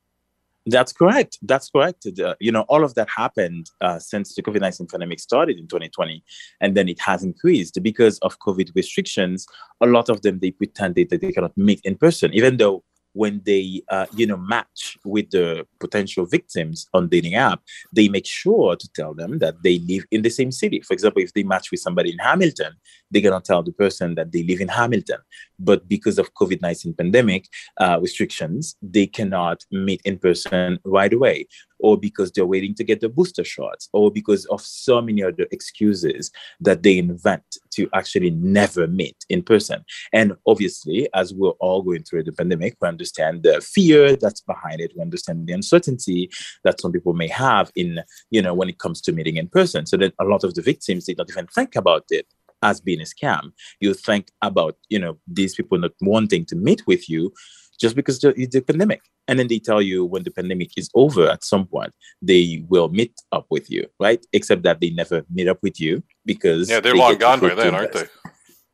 that's 0.66 0.92
correct. 0.92 1.38
That's 1.42 1.68
correct. 1.68 2.06
Uh, 2.18 2.34
you 2.40 2.50
know, 2.50 2.62
all 2.68 2.84
of 2.84 2.94
that 2.94 3.08
happened 3.14 3.70
uh, 3.80 3.98
since 3.98 4.34
the 4.34 4.42
COVID 4.42 4.60
19 4.60 4.86
pandemic 4.86 5.20
started 5.20 5.58
in 5.58 5.66
2020. 5.68 6.24
And 6.60 6.74
then 6.74 6.88
it 6.88 7.00
has 7.00 7.22
increased 7.22 7.78
because 7.82 8.18
of 8.20 8.38
COVID 8.38 8.74
restrictions. 8.74 9.46
A 9.80 9.86
lot 9.86 10.08
of 10.08 10.22
them, 10.22 10.38
they 10.38 10.52
pretended 10.52 11.10
that 11.10 11.20
they 11.20 11.32
cannot 11.32 11.56
meet 11.56 11.80
in 11.84 11.96
person, 11.96 12.32
even 12.32 12.56
though 12.56 12.82
when 13.14 13.40
they 13.46 13.82
uh, 13.88 14.06
you 14.14 14.26
know 14.26 14.36
match 14.36 14.98
with 15.04 15.30
the 15.30 15.66
potential 15.80 16.26
victims 16.26 16.86
on 16.92 17.08
dating 17.08 17.34
app 17.34 17.60
they 17.92 18.08
make 18.08 18.26
sure 18.26 18.76
to 18.76 18.88
tell 18.92 19.14
them 19.14 19.38
that 19.38 19.62
they 19.62 19.78
live 19.80 20.04
in 20.10 20.22
the 20.22 20.30
same 20.30 20.52
city. 20.52 20.80
For 20.80 20.92
example 20.92 21.22
if 21.22 21.32
they 21.32 21.42
match 21.42 21.70
with 21.70 21.80
somebody 21.80 22.12
in 22.12 22.18
hamilton 22.18 22.72
they're 23.10 23.22
going 23.22 23.40
to 23.40 23.46
tell 23.46 23.62
the 23.62 23.72
person 23.72 24.14
that 24.16 24.32
they 24.32 24.42
live 24.42 24.60
in 24.60 24.68
hamilton. 24.68 25.18
But 25.58 25.88
because 25.88 26.18
of 26.18 26.34
covid-19 26.34 26.98
pandemic 26.98 27.46
uh, 27.80 27.98
restrictions 28.00 28.76
they 28.82 29.06
cannot 29.06 29.64
meet 29.70 30.02
in 30.04 30.18
person 30.18 30.78
right 30.84 31.12
away 31.12 31.46
or 31.84 31.98
because 31.98 32.32
they're 32.32 32.46
waiting 32.54 32.74
to 32.74 32.82
get 32.82 33.00
the 33.02 33.10
booster 33.10 33.44
shots, 33.44 33.90
or 33.92 34.10
because 34.10 34.46
of 34.46 34.60
so 34.62 35.02
many 35.02 35.22
other 35.22 35.46
excuses 35.50 36.30
that 36.58 36.82
they 36.82 36.96
invent 36.96 37.44
to 37.74 37.86
actually 37.92 38.30
never 38.30 38.86
meet 38.86 39.18
in 39.28 39.42
person. 39.42 39.84
And 40.12 40.32
obviously, 40.46 41.08
as 41.14 41.34
we're 41.34 41.58
all 41.64 41.82
going 41.82 42.04
through 42.04 42.24
the 42.24 42.32
pandemic, 42.32 42.76
we 42.80 42.88
understand 42.88 43.42
the 43.42 43.60
fear 43.60 44.16
that's 44.16 44.40
behind 44.40 44.80
it. 44.80 44.92
We 44.96 45.02
understand 45.02 45.46
the 45.46 45.52
uncertainty 45.52 46.30
that 46.64 46.80
some 46.80 46.92
people 46.92 47.12
may 47.12 47.28
have 47.28 47.70
in, 47.76 48.00
you 48.30 48.40
know, 48.40 48.54
when 48.54 48.70
it 48.70 48.78
comes 48.78 49.02
to 49.02 49.12
meeting 49.12 49.36
in 49.36 49.48
person. 49.48 49.84
So 49.84 49.98
that 49.98 50.14
a 50.18 50.24
lot 50.24 50.42
of 50.42 50.54
the 50.54 50.62
victims, 50.62 51.04
they 51.04 51.14
don't 51.14 51.30
even 51.30 51.48
think 51.48 51.76
about 51.76 52.04
it 52.08 52.26
as 52.62 52.80
being 52.80 53.02
a 53.02 53.04
scam. 53.04 53.52
You 53.80 53.92
think 53.92 54.30
about, 54.40 54.76
you 54.88 54.98
know, 54.98 55.18
these 55.26 55.54
people 55.54 55.76
not 55.78 55.92
wanting 56.00 56.46
to 56.46 56.56
meet 56.56 56.86
with 56.86 57.10
you 57.10 57.32
just 57.80 57.96
because 57.96 58.22
it's 58.22 58.54
the 58.54 58.60
pandemic. 58.60 59.02
And 59.26 59.38
then 59.38 59.48
they 59.48 59.58
tell 59.58 59.80
you 59.80 60.04
when 60.04 60.22
the 60.22 60.30
pandemic 60.30 60.70
is 60.76 60.90
over 60.94 61.28
at 61.28 61.44
some 61.44 61.66
point, 61.66 61.92
they 62.20 62.64
will 62.68 62.88
meet 62.88 63.14
up 63.32 63.46
with 63.50 63.70
you, 63.70 63.86
right? 63.98 64.24
Except 64.32 64.62
that 64.62 64.80
they 64.80 64.90
never 64.90 65.24
meet 65.30 65.48
up 65.48 65.58
with 65.62 65.80
you 65.80 66.02
because. 66.24 66.70
Yeah, 66.70 66.80
they're 66.80 66.92
they 66.92 66.98
long 66.98 67.16
gone 67.16 67.40
by 67.40 67.54
then, 67.54 67.74
aren't 67.74 67.92
they? 67.92 68.06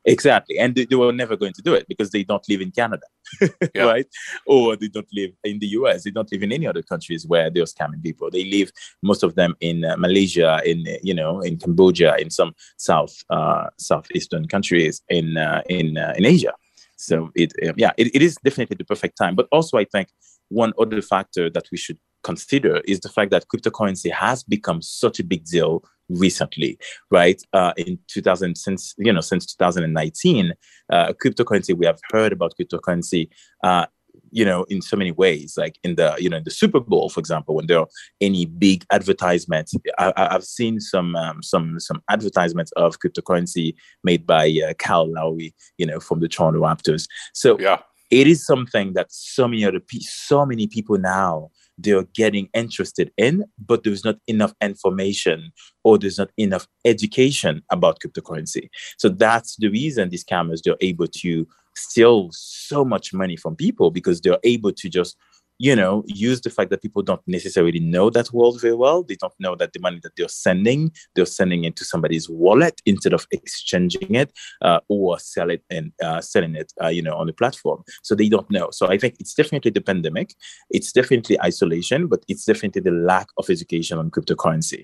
Exactly. 0.05 0.57
And 0.57 0.73
they, 0.73 0.85
they, 0.85 0.95
were 0.95 1.11
never 1.11 1.35
going 1.35 1.53
to 1.53 1.61
do 1.61 1.73
it 1.73 1.87
because 1.87 2.09
they 2.09 2.23
don't 2.23 2.47
live 2.49 2.61
in 2.61 2.71
Canada, 2.71 3.03
yeah. 3.75 3.83
right? 3.83 4.07
Or 4.47 4.75
they 4.75 4.87
don't 4.87 5.07
live 5.13 5.31
in 5.43 5.59
the 5.59 5.67
US. 5.67 6.03
They 6.03 6.11
don't 6.11 6.31
live 6.31 6.41
in 6.41 6.51
any 6.51 6.65
other 6.65 6.81
countries 6.81 7.27
where 7.27 7.49
they're 7.49 7.65
scamming 7.65 8.01
people. 8.01 8.29
They 8.31 8.45
live, 8.45 8.71
most 9.03 9.21
of 9.23 9.35
them, 9.35 9.55
in 9.61 9.85
uh, 9.85 9.97
Malaysia, 9.97 10.61
in, 10.65 10.85
you 11.03 11.13
know, 11.13 11.41
in 11.41 11.57
Cambodia, 11.57 12.15
in 12.17 12.31
some 12.31 12.53
South, 12.77 13.15
uh, 13.29 13.67
Southeastern 13.77 14.47
countries 14.47 15.01
in, 15.09 15.37
uh, 15.37 15.61
in, 15.69 15.97
uh, 15.97 16.13
in 16.17 16.25
Asia. 16.25 16.53
So 17.01 17.31
it, 17.35 17.53
um, 17.67 17.73
yeah, 17.77 17.91
it, 17.97 18.15
it 18.15 18.21
is 18.21 18.37
definitely 18.43 18.75
the 18.75 18.85
perfect 18.85 19.17
time. 19.17 19.35
But 19.35 19.47
also, 19.51 19.77
I 19.77 19.85
think 19.85 20.09
one 20.49 20.73
other 20.79 21.01
factor 21.01 21.49
that 21.49 21.65
we 21.71 21.77
should 21.77 21.97
consider 22.23 22.81
is 22.85 22.99
the 22.99 23.09
fact 23.09 23.31
that 23.31 23.45
cryptocurrency 23.47 24.11
has 24.11 24.43
become 24.43 24.81
such 24.81 25.19
a 25.19 25.23
big 25.23 25.43
deal 25.45 25.83
recently, 26.09 26.77
right? 27.09 27.41
Uh, 27.53 27.73
in 27.77 27.97
2000, 28.07 28.55
since 28.57 28.93
you 28.97 29.11
know, 29.11 29.21
since 29.21 29.45
2019, 29.47 30.53
uh, 30.91 31.13
cryptocurrency. 31.23 31.75
We 31.75 31.85
have 31.85 31.99
heard 32.11 32.33
about 32.33 32.53
cryptocurrency 32.59 33.29
uh, 33.63 33.87
you 34.31 34.45
know, 34.45 34.63
in 34.69 34.81
so 34.81 34.97
many 34.97 35.11
ways, 35.11 35.55
like 35.57 35.77
in 35.83 35.95
the, 35.95 36.15
you 36.17 36.29
know, 36.29 36.39
the 36.39 36.51
Super 36.51 36.79
Bowl, 36.79 37.09
for 37.09 37.19
example, 37.19 37.55
when 37.55 37.67
there 37.67 37.79
are 37.79 37.87
any 38.19 38.45
big 38.45 38.85
advertisements, 38.91 39.73
I, 39.99 40.29
have 40.31 40.43
seen 40.43 40.79
some, 40.79 41.15
um, 41.15 41.43
some, 41.43 41.79
some 41.79 42.01
advertisements 42.09 42.71
of 42.73 42.99
cryptocurrency 42.99 43.75
made 44.03 44.25
by 44.25 44.49
uh, 44.67 44.73
Kyle 44.75 45.11
Lowry, 45.11 45.53
you 45.77 45.85
know, 45.85 45.99
from 45.99 46.21
the 46.21 46.27
Toronto 46.27 46.61
Raptors. 46.61 47.07
So 47.33 47.59
yeah. 47.59 47.79
it 48.09 48.27
is 48.27 48.45
something 48.45 48.93
that 48.93 49.07
so 49.11 49.47
many 49.47 49.65
other, 49.65 49.81
so 49.99 50.45
many 50.45 50.67
people 50.67 50.97
now 50.97 51.49
they're 51.77 52.03
getting 52.13 52.47
interested 52.53 53.11
in, 53.17 53.43
but 53.57 53.83
there's 53.83 54.05
not 54.05 54.17
enough 54.27 54.53
information 54.61 55.51
or 55.83 55.97
there's 55.97 56.17
not 56.17 56.29
enough 56.37 56.67
education 56.85 57.63
about 57.71 57.99
cryptocurrency. 57.99 58.69
So 58.97 59.09
that's 59.09 59.55
the 59.57 59.69
reason 59.69 60.09
these 60.09 60.23
scammers 60.23 60.61
they're 60.63 60.75
able 60.81 61.07
to 61.07 61.47
steal 61.75 62.29
so 62.31 62.83
much 62.83 63.13
money 63.13 63.35
from 63.35 63.55
people 63.55 63.91
because 63.91 64.21
they're 64.21 64.39
able 64.43 64.71
to 64.71 64.89
just 64.89 65.17
you 65.61 65.75
know 65.75 66.03
use 66.07 66.41
the 66.41 66.49
fact 66.49 66.71
that 66.71 66.81
people 66.81 67.03
don't 67.03 67.21
necessarily 67.27 67.79
know 67.79 68.09
that 68.09 68.33
world 68.33 68.59
very 68.59 68.73
well. 68.73 69.03
They 69.03 69.15
don't 69.15 69.39
know 69.39 69.55
that 69.55 69.73
the 69.73 69.79
money 69.79 69.99
that 70.01 70.15
they're 70.17 70.27
sending 70.27 70.91
they're 71.13 71.27
sending 71.27 71.65
it 71.65 71.75
to 71.75 71.85
somebody's 71.85 72.27
wallet 72.27 72.81
instead 72.85 73.13
of 73.13 73.27
exchanging 73.31 74.15
it 74.15 74.31
uh, 74.63 74.79
or 74.87 75.19
sell 75.19 75.51
it 75.51 75.63
and 75.69 75.91
uh, 76.03 76.19
selling 76.19 76.55
it 76.55 76.73
uh, 76.83 76.87
you 76.87 77.03
know 77.03 77.15
on 77.15 77.27
the 77.27 77.33
platform. 77.33 77.83
So 78.01 78.15
they 78.15 78.29
don't 78.29 78.49
know. 78.49 78.69
So 78.71 78.87
i 78.87 78.97
think 78.97 79.15
it's 79.19 79.35
definitely 79.35 79.71
the 79.71 79.81
pandemic. 79.81 80.33
It's 80.71 80.91
definitely 80.91 81.39
isolation 81.41 82.07
but 82.07 82.25
it's 82.27 82.45
definitely 82.45 82.81
the 82.81 82.97
lack 83.11 83.27
of 83.37 83.49
education 83.49 83.99
on 83.99 84.09
cryptocurrency 84.09 84.83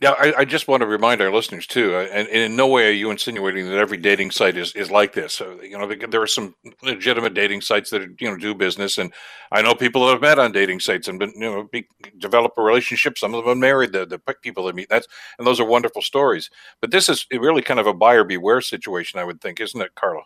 yeah, 0.00 0.14
I, 0.18 0.32
I, 0.38 0.44
just 0.46 0.66
want 0.66 0.80
to 0.80 0.86
remind 0.86 1.20
our 1.20 1.30
listeners 1.30 1.66
too, 1.66 1.94
uh, 1.94 2.08
and, 2.10 2.26
and, 2.28 2.38
in 2.38 2.56
no 2.56 2.66
way 2.66 2.88
are 2.88 2.92
you 2.92 3.10
insinuating 3.10 3.68
that 3.68 3.76
every 3.76 3.98
dating 3.98 4.30
site 4.30 4.56
is, 4.56 4.74
is 4.74 4.90
like 4.90 5.12
this. 5.12 5.34
So, 5.34 5.60
you 5.60 5.76
know, 5.76 5.86
there 5.86 6.22
are 6.22 6.26
some 6.26 6.54
legitimate 6.82 7.34
dating 7.34 7.60
sites 7.60 7.90
that 7.90 8.02
you 8.18 8.30
know 8.30 8.38
do 8.38 8.54
business, 8.54 8.96
and 8.96 9.12
I 9.52 9.60
know 9.60 9.74
people 9.74 10.06
that 10.06 10.12
have 10.12 10.22
met 10.22 10.38
on 10.38 10.52
dating 10.52 10.80
sites 10.80 11.06
and 11.06 11.18
been 11.18 11.32
you 11.34 11.40
know 11.40 11.68
be, 11.70 11.86
develop 12.16 12.54
a 12.56 12.62
relationship. 12.62 13.18
Some 13.18 13.34
of 13.34 13.44
them 13.44 13.52
are 13.52 13.54
married 13.54 13.92
the 13.92 14.06
the 14.06 14.18
people 14.42 14.64
they 14.64 14.72
meet. 14.72 14.88
That's 14.88 15.06
and 15.38 15.46
those 15.46 15.60
are 15.60 15.66
wonderful 15.66 16.00
stories. 16.00 16.48
But 16.80 16.92
this 16.92 17.10
is 17.10 17.26
really 17.30 17.60
kind 17.60 17.78
of 17.78 17.86
a 17.86 17.92
buyer 17.92 18.24
beware 18.24 18.62
situation, 18.62 19.20
I 19.20 19.24
would 19.24 19.42
think, 19.42 19.60
isn't 19.60 19.80
it, 19.80 19.94
Carlo? 19.96 20.22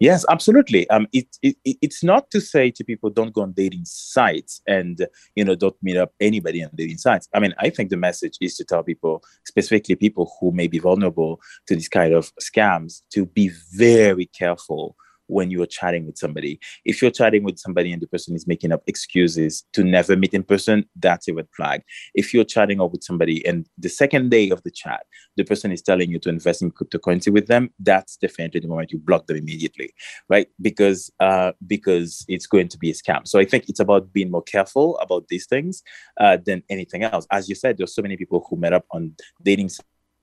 Yes, 0.00 0.24
absolutely. 0.28 0.88
Um, 0.90 1.06
it, 1.12 1.26
it, 1.42 1.56
it's 1.64 2.02
not 2.02 2.30
to 2.30 2.40
say 2.40 2.70
to 2.70 2.84
people 2.84 3.10
don't 3.10 3.32
go 3.32 3.42
on 3.42 3.52
dating 3.52 3.84
sites 3.84 4.60
and 4.66 5.06
you 5.34 5.44
know 5.44 5.54
don't 5.54 5.76
meet 5.82 5.96
up 5.96 6.12
anybody 6.20 6.62
on 6.62 6.70
dating 6.74 6.98
sites. 6.98 7.28
I 7.34 7.40
mean, 7.40 7.54
I 7.58 7.70
think 7.70 7.90
the 7.90 7.96
message 7.96 8.36
is 8.40 8.56
to 8.56 8.64
tell 8.64 8.82
people, 8.82 9.22
specifically 9.44 9.94
people 9.96 10.32
who 10.40 10.52
may 10.52 10.66
be 10.66 10.78
vulnerable 10.78 11.40
to 11.66 11.76
this 11.76 11.88
kind 11.88 12.14
of 12.14 12.32
scams, 12.36 13.02
to 13.12 13.26
be 13.26 13.50
very 13.72 14.26
careful 14.26 14.96
when 15.28 15.50
you're 15.50 15.66
chatting 15.66 16.06
with 16.06 16.18
somebody. 16.18 16.58
If 16.84 17.00
you're 17.00 17.10
chatting 17.10 17.44
with 17.44 17.58
somebody 17.58 17.92
and 17.92 18.02
the 18.02 18.06
person 18.06 18.34
is 18.34 18.46
making 18.46 18.72
up 18.72 18.82
excuses 18.86 19.64
to 19.74 19.84
never 19.84 20.16
meet 20.16 20.34
in 20.34 20.42
person, 20.42 20.84
that's 20.96 21.28
a 21.28 21.34
red 21.34 21.48
flag. 21.56 21.82
If 22.14 22.34
you're 22.34 22.44
chatting 22.44 22.80
up 22.80 22.92
with 22.92 23.04
somebody 23.04 23.46
and 23.46 23.66
the 23.78 23.88
second 23.88 24.30
day 24.30 24.50
of 24.50 24.62
the 24.62 24.70
chat, 24.70 25.06
the 25.36 25.44
person 25.44 25.72
is 25.72 25.82
telling 25.82 26.10
you 26.10 26.18
to 26.20 26.28
invest 26.28 26.62
in 26.62 26.72
cryptocurrency 26.72 27.32
with 27.32 27.46
them, 27.46 27.70
that's 27.78 28.16
definitely 28.16 28.60
the 28.60 28.68
moment 28.68 28.92
you 28.92 28.98
block 28.98 29.26
them 29.26 29.36
immediately, 29.36 29.90
right? 30.28 30.48
Because 30.60 31.10
uh, 31.20 31.52
because 31.66 32.24
it's 32.28 32.46
going 32.46 32.68
to 32.68 32.78
be 32.78 32.90
a 32.90 32.94
scam. 32.94 33.26
So 33.26 33.38
I 33.38 33.44
think 33.44 33.68
it's 33.68 33.80
about 33.80 34.12
being 34.12 34.30
more 34.30 34.42
careful 34.42 34.98
about 34.98 35.28
these 35.28 35.46
things 35.46 35.82
uh, 36.20 36.38
than 36.44 36.62
anything 36.68 37.02
else. 37.02 37.26
As 37.30 37.48
you 37.48 37.54
said, 37.54 37.76
there's 37.76 37.94
so 37.94 38.02
many 38.02 38.16
people 38.16 38.46
who 38.48 38.56
met 38.56 38.72
up 38.72 38.86
on 38.90 39.14
dating 39.42 39.70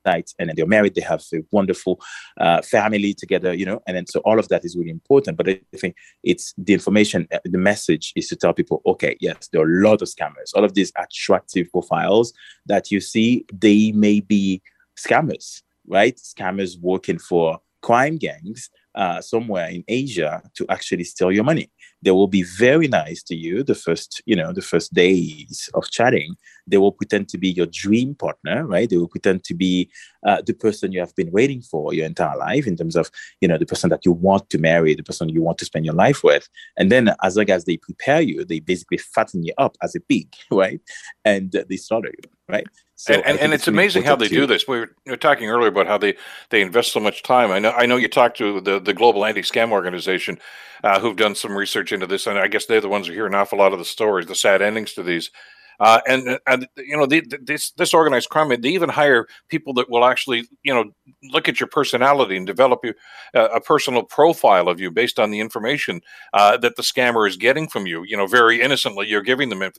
and 0.06 0.50
then 0.50 0.56
they're 0.56 0.66
married 0.66 0.96
they 0.96 1.02
have 1.02 1.24
a 1.34 1.38
wonderful 1.52 2.00
uh, 2.40 2.62
family 2.62 3.14
together 3.14 3.54
you 3.54 3.66
know 3.66 3.82
and 3.88 3.98
then 3.98 4.06
so 4.08 4.20
all 4.22 4.40
of 4.40 4.48
that 4.50 4.64
is 4.66 4.76
really 4.78 4.92
important. 4.92 5.38
But 5.38 5.50
i 5.50 5.60
think 5.76 5.96
it's 6.24 6.54
the 6.58 6.74
information 6.74 7.28
uh, 7.32 7.40
the 7.44 7.58
message 7.58 8.14
is 8.16 8.28
to 8.30 8.36
tell 8.36 8.54
people 8.54 8.82
okay 8.86 9.18
yes 9.20 9.48
there 9.52 9.62
are 9.62 9.72
a 9.72 9.82
lot 9.82 10.02
of 10.02 10.08
scammers. 10.08 10.52
All 10.56 10.64
of 10.64 10.74
these 10.74 10.92
attractive 10.98 11.72
profiles 11.72 12.34
that 12.66 12.92
you 12.92 13.00
see 13.02 13.46
they 13.52 13.92
may 13.92 14.20
be 14.20 14.62
scammers 14.98 15.62
right? 15.88 16.18
Scammers 16.18 16.80
working 16.80 17.20
for 17.20 17.60
crime 17.82 18.18
gangs 18.18 18.70
uh, 18.96 19.22
somewhere 19.22 19.70
in 19.70 19.84
Asia 19.88 20.42
to 20.56 20.66
actually 20.70 21.04
steal 21.04 21.32
your 21.32 21.44
money. 21.44 21.70
They 22.02 22.12
will 22.12 22.28
be 22.28 22.44
very 22.44 22.88
nice 22.88 23.24
to 23.24 23.36
you 23.36 23.64
the 23.64 23.76
first, 23.76 24.22
you 24.26 24.36
know, 24.36 24.54
the 24.54 24.62
first 24.62 24.94
days 24.94 25.70
of 25.74 25.90
chatting. 25.90 26.36
They 26.68 26.78
will 26.78 26.92
pretend 26.92 27.30
to 27.30 27.38
be 27.38 27.50
your 27.50 27.66
dream 27.68 28.16
partner, 28.16 28.66
right? 28.66 28.90
They 28.90 28.98
will 28.98 29.08
pretend 29.08 29.44
to 29.46 29.54
be 29.54 29.90
uh, 30.26 30.42
the 30.46 30.54
person 30.54 30.92
you 30.92 31.00
have 31.00 31.16
been 31.16 31.32
waiting 31.32 31.62
for 31.62 31.94
your 31.94 32.06
entire 32.06 32.38
life 32.38 32.68
in 32.68 32.76
terms 32.76 32.96
of, 32.96 33.10
you 33.42 33.48
know, 33.48 33.58
the 33.58 33.66
person 33.66 33.90
that 33.90 34.06
you 34.06 34.12
want 34.12 34.50
to 34.50 34.58
marry, 34.58 34.96
the 34.96 35.04
person 35.04 35.30
you 35.30 35.42
want 35.42 35.58
to 35.60 35.66
spend 35.66 35.86
your 35.86 35.94
life 35.96 36.24
with. 36.24 36.48
And 36.78 36.92
then 36.92 37.14
as 37.24 37.38
long 37.38 37.50
as 37.50 37.66
they 37.66 37.78
prepare 37.78 38.22
you, 38.22 38.46
they 38.46 38.60
basically 38.60 38.98
fatten 38.98 39.44
you 39.44 39.54
up 39.58 39.78
as 39.82 39.96
a 39.96 40.00
pig, 40.00 40.34
right? 40.52 40.82
And 41.24 41.56
uh, 41.56 41.64
they 41.70 41.78
slaughter 41.78 42.10
you, 42.10 42.30
right? 42.48 42.68
So 42.98 43.14
and, 43.14 43.26
and, 43.26 43.40
and 43.40 43.54
it's, 43.54 43.68
amazing 43.68 44.04
how 44.04 44.16
they 44.16 44.30
do 44.30 44.46
this. 44.46 44.68
We 44.70 44.80
were, 44.80 44.92
we 45.06 45.12
were, 45.12 45.18
talking 45.18 45.50
earlier 45.50 45.68
about 45.68 45.86
how 45.86 45.98
they, 45.98 46.16
they 46.50 46.62
invest 46.62 46.94
so 46.94 47.02
much 47.02 47.24
time. 47.24 47.52
I 47.52 47.60
know 47.60 47.72
I 47.72 47.86
know 47.86 47.98
you 47.98 48.08
talked 48.08 48.38
to 48.38 48.62
the, 48.62 48.80
the 48.80 48.94
Global 48.94 49.26
Anti 49.26 49.42
Scam 49.42 49.72
Organization, 49.72 50.40
uh, 50.82 51.02
who've 51.02 51.18
done 51.18 51.36
some 51.36 51.58
research 51.58 51.85
into 51.92 52.08
this, 52.08 52.28
and 52.28 52.38
I 52.38 52.48
guess 52.48 52.66
they're 52.66 52.82
the 52.82 52.90
ones 52.90 53.08
who 53.08 53.14
hear 53.14 53.28
an 53.28 53.36
awful 53.36 53.60
lot 53.60 53.74
of 53.74 53.80
the 53.80 53.86
stories, 53.86 54.28
the 54.28 54.36
sad 54.36 54.62
endings 54.62 54.94
to 54.94 55.04
these. 55.04 55.32
Uh, 55.80 56.00
and 56.08 56.40
and 56.48 56.68
you 56.78 56.96
know 56.96 57.06
the, 57.06 57.22
this 57.42 57.72
this 57.72 57.94
organized 57.94 58.30
crime 58.30 58.50
they 58.62 58.70
even 58.70 58.90
hire 58.90 59.28
people 59.50 59.74
that 59.74 59.90
will 59.90 60.06
actually 60.06 60.46
you 60.64 60.74
know 60.74 60.86
look 61.32 61.50
at 61.50 61.60
your 61.60 61.68
personality 61.68 62.38
and 62.38 62.48
develop 62.48 62.80
you 62.84 62.94
uh, 63.34 63.50
a 63.54 63.60
personal 63.60 64.04
profile 64.04 64.70
of 64.70 64.80
you 64.80 64.90
based 64.90 65.20
on 65.20 65.32
the 65.32 65.40
information 65.40 66.00
uh, 66.34 66.56
that 66.58 66.78
the 66.78 66.82
scammer 66.82 67.28
is 67.28 67.36
getting 67.36 67.68
from 67.68 67.86
you. 67.88 68.04
You 68.04 68.16
know, 68.16 68.28
very 68.28 68.62
innocently 68.62 69.08
you're 69.08 69.22
giving 69.22 69.50
them, 69.50 69.62
inf- 69.62 69.78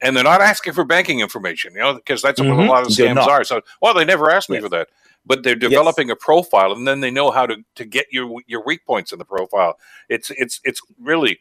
and 0.00 0.16
they're 0.16 0.24
not 0.24 0.40
asking 0.40 0.72
for 0.72 0.84
banking 0.84 1.20
information. 1.20 1.74
You 1.74 1.80
know, 1.80 1.94
because 1.94 2.22
that's 2.22 2.40
mm-hmm. 2.40 2.56
what 2.56 2.66
a 2.66 2.70
lot 2.70 2.82
of 2.82 2.88
scams 2.88 3.26
are. 3.26 3.44
So, 3.44 3.60
well, 3.82 3.92
they 3.92 4.04
never 4.04 4.30
asked 4.30 4.48
me 4.48 4.56
yes. 4.56 4.62
for 4.62 4.70
that 4.70 4.88
but 5.26 5.42
they're 5.42 5.54
developing 5.54 6.08
yes. 6.08 6.16
a 6.20 6.24
profile 6.24 6.72
and 6.72 6.86
then 6.86 7.00
they 7.00 7.10
know 7.10 7.30
how 7.30 7.46
to, 7.46 7.56
to 7.74 7.84
get 7.84 8.06
your 8.10 8.40
your 8.46 8.64
weak 8.64 8.84
points 8.86 9.12
in 9.12 9.18
the 9.18 9.24
profile 9.24 9.78
it's 10.08 10.30
it's 10.30 10.60
it's 10.64 10.80
really 11.00 11.40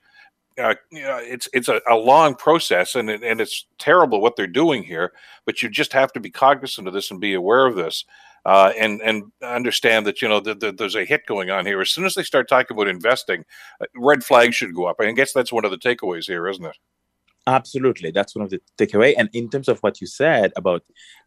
uh, 0.58 0.76
you 0.92 1.02
know, 1.02 1.18
it's 1.20 1.48
it's 1.54 1.68
a, 1.68 1.82
a, 1.90 1.96
long 1.96 2.36
process 2.36 2.96
and 2.96 3.10
and 3.10 3.42
it's 3.42 3.66
terrible 3.80 4.22
what 4.22 4.36
they're 4.36 4.48
doing 4.48 4.84
here. 4.84 5.12
But 5.46 5.62
you 5.62 5.70
just 5.70 5.94
have 5.94 6.14
to 6.14 6.20
be 6.20 6.30
cognizant 6.30 6.88
of 6.88 6.94
this 6.94 7.12
and 7.12 7.20
be 7.20 7.34
aware 7.34 7.66
of 7.66 7.76
this, 7.76 8.06
uh, 8.46 8.72
and 8.78 9.02
and 9.02 9.32
understand 9.42 10.06
that 10.06 10.22
you 10.22 10.28
know 10.28 10.40
that, 10.42 10.60
that 10.60 10.78
there's 10.78 10.96
a 10.96 11.06
hit 11.06 11.26
going 11.26 11.50
on 11.50 11.66
here. 11.66 11.82
As 11.82 11.90
soon 11.90 12.06
as 12.06 12.14
they 12.14 12.24
start 12.24 12.48
talking 12.48 12.76
about 12.76 12.88
investing, 12.88 13.46
uh, 13.82 13.86
red 13.96 14.24
flags 14.24 14.56
should 14.56 14.76
go 14.76 14.86
up. 14.86 14.98
I 15.00 15.12
guess 15.12 15.34
that's 15.34 15.52
one 15.52 15.66
of 15.66 15.72
the 15.72 15.78
takeaways 15.78 16.26
here, 16.26 16.48
isn't 16.48 16.66
it? 16.66 16.78
Absolutely, 17.48 18.12
that's 18.12 18.36
one 18.36 18.44
of 18.46 18.52
the 18.52 18.62
takeaway. 18.78 19.16
And 19.18 19.30
in 19.34 19.50
terms 19.50 19.68
of 19.68 19.80
what 19.80 20.02
you 20.02 20.08
said 20.08 20.54
about 20.56 20.84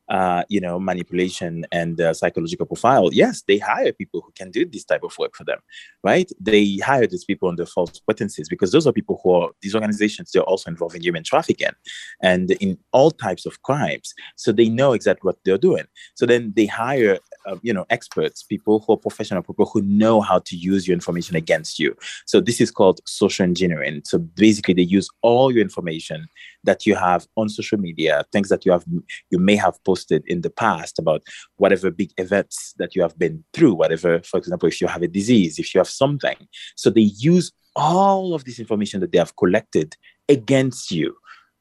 uh, 0.09 0.44
you 0.48 0.61
know, 0.61 0.78
manipulation 0.78 1.66
and 1.72 2.00
uh, 2.00 2.14
psychological 2.14 2.66
profile, 2.66 3.11
yes, 3.12 3.42
they 3.48 3.59
hire 3.59 3.92
people 3.92 4.20
who 4.20 4.32
can 4.36 4.50
do 4.50 4.64
this 4.64 4.84
type 4.84 5.02
of 5.02 5.16
work 5.18 5.34
for 5.34 5.44
them, 5.44 5.59
right? 6.04 6.30
They 6.40 6.76
hire 6.76 7.07
these 7.07 7.24
people 7.24 7.48
under 7.48 7.66
false 7.66 7.98
pretenses 7.98 8.48
because 8.48 8.72
those 8.72 8.86
are 8.86 8.92
people 8.92 9.20
who 9.22 9.32
are 9.32 9.50
these 9.62 9.74
organizations. 9.74 10.30
They're 10.30 10.42
also 10.42 10.70
involved 10.70 10.94
in 10.94 11.02
human 11.02 11.24
trafficking 11.24 11.72
and 12.22 12.52
in 12.52 12.78
all 12.92 13.11
types 13.11 13.46
of 13.46 13.62
crimes, 13.62 14.14
so 14.36 14.52
they 14.52 14.68
know 14.68 14.92
exactly 14.92 15.26
what 15.26 15.38
they're 15.44 15.59
doing. 15.59 15.84
So 16.14 16.26
then 16.26 16.52
they 16.54 16.66
hire, 16.66 17.18
uh, 17.46 17.57
you 17.62 17.72
know, 17.72 17.86
experts, 17.90 18.42
people 18.42 18.84
who 18.86 18.92
are 18.92 18.98
professional, 18.98 19.42
people 19.42 19.66
who 19.66 19.82
know 19.82 20.20
how 20.20 20.38
to 20.40 20.57
use 20.57 20.86
your 20.86 20.94
information 20.94 21.36
against 21.36 21.78
you. 21.78 21.96
So 22.26 22.40
this 22.40 22.61
is 22.61 22.70
called 22.70 23.00
social 23.07 23.44
engineering. 23.44 24.02
So 24.04 24.18
basically, 24.18 24.74
they 24.74 24.82
use 24.82 25.09
all 25.22 25.52
your 25.52 25.62
information 25.62 26.28
that 26.67 26.87
you 26.87 26.95
have 26.95 27.27
on 27.37 27.49
social 27.49 27.79
media, 27.79 28.25
things 28.33 28.49
that 28.51 28.67
you 28.67 28.73
have 28.73 28.85
you 29.31 29.39
may 29.39 29.57
have 29.57 29.83
posted 29.85 30.23
in 30.27 30.43
the 30.43 30.51
past 30.51 30.99
about 30.99 31.23
whatever 31.57 31.91
big 31.91 32.12
events 32.19 32.75
that 32.79 32.95
you 32.95 33.03
have 33.03 33.19
been 33.19 33.43
through, 33.55 33.75
whatever, 33.75 34.21
for 34.23 34.37
example, 34.37 34.69
if 34.69 34.81
you 34.81 34.87
have 34.87 35.03
a 35.03 35.09
disease, 35.09 35.59
if 35.59 35.75
you 35.75 35.79
have 35.79 35.89
something. 35.89 36.37
So 36.77 36.91
they 36.91 37.09
use 37.33 37.53
all 37.75 38.35
of 38.35 38.45
this 38.45 38.59
information 38.59 39.01
that 39.01 39.12
they 39.12 39.19
have 39.19 39.37
collected 39.37 39.97
against 40.29 40.91
you 40.91 41.17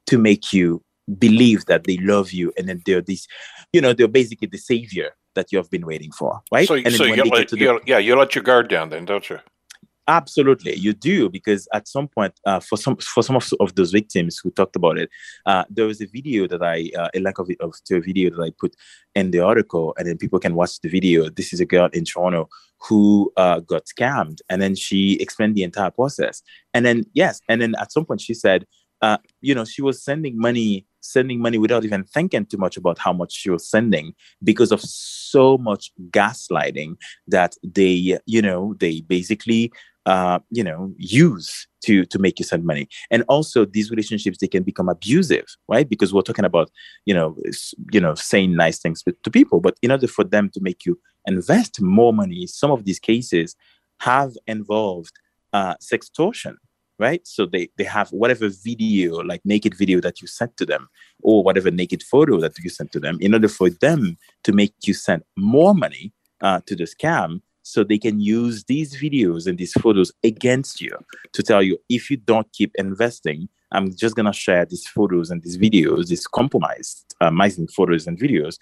to 0.08 0.18
make 0.18 0.54
you 0.54 0.84
believe 1.20 1.66
that 1.66 1.84
they 1.84 1.98
love 1.98 2.32
you 2.32 2.52
and 2.58 2.68
then 2.68 2.82
they're 2.86 3.02
this, 3.02 3.28
you 3.72 3.82
know, 3.82 3.94
they're 3.94 4.08
basically 4.08 4.48
the 4.48 4.58
savior 4.58 5.12
that 5.36 5.52
you 5.52 5.58
have 5.58 5.70
been 5.70 5.86
waiting 5.86 6.12
for, 6.12 6.42
right? 6.52 6.68
So, 6.68 6.82
so 6.90 7.04
you 7.04 7.24
let, 7.24 7.50
the, 7.50 7.80
yeah, 7.86 7.98
you 7.98 8.16
let 8.16 8.34
your 8.34 8.44
guard 8.44 8.70
down 8.70 8.90
then, 8.90 9.06
don't 9.06 9.30
you? 9.30 9.40
Absolutely, 10.08 10.76
you 10.76 10.94
do 10.94 11.30
because 11.30 11.68
at 11.74 11.88
some 11.88 12.08
point, 12.08 12.40
uh, 12.46 12.60
for 12.60 12.78
some 12.78 12.96
for 12.98 13.24
some 13.24 13.36
of, 13.36 13.50
of 13.60 13.74
those 13.74 13.92
victims 13.92 14.38
who 14.38 14.52
talked 14.52 14.76
about 14.76 15.00
it, 15.00 15.10
uh, 15.48 15.64
there 15.68 15.88
was 15.88 16.00
a 16.00 16.06
video 16.06 16.48
that 16.48 16.62
I 16.62 16.92
uh, 16.96 17.10
a 17.16 17.20
link 17.20 17.40
of, 17.40 17.50
of 17.60 17.74
to 17.86 17.98
a 17.98 18.02
video 18.02 18.30
that 18.30 18.40
I 18.40 18.52
put 18.60 18.76
in 19.16 19.32
the 19.32 19.40
article, 19.40 19.96
and 19.98 20.08
then 20.08 20.20
people 20.20 20.38
can 20.40 20.54
watch 20.54 20.80
the 20.82 20.90
video. 20.90 21.30
This 21.30 21.54
is 21.54 21.60
a 21.60 21.66
girl 21.66 21.90
in 21.92 22.06
Toronto 22.06 22.50
who 22.88 23.34
uh, 23.36 23.62
got 23.62 23.86
scammed, 23.86 24.42
and 24.48 24.62
then 24.62 24.76
she 24.76 25.18
explained 25.20 25.56
the 25.56 25.64
entire 25.64 25.90
process. 25.90 26.44
And 26.76 26.86
then 26.86 27.06
yes, 27.16 27.42
and 27.50 27.60
then 27.60 27.74
at 27.80 27.92
some 27.92 28.06
point 28.06 28.22
she 28.22 28.36
said, 28.36 28.66
uh, 29.02 29.18
you 29.42 29.56
know, 29.56 29.66
she 29.66 29.82
was 29.82 30.04
sending 30.04 30.38
money 30.38 30.86
sending 31.02 31.40
money 31.40 31.60
without 31.60 31.86
even 31.86 32.04
thinking 32.04 32.46
too 32.48 32.58
much 32.58 32.78
about 32.78 32.98
how 32.98 33.14
much 33.14 33.32
she 33.32 33.52
was 33.52 33.70
sending 33.70 34.12
because 34.44 34.72
of 34.72 34.82
so 34.82 35.56
much 35.56 35.92
gaslighting 36.10 36.96
that 37.28 37.56
they 37.64 38.18
you 38.26 38.42
know 38.42 38.74
they 38.80 39.02
basically 39.02 39.72
uh, 40.06 40.40
you 40.52 40.64
know 40.64 40.94
use 40.98 41.68
to 41.84 42.06
to 42.06 42.20
make 42.20 42.40
you 42.40 42.46
send 42.46 42.66
money. 42.66 42.88
And 43.12 43.24
also 43.28 43.66
these 43.66 43.90
relationships 43.90 44.38
they 44.40 44.48
can 44.48 44.64
become 44.64 44.90
abusive 44.90 45.46
right? 45.68 45.88
Because 45.88 46.14
we're 46.14 46.22
talking 46.22 46.46
about 46.46 46.70
you 47.06 47.14
know 47.14 47.36
you 47.92 48.00
know 48.00 48.16
saying 48.16 48.56
nice 48.56 48.80
things 48.80 49.04
to, 49.04 49.32
people. 49.32 49.60
But 49.60 49.78
in 49.82 49.92
order 49.92 50.08
for 50.08 50.24
them 50.24 50.50
to 50.52 50.60
make 50.62 50.86
you 50.86 51.00
invest 51.28 51.82
more 51.82 52.14
money 52.14 52.46
some 52.46 52.72
of 52.72 52.86
these 52.86 53.00
cases 53.00 53.56
have 54.00 54.34
involved 54.48 55.14
uh, 55.54 55.76
sextortion 55.76 56.56
right? 56.98 57.26
So 57.28 57.46
they 57.46 57.70
they 57.78 57.84
have 57.84 58.10
whatever 58.10 58.50
video 58.50 59.16
like 59.16 59.42
naked 59.46 59.76
video 59.76 60.00
that 60.02 60.22
you 60.22 60.28
sent 60.28 60.56
to 60.58 60.66
them 60.66 60.88
or 61.22 61.44
whatever 61.44 61.72
naked 61.72 62.04
photo 62.04 62.40
that 62.40 62.58
you 62.60 62.70
sent 62.70 62.92
to 62.94 63.00
them 63.00 63.18
in 63.22 63.34
order 63.34 63.48
for 63.50 63.70
them 63.70 64.18
to 64.44 64.54
make 64.54 64.74
you 64.86 64.94
send 64.94 65.24
more 65.38 65.74
money 65.76 66.14
uh, 66.42 66.62
to 66.66 66.76
the 66.76 66.86
scam 66.86 67.42
so 67.66 67.84
they 67.84 67.98
can 67.98 68.20
use 68.20 68.64
these 68.66 68.96
videos 68.96 69.48
and 69.48 69.58
these 69.58 69.74
photos 69.74 70.12
against 70.24 70.80
you 70.80 70.96
to 71.34 71.42
tell 71.42 71.64
you 71.64 71.78
if 71.90 72.12
you 72.12 72.18
don't 72.18 72.52
keep 72.54 72.72
investing 72.76 73.50
i'm 73.72 73.96
just 73.96 74.16
going 74.16 74.26
to 74.26 74.34
share 74.34 74.66
these 74.66 74.88
photos 74.88 75.32
and 75.32 75.42
these 75.42 75.58
videos 75.58 76.08
these 76.08 76.28
compromised 76.28 77.16
uh, 77.22 77.32
photos 77.76 78.06
and 78.08 78.20
videos 78.20 78.58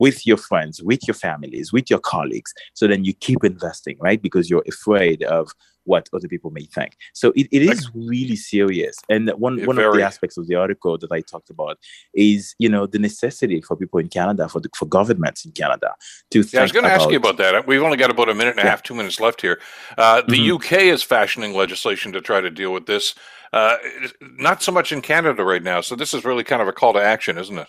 with 0.00 0.26
your 0.26 0.36
friends 0.36 0.82
with 0.82 1.06
your 1.06 1.14
families 1.14 1.72
with 1.72 1.88
your 1.88 2.00
colleagues 2.00 2.52
so 2.74 2.86
then 2.86 3.04
you 3.04 3.12
keep 3.12 3.44
investing 3.44 3.96
right? 4.00 4.22
Because 4.22 4.50
you're 4.50 4.64
afraid 4.68 5.22
of 5.24 5.50
what 5.88 6.08
other 6.14 6.28
people 6.28 6.50
may 6.50 6.66
think. 6.66 6.96
So 7.14 7.32
it, 7.34 7.48
it 7.50 7.62
is 7.62 7.90
really 7.94 8.36
serious. 8.36 8.96
And 9.08 9.30
one, 9.30 9.64
one 9.64 9.78
of 9.78 9.94
the 9.94 10.02
aspects 10.02 10.36
of 10.36 10.46
the 10.46 10.54
article 10.54 10.96
that 10.98 11.10
I 11.10 11.20
talked 11.22 11.50
about 11.50 11.78
is, 12.14 12.54
you 12.58 12.68
know, 12.68 12.86
the 12.86 12.98
necessity 12.98 13.60
for 13.60 13.74
people 13.76 13.98
in 13.98 14.08
Canada, 14.08 14.48
for 14.48 14.60
the, 14.60 14.68
for 14.76 14.86
governments 14.86 15.44
in 15.44 15.52
Canada 15.52 15.94
to 16.30 16.44
yeah, 16.52 16.60
I 16.60 16.62
was 16.62 16.72
going 16.72 16.84
to 16.84 16.92
ask 16.92 17.10
you 17.10 17.16
about 17.16 17.38
that. 17.38 17.66
We've 17.66 17.82
only 17.82 17.96
got 17.96 18.10
about 18.10 18.28
a 18.28 18.34
minute 18.34 18.52
and 18.52 18.60
a 18.60 18.64
yeah. 18.64 18.70
half, 18.70 18.82
two 18.82 18.94
minutes 18.94 19.18
left 19.18 19.40
here. 19.40 19.60
Uh, 19.96 20.22
the 20.28 20.48
mm-hmm. 20.48 20.56
UK 20.56 20.72
is 20.82 21.02
fashioning 21.02 21.54
legislation 21.54 22.12
to 22.12 22.20
try 22.20 22.40
to 22.40 22.50
deal 22.50 22.72
with 22.72 22.86
this. 22.86 23.14
Uh, 23.52 23.76
not 24.20 24.62
so 24.62 24.70
much 24.70 24.92
in 24.92 25.00
Canada 25.00 25.42
right 25.42 25.62
now. 25.62 25.80
So 25.80 25.96
this 25.96 26.12
is 26.12 26.24
really 26.24 26.44
kind 26.44 26.60
of 26.60 26.68
a 26.68 26.72
call 26.72 26.92
to 26.92 27.02
action, 27.02 27.38
isn't 27.38 27.58
it? 27.58 27.68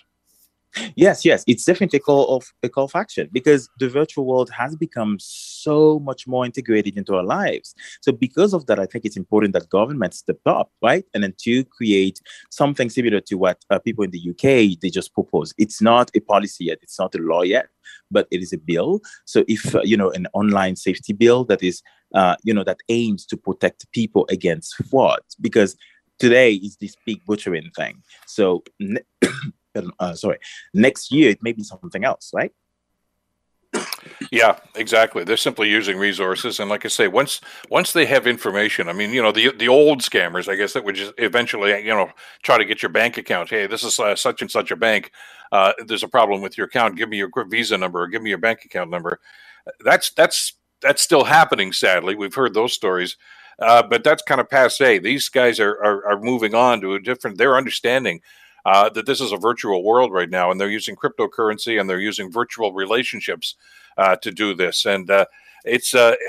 Yes, 0.95 1.25
yes, 1.25 1.43
it's 1.47 1.65
definitely 1.65 1.97
a 1.97 2.01
call 2.01 2.35
of 2.35 2.45
a 2.61 2.69
call 2.69 2.85
of 2.85 2.95
action 2.95 3.27
because 3.31 3.69
the 3.79 3.89
virtual 3.89 4.25
world 4.25 4.49
has 4.51 4.75
become 4.75 5.17
so 5.19 5.99
much 5.99 6.27
more 6.27 6.45
integrated 6.45 6.95
into 6.95 7.15
our 7.15 7.23
lives. 7.23 7.73
So 8.01 8.11
because 8.11 8.53
of 8.53 8.67
that, 8.67 8.79
I 8.79 8.85
think 8.85 9.03
it's 9.03 9.17
important 9.17 9.53
that 9.53 9.69
government 9.69 10.13
step 10.13 10.39
up, 10.45 10.71
right, 10.81 11.05
and 11.13 11.23
then 11.23 11.33
to 11.39 11.63
create 11.65 12.19
something 12.51 12.89
similar 12.89 13.19
to 13.21 13.35
what 13.35 13.57
uh, 13.69 13.79
people 13.79 14.03
in 14.03 14.11
the 14.11 14.19
UK 14.19 14.77
they 14.79 14.89
just 14.89 15.13
propose. 15.13 15.53
It's 15.57 15.81
not 15.81 16.11
a 16.15 16.19
policy 16.19 16.65
yet, 16.65 16.79
it's 16.83 16.99
not 16.99 17.15
a 17.15 17.19
law 17.19 17.41
yet, 17.41 17.67
but 18.11 18.27
it 18.29 18.41
is 18.41 18.53
a 18.53 18.57
bill. 18.57 19.01
So 19.25 19.43
if 19.47 19.73
uh, 19.73 19.81
you 19.83 19.97
know 19.97 20.11
an 20.11 20.27
online 20.33 20.75
safety 20.75 21.13
bill 21.13 21.45
that 21.45 21.63
is, 21.63 21.81
uh, 22.13 22.35
you 22.43 22.53
know, 22.53 22.63
that 22.63 22.79
aims 22.89 23.25
to 23.27 23.37
protect 23.37 23.91
people 23.91 24.27
against 24.29 24.75
fraud, 24.89 25.21
because 25.41 25.75
today 26.19 26.53
is 26.53 26.75
this 26.77 26.95
pig 27.07 27.21
butchering 27.25 27.71
thing. 27.75 28.03
So 28.27 28.63
uh, 29.99 30.13
sorry, 30.13 30.39
next 30.73 31.11
year 31.11 31.29
it 31.29 31.43
may 31.43 31.53
be 31.53 31.63
something 31.63 32.03
else, 32.03 32.31
right? 32.33 32.51
Yeah, 34.31 34.57
exactly. 34.75 35.23
They're 35.23 35.37
simply 35.37 35.69
using 35.69 35.97
resources, 35.97 36.59
and 36.59 36.69
like 36.69 36.85
I 36.85 36.87
say, 36.87 37.07
once 37.07 37.41
once 37.69 37.93
they 37.93 38.05
have 38.05 38.27
information, 38.27 38.89
I 38.89 38.93
mean, 38.93 39.11
you 39.11 39.21
know, 39.21 39.31
the 39.31 39.51
the 39.51 39.67
old 39.67 40.01
scammers, 40.01 40.47
I 40.47 40.55
guess, 40.55 40.73
that 40.73 40.83
would 40.83 40.95
just 40.95 41.13
eventually, 41.17 41.71
you 41.79 41.93
know, 41.93 42.09
try 42.43 42.57
to 42.57 42.65
get 42.65 42.81
your 42.81 42.89
bank 42.91 43.17
account. 43.17 43.49
Hey, 43.49 43.67
this 43.67 43.83
is 43.83 43.99
uh, 43.99 44.15
such 44.15 44.41
and 44.41 44.49
such 44.51 44.71
a 44.71 44.75
bank. 44.75 45.11
Uh, 45.51 45.73
there's 45.85 46.03
a 46.03 46.07
problem 46.07 46.41
with 46.41 46.57
your 46.57 46.67
account. 46.67 46.97
Give 46.97 47.09
me 47.09 47.17
your 47.17 47.31
Visa 47.47 47.77
number 47.77 48.01
or 48.01 48.07
give 48.07 48.21
me 48.21 48.29
your 48.29 48.39
bank 48.39 48.65
account 48.65 48.89
number. 48.89 49.19
That's 49.83 50.11
that's 50.11 50.53
that's 50.81 51.01
still 51.01 51.23
happening. 51.23 51.71
Sadly, 51.71 52.15
we've 52.15 52.35
heard 52.35 52.53
those 52.53 52.73
stories, 52.73 53.17
uh, 53.59 53.83
but 53.83 54.03
that's 54.03 54.23
kind 54.23 54.41
of 54.41 54.49
passe. 54.49 54.99
These 54.99 55.29
guys 55.29 55.59
are, 55.59 55.73
are 55.83 56.07
are 56.07 56.19
moving 56.19 56.53
on 56.53 56.81
to 56.81 56.95
a 56.95 56.99
different. 56.99 57.37
They're 57.37 57.57
understanding 57.57 58.21
uh, 58.65 58.89
that 58.89 59.05
this 59.05 59.21
is 59.21 59.31
a 59.31 59.37
virtual 59.37 59.83
world 59.83 60.11
right 60.11 60.29
now, 60.29 60.51
and 60.51 60.59
they're 60.59 60.69
using 60.69 60.95
cryptocurrency 60.95 61.79
and 61.79 61.89
they're 61.89 61.99
using 61.99 62.31
virtual 62.31 62.73
relationships 62.73 63.55
uh, 63.97 64.15
to 64.17 64.31
do 64.31 64.53
this, 64.53 64.85
and 64.85 65.09
uh, 65.09 65.25
it's. 65.65 65.93
Uh, 65.93 66.15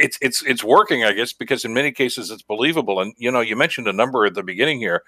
it's 0.00 0.16
it's 0.22 0.42
it's 0.44 0.64
working, 0.64 1.04
I 1.04 1.12
guess, 1.12 1.34
because 1.34 1.64
in 1.64 1.74
many 1.74 1.92
cases 1.92 2.30
it's 2.30 2.40
believable. 2.40 3.00
And 3.00 3.12
you 3.18 3.30
know, 3.30 3.40
you 3.40 3.54
mentioned 3.54 3.86
a 3.86 3.92
number 3.92 4.24
at 4.24 4.32
the 4.32 4.42
beginning 4.42 4.78
here. 4.78 5.02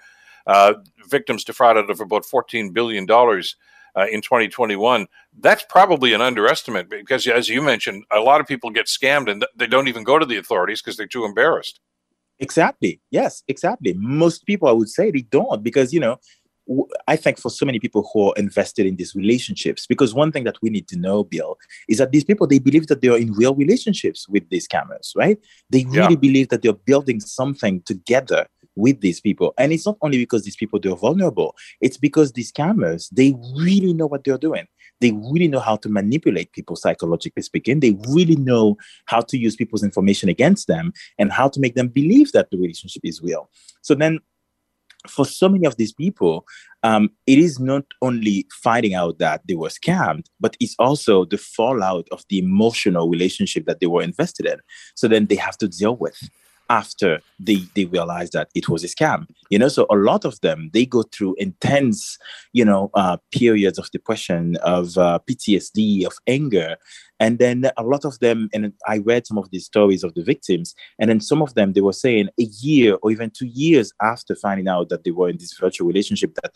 Uh, 0.45 0.73
victims 1.09 1.43
defrauded 1.43 1.89
of 1.89 1.99
about 1.99 2.25
fourteen 2.25 2.71
billion 2.71 3.07
dollars 3.07 3.55
uh, 3.95 4.05
in 4.11 4.21
2021. 4.21 5.07
That's 5.39 5.65
probably 5.69 6.13
an 6.13 6.21
underestimate 6.21 6.89
because, 6.89 7.27
as 7.27 7.49
you 7.49 7.61
mentioned, 7.61 8.05
a 8.11 8.19
lot 8.19 8.41
of 8.41 8.47
people 8.47 8.69
get 8.69 8.87
scammed 8.87 9.29
and 9.29 9.45
they 9.55 9.67
don't 9.67 9.87
even 9.87 10.03
go 10.03 10.19
to 10.19 10.25
the 10.25 10.37
authorities 10.37 10.81
because 10.81 10.97
they're 10.97 11.07
too 11.07 11.25
embarrassed. 11.25 11.79
Exactly. 12.39 12.99
Yes, 13.11 13.43
exactly. 13.47 13.93
Most 13.93 14.45
people, 14.45 14.67
I 14.67 14.71
would 14.71 14.89
say, 14.89 15.11
they 15.11 15.21
don't 15.21 15.63
because 15.63 15.93
you 15.93 15.99
know 15.99 16.17
I 17.07 17.15
think 17.15 17.39
for 17.39 17.49
so 17.49 17.65
many 17.65 17.79
people 17.79 18.09
who 18.13 18.29
are 18.29 18.33
invested 18.37 18.85
in 18.85 18.95
these 18.95 19.15
relationships, 19.15 19.85
because 19.85 20.13
one 20.13 20.31
thing 20.31 20.45
that 20.45 20.55
we 20.61 20.69
need 20.69 20.87
to 20.89 20.97
know, 20.97 21.23
Bill, 21.23 21.57
is 21.89 21.97
that 21.97 22.11
these 22.11 22.23
people 22.23 22.47
they 22.47 22.59
believe 22.59 22.87
that 22.87 23.01
they 23.01 23.09
are 23.09 23.17
in 23.17 23.33
real 23.33 23.55
relationships 23.55 24.27
with 24.29 24.47
these 24.49 24.67
scammers, 24.67 25.11
right? 25.15 25.37
They 25.69 25.85
really 25.85 26.13
yeah. 26.13 26.19
believe 26.19 26.49
that 26.49 26.61
they're 26.61 26.73
building 26.73 27.19
something 27.19 27.81
together 27.81 28.47
with 28.75 29.01
these 29.01 29.19
people. 29.19 29.53
And 29.57 29.71
it's 29.71 29.85
not 29.85 29.97
only 30.01 30.17
because 30.17 30.43
these 30.43 30.55
people 30.55 30.79
they're 30.79 30.95
vulnerable, 30.95 31.55
it's 31.81 31.97
because 31.97 32.31
these 32.31 32.51
scammers, 32.51 33.09
they 33.11 33.35
really 33.55 33.93
know 33.93 34.07
what 34.07 34.23
they're 34.23 34.37
doing. 34.37 34.67
They 35.01 35.11
really 35.11 35.47
know 35.47 35.59
how 35.59 35.75
to 35.77 35.89
manipulate 35.89 36.53
people 36.53 36.75
psychologically 36.75 37.43
speaking. 37.43 37.81
They 37.81 37.97
really 38.07 38.37
know 38.37 38.77
how 39.05 39.21
to 39.21 39.37
use 39.37 39.55
people's 39.55 39.83
information 39.83 40.29
against 40.29 40.67
them 40.67 40.93
and 41.19 41.31
how 41.31 41.49
to 41.49 41.59
make 41.59 41.75
them 41.75 41.89
believe 41.89 42.31
that 42.31 42.51
the 42.51 42.57
relationship 42.57 43.01
is 43.03 43.21
real. 43.21 43.49
So 43.81 43.95
then 43.95 44.19
for 45.07 45.25
so 45.25 45.49
many 45.49 45.65
of 45.65 45.77
these 45.77 45.93
people, 45.93 46.45
um, 46.83 47.09
it 47.27 47.37
is 47.37 47.59
not 47.59 47.85
only 48.01 48.45
finding 48.51 48.93
out 48.93 49.19
that 49.19 49.41
they 49.47 49.55
were 49.55 49.69
scammed, 49.69 50.25
but 50.39 50.55
it's 50.59 50.75
also 50.79 51.25
the 51.25 51.37
fallout 51.37 52.07
of 52.11 52.23
the 52.29 52.39
emotional 52.39 53.09
relationship 53.09 53.65
that 53.65 53.79
they 53.79 53.87
were 53.87 54.01
invested 54.01 54.45
in. 54.45 54.59
So 54.95 55.07
then 55.07 55.27
they 55.27 55.35
have 55.35 55.57
to 55.57 55.67
deal 55.67 55.95
with 55.95 56.29
after 56.69 57.19
they, 57.39 57.57
they 57.75 57.85
realize 57.85 58.29
that 58.31 58.49
it 58.55 58.69
was 58.69 58.83
a 58.83 58.87
scam 58.87 59.27
you 59.49 59.59
know 59.59 59.67
so 59.67 59.85
a 59.89 59.95
lot 59.95 60.23
of 60.25 60.39
them 60.41 60.69
they 60.73 60.85
go 60.85 61.03
through 61.03 61.35
intense 61.37 62.17
you 62.53 62.63
know 62.63 62.89
uh, 62.93 63.17
periods 63.31 63.77
of 63.77 63.91
depression 63.91 64.55
of 64.63 64.97
uh, 64.97 65.19
ptsd 65.29 66.05
of 66.05 66.13
anger 66.27 66.77
and 67.19 67.39
then 67.39 67.69
a 67.77 67.83
lot 67.83 68.05
of 68.05 68.19
them 68.19 68.49
and 68.53 68.73
i 68.87 68.97
read 68.99 69.25
some 69.25 69.37
of 69.37 69.49
these 69.51 69.65
stories 69.65 70.03
of 70.03 70.13
the 70.13 70.23
victims 70.23 70.73
and 70.99 71.09
then 71.09 71.19
some 71.19 71.41
of 71.41 71.53
them 71.55 71.73
they 71.73 71.81
were 71.81 71.93
saying 71.93 72.29
a 72.39 72.43
year 72.43 72.97
or 73.01 73.11
even 73.11 73.29
two 73.29 73.47
years 73.47 73.91
after 74.01 74.35
finding 74.35 74.67
out 74.67 74.89
that 74.89 75.03
they 75.03 75.11
were 75.11 75.29
in 75.29 75.37
this 75.37 75.53
virtual 75.53 75.87
relationship 75.87 76.33
that 76.35 76.53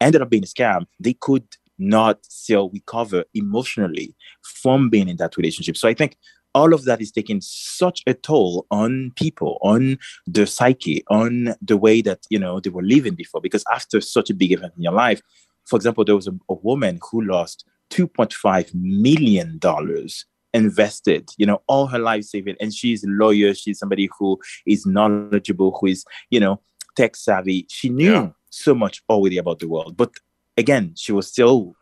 ended 0.00 0.22
up 0.22 0.30
being 0.30 0.44
a 0.44 0.46
scam 0.46 0.86
they 1.00 1.14
could 1.14 1.46
not 1.78 2.24
still 2.24 2.70
recover 2.70 3.24
emotionally 3.34 4.14
from 4.42 4.88
being 4.88 5.08
in 5.08 5.16
that 5.16 5.36
relationship 5.36 5.76
so 5.76 5.88
i 5.88 5.94
think 5.94 6.16
all 6.54 6.72
of 6.72 6.84
that 6.84 7.00
is 7.00 7.10
taking 7.10 7.40
such 7.40 8.02
a 8.06 8.14
toll 8.14 8.64
on 8.70 9.12
people, 9.16 9.58
on 9.60 9.98
the 10.26 10.46
psyche, 10.46 11.02
on 11.10 11.54
the 11.60 11.76
way 11.76 12.00
that 12.00 12.20
you 12.30 12.38
know 12.38 12.60
they 12.60 12.70
were 12.70 12.82
living 12.82 13.14
before. 13.14 13.40
Because 13.40 13.64
after 13.72 14.00
such 14.00 14.30
a 14.30 14.34
big 14.34 14.52
event 14.52 14.72
in 14.76 14.82
your 14.82 14.92
life, 14.92 15.20
for 15.66 15.76
example, 15.76 16.04
there 16.04 16.14
was 16.14 16.28
a, 16.28 16.32
a 16.48 16.54
woman 16.54 17.00
who 17.10 17.22
lost 17.22 17.64
2.5 17.90 18.74
million 18.74 19.58
dollars 19.58 20.24
invested, 20.52 21.28
you 21.36 21.44
know, 21.44 21.60
all 21.66 21.86
her 21.88 21.98
life 21.98 22.24
saving, 22.24 22.56
and 22.60 22.72
she's 22.72 23.04
a 23.04 23.08
lawyer. 23.08 23.54
She's 23.54 23.78
somebody 23.78 24.08
who 24.18 24.38
is 24.66 24.86
knowledgeable, 24.86 25.76
who 25.80 25.88
is, 25.88 26.04
you 26.30 26.40
know, 26.40 26.60
tech 26.96 27.16
savvy. 27.16 27.66
She 27.68 27.88
knew 27.88 28.12
yeah. 28.12 28.28
so 28.50 28.74
much 28.74 29.02
already 29.10 29.38
about 29.38 29.58
the 29.58 29.68
world, 29.68 29.96
but 29.96 30.12
again, 30.56 30.94
she 30.96 31.12
was 31.12 31.26
still, 31.26 31.74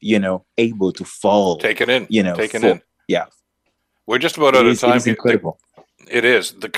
you 0.00 0.18
know, 0.18 0.44
able 0.56 0.92
to 0.92 1.04
fall. 1.04 1.58
Take 1.58 1.80
it 1.80 1.88
in. 1.88 2.06
You 2.08 2.22
know, 2.22 2.34
take 2.34 2.54
it 2.54 2.64
in. 2.64 2.80
Yeah, 3.08 3.26
we're 4.06 4.18
just 4.18 4.36
about 4.36 4.56
out 4.56 4.66
of 4.66 4.78
time. 4.78 4.92
It 4.92 4.96
is 4.96 5.06
incredible. 5.06 5.58
It 6.10 6.24
is. 6.24 6.52
The, 6.52 6.68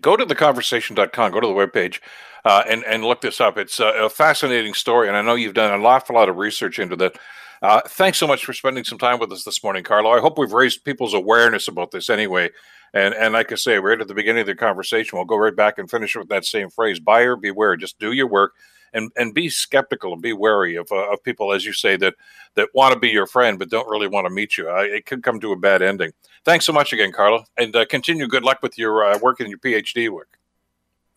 go 0.00 0.16
to 0.16 0.26
theconversation.com, 0.26 1.32
go 1.32 1.40
to 1.40 1.46
the 1.46 1.52
webpage, 1.52 2.00
uh, 2.44 2.62
and, 2.68 2.84
and 2.84 3.04
look 3.04 3.20
this 3.20 3.40
up. 3.40 3.58
It's 3.58 3.80
a, 3.80 3.86
a, 4.04 4.08
fascinating 4.08 4.74
story, 4.74 5.08
and 5.08 5.16
I 5.16 5.22
know 5.22 5.34
you've 5.34 5.54
done 5.54 5.72
an 5.72 5.84
awful 5.84 6.16
lot 6.16 6.28
of 6.28 6.36
research 6.36 6.78
into 6.78 6.96
that. 6.96 7.16
Uh, 7.62 7.80
thanks 7.86 8.18
so 8.18 8.26
much 8.26 8.44
for 8.44 8.52
spending 8.52 8.84
some 8.84 8.98
time 8.98 9.18
with 9.18 9.32
us 9.32 9.44
this 9.44 9.62
morning, 9.62 9.82
Carlo. 9.82 10.10
I 10.10 10.20
hope 10.20 10.38
we've 10.38 10.52
raised 10.52 10.84
people's 10.84 11.14
awareness 11.14 11.68
about 11.68 11.90
this 11.90 12.10
anyway. 12.10 12.50
And 12.94 13.14
and 13.14 13.32
like 13.34 13.52
I 13.52 13.56
say, 13.56 13.78
right 13.78 14.00
at 14.00 14.08
the 14.08 14.14
beginning 14.14 14.42
of 14.42 14.46
the 14.46 14.54
conversation, 14.54 15.16
we'll 15.16 15.26
go 15.26 15.36
right 15.36 15.56
back 15.56 15.78
and 15.78 15.90
finish 15.90 16.16
with 16.16 16.28
that 16.28 16.44
same 16.44 16.70
phrase: 16.70 17.00
"Buyer 17.00 17.36
beware." 17.36 17.76
Just 17.76 17.98
do 17.98 18.12
your 18.12 18.26
work 18.26 18.52
and 18.92 19.10
and 19.16 19.34
be 19.34 19.48
skeptical 19.48 20.12
and 20.12 20.22
be 20.22 20.32
wary 20.32 20.76
of, 20.76 20.90
uh, 20.92 21.12
of 21.12 21.22
people, 21.22 21.52
as 21.52 21.64
you 21.64 21.72
say, 21.72 21.96
that 21.96 22.14
that 22.54 22.68
want 22.74 22.94
to 22.94 22.98
be 22.98 23.08
your 23.08 23.26
friend 23.26 23.58
but 23.58 23.70
don't 23.70 23.88
really 23.88 24.08
want 24.08 24.26
to 24.26 24.30
meet 24.30 24.56
you. 24.56 24.68
I, 24.68 24.84
it 24.84 25.06
could 25.06 25.22
come 25.22 25.40
to 25.40 25.52
a 25.52 25.56
bad 25.56 25.82
ending. 25.82 26.12
Thanks 26.44 26.64
so 26.64 26.72
much 26.72 26.92
again, 26.92 27.12
Carlo, 27.12 27.44
and 27.56 27.74
uh, 27.74 27.84
continue 27.86 28.26
good 28.26 28.44
luck 28.44 28.62
with 28.62 28.78
your 28.78 29.04
uh, 29.04 29.18
work 29.18 29.40
and 29.40 29.50
your 29.50 29.58
PhD 29.58 30.08
work. 30.08 30.38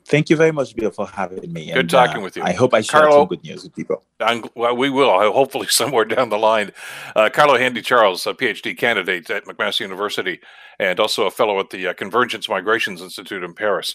Thank 0.10 0.32
you 0.32 0.36
very 0.36 0.52
much, 0.52 0.76
Bill, 0.76 0.90
for 0.90 1.06
having 1.06 1.54
me. 1.54 1.68
Good 1.68 1.78
and, 1.78 1.90
talking 1.90 2.18
uh, 2.18 2.24
with 2.24 2.36
you. 2.36 2.42
I 2.42 2.54
hope 2.54 2.74
I 2.74 2.82
share 2.82 3.02
Carlo, 3.02 3.20
some 3.20 3.28
good 3.28 3.44
news 3.44 3.62
with 3.62 3.76
people. 3.76 4.04
I'm, 4.20 4.44
well, 4.56 4.76
we 4.76 4.90
will, 4.90 5.12
hopefully, 5.32 5.68
somewhere 5.70 6.04
down 6.04 6.30
the 6.30 6.38
line. 6.40 6.72
Uh, 7.16 7.30
Carlo 7.32 7.60
Handy 7.60 7.84
Charles, 7.84 8.26
a 8.26 8.34
PhD 8.34 8.76
candidate 8.76 9.30
at 9.30 9.46
McMaster 9.46 9.82
University, 9.82 10.40
and 10.80 11.00
also 11.00 11.28
a 11.28 11.32
fellow 11.32 11.60
at 11.60 11.70
the 11.70 11.90
uh, 11.90 11.94
Convergence 11.94 12.50
Migrations 12.50 13.04
Institute 13.04 13.44
in 13.44 13.54
Paris. 13.54 13.94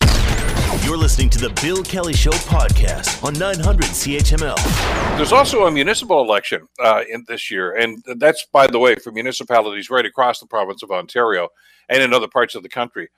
You're 0.84 0.96
listening 0.96 1.30
to 1.30 1.38
the 1.38 1.50
Bill 1.60 1.82
Kelly 1.82 2.12
Show 2.12 2.30
podcast 2.30 3.24
on 3.24 3.32
900 3.34 3.86
CHML. 3.86 5.16
There's 5.16 5.32
also 5.32 5.66
a 5.66 5.70
municipal 5.72 6.20
election 6.20 6.68
uh, 6.78 7.02
in 7.10 7.24
this 7.26 7.50
year, 7.50 7.74
and 7.74 8.04
that's, 8.18 8.46
by 8.52 8.68
the 8.68 8.78
way, 8.78 8.94
for 8.94 9.10
municipalities 9.10 9.90
right 9.90 10.06
across 10.06 10.38
the 10.38 10.46
province 10.46 10.84
of 10.84 10.92
Ontario 10.92 11.48
and 11.88 12.00
in 12.04 12.14
other 12.14 12.28
parts 12.28 12.54
of 12.54 12.62
the 12.62 12.68
country 12.68 13.08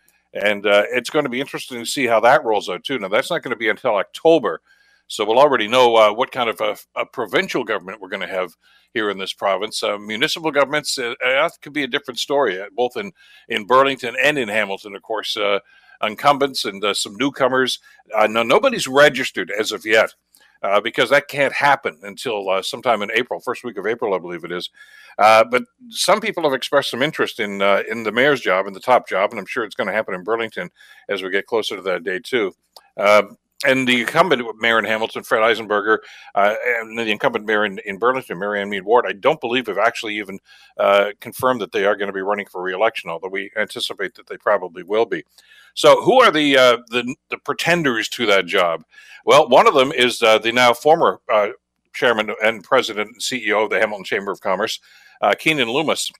and 0.43 0.66
uh, 0.66 0.84
it's 0.91 1.11
going 1.11 1.24
to 1.24 1.30
be 1.30 1.41
interesting 1.41 1.78
to 1.78 1.87
see 1.87 2.07
how 2.07 2.20
that 2.20 2.45
rolls 2.45 2.68
out 2.68 2.84
too. 2.84 2.99
Now 2.99 3.09
that's 3.09 3.30
not 3.30 3.43
going 3.43 3.55
to 3.55 3.59
be 3.59 3.68
until 3.68 3.97
October, 3.97 4.61
so 5.09 5.24
we'll 5.24 5.39
already 5.39 5.68
know 5.68 5.97
uh, 5.97 6.12
what 6.12 6.32
kind 6.32 6.51
of 6.51 6.61
a, 6.61 6.76
a, 6.95 7.07
provincial 7.07 7.64
government 7.64 8.01
we're 8.01 8.09
going 8.09 8.26
to 8.26 8.26
have 8.26 8.53
here 8.93 9.09
in 9.11 9.18
this 9.18 9.32
province. 9.32 9.82
Uh, 9.82 9.99
municipal 9.99 10.51
governments 10.51 10.99
uh, 10.99 11.14
that 11.20 11.53
could 11.62 11.72
be 11.72 11.84
a 11.84 11.89
different 11.89 12.18
story, 12.18 12.61
uh, 12.61 12.66
both 12.74 12.97
in 12.97 13.12
in 13.49 13.66
Burlington 13.66 14.16
and 14.22 14.39
in 14.39 14.49
Hamilton, 14.49 14.95
of 14.95 15.03
course. 15.03 15.37
Uh, 15.37 15.61
incumbents 16.03 16.66
and 16.66 16.84
some 16.95 17.16
newcomers. 17.16 17.78
no, 18.28 18.43
nobody's 18.43 18.87
registered 18.87 19.51
as 19.51 19.72
of 19.72 19.87
yet 19.87 20.12
uh, 20.62 20.80
because 20.80 21.11
that 21.11 21.28
can't 21.28 21.52
happen 21.52 21.98
until 22.02 22.48
uh, 22.48 22.62
sometime 22.62 23.02
in 23.02 23.11
April, 23.12 23.40
first 23.40 23.64
week 23.64 23.76
of 23.76 23.86
April, 23.86 24.14
I 24.14 24.18
believe 24.18 24.44
it 24.44 24.52
is. 24.52 24.70
Uh, 25.18 25.44
but 25.44 25.64
some 25.88 26.20
people 26.20 26.42
have 26.42 26.52
expressed 26.52 26.90
some 26.90 27.02
interest 27.02 27.40
in 27.40 27.62
uh, 27.62 27.82
in 27.90 28.02
the 28.02 28.12
mayor's 28.12 28.40
job, 28.40 28.66
and 28.66 28.76
the 28.76 28.80
top 28.80 29.09
job, 29.09 29.30
and 29.30 29.40
I'm 29.40 29.46
sure 29.46 29.64
it's 29.64 29.74
going 29.74 29.86
to 29.86 29.94
happen 29.94 30.14
in 30.14 30.24
Burlington 30.24 30.70
as 31.09 31.22
we 31.22 31.30
get 31.30 31.46
closer 31.46 31.76
to 31.76 31.82
that 31.82 32.04
day 32.04 32.18
too. 32.18 32.52
And 33.64 33.88
the 33.88 34.02
incumbent 34.02 34.42
mayor 34.61 34.78
in 34.78 34.84
Hamilton, 34.84 35.22
Fred 35.22 35.40
Eisenberger, 35.40 35.98
uh, 36.34 36.54
and 36.78 36.98
the 36.98 37.07
incumbent 37.11 37.46
mayor 37.46 37.64
in, 37.64 37.78
in 37.86 37.98
Burlington, 37.98 38.38
Marianne 38.38 38.68
Meed 38.68 38.84
Ward, 38.84 39.07
I 39.09 39.12
don't 39.12 39.40
believe 39.40 39.66
have 39.66 39.78
actually 39.78 40.18
even 40.18 40.38
uh, 40.76 41.12
confirmed 41.20 41.62
that 41.62 41.72
they 41.72 41.86
are 41.86 41.96
going 41.96 42.09
to 42.09 42.12
be 42.12 42.20
running 42.20 42.46
for 42.46 42.61
reelection, 42.61 43.09
although 43.09 43.28
we 43.28 43.50
anticipate 43.57 44.14
that 44.16 44.26
they 44.26 44.36
probably 44.36 44.82
will 44.82 45.07
be. 45.07 45.24
So, 45.72 46.02
who 46.02 46.20
are 46.20 46.30
the 46.30 46.57
uh, 46.57 46.76
the, 46.88 47.14
the, 47.30 47.38
pretenders 47.38 48.09
to 48.11 48.26
that 48.26 48.46
job? 48.46 48.82
Well, 49.24 49.48
one 49.48 49.66
of 49.66 49.74
them 49.74 49.92
is 49.92 50.22
uh, 50.22 50.38
the 50.38 50.52
now 50.52 50.72
former 50.72 51.20
uh, 51.32 51.48
chairman 51.92 52.34
and 52.42 52.62
president 52.62 53.09
and 53.09 53.20
CEO 53.20 53.64
of 53.64 53.70
the 53.70 53.78
Hamilton 53.78 54.04
Chamber 54.04 54.32
of 54.32 54.40
Commerce, 54.40 54.80
uh, 55.20 55.34
Keanin 55.38 55.72
Loomis, 55.72 56.11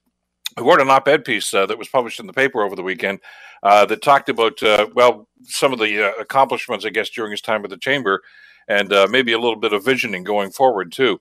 who 0.57 0.67
wrote 0.67 0.81
an 0.81 0.89
op-ed 0.89 1.23
piece 1.23 1.53
uh, 1.53 1.65
that 1.65 1.77
was 1.77 1.87
published 1.87 2.19
in 2.19 2.27
the 2.27 2.33
paper 2.33 2.61
over 2.61 2.75
the 2.75 2.83
weekend 2.83 3.19
uh, 3.63 3.85
that 3.85 4.01
talked 4.01 4.29
about 4.29 4.61
uh, 4.63 4.87
well 4.93 5.27
some 5.43 5.73
of 5.73 5.79
the 5.79 6.09
uh, 6.09 6.11
accomplishments, 6.19 6.85
I 6.85 6.89
guess, 6.89 7.09
during 7.09 7.31
his 7.31 7.41
time 7.41 7.61
with 7.61 7.71
the 7.71 7.77
chamber, 7.77 8.21
and 8.67 8.91
uh, 8.91 9.07
maybe 9.09 9.33
a 9.33 9.39
little 9.39 9.55
bit 9.55 9.73
of 9.73 9.83
visioning 9.85 10.23
going 10.23 10.51
forward 10.51 10.91
too. 10.91 11.19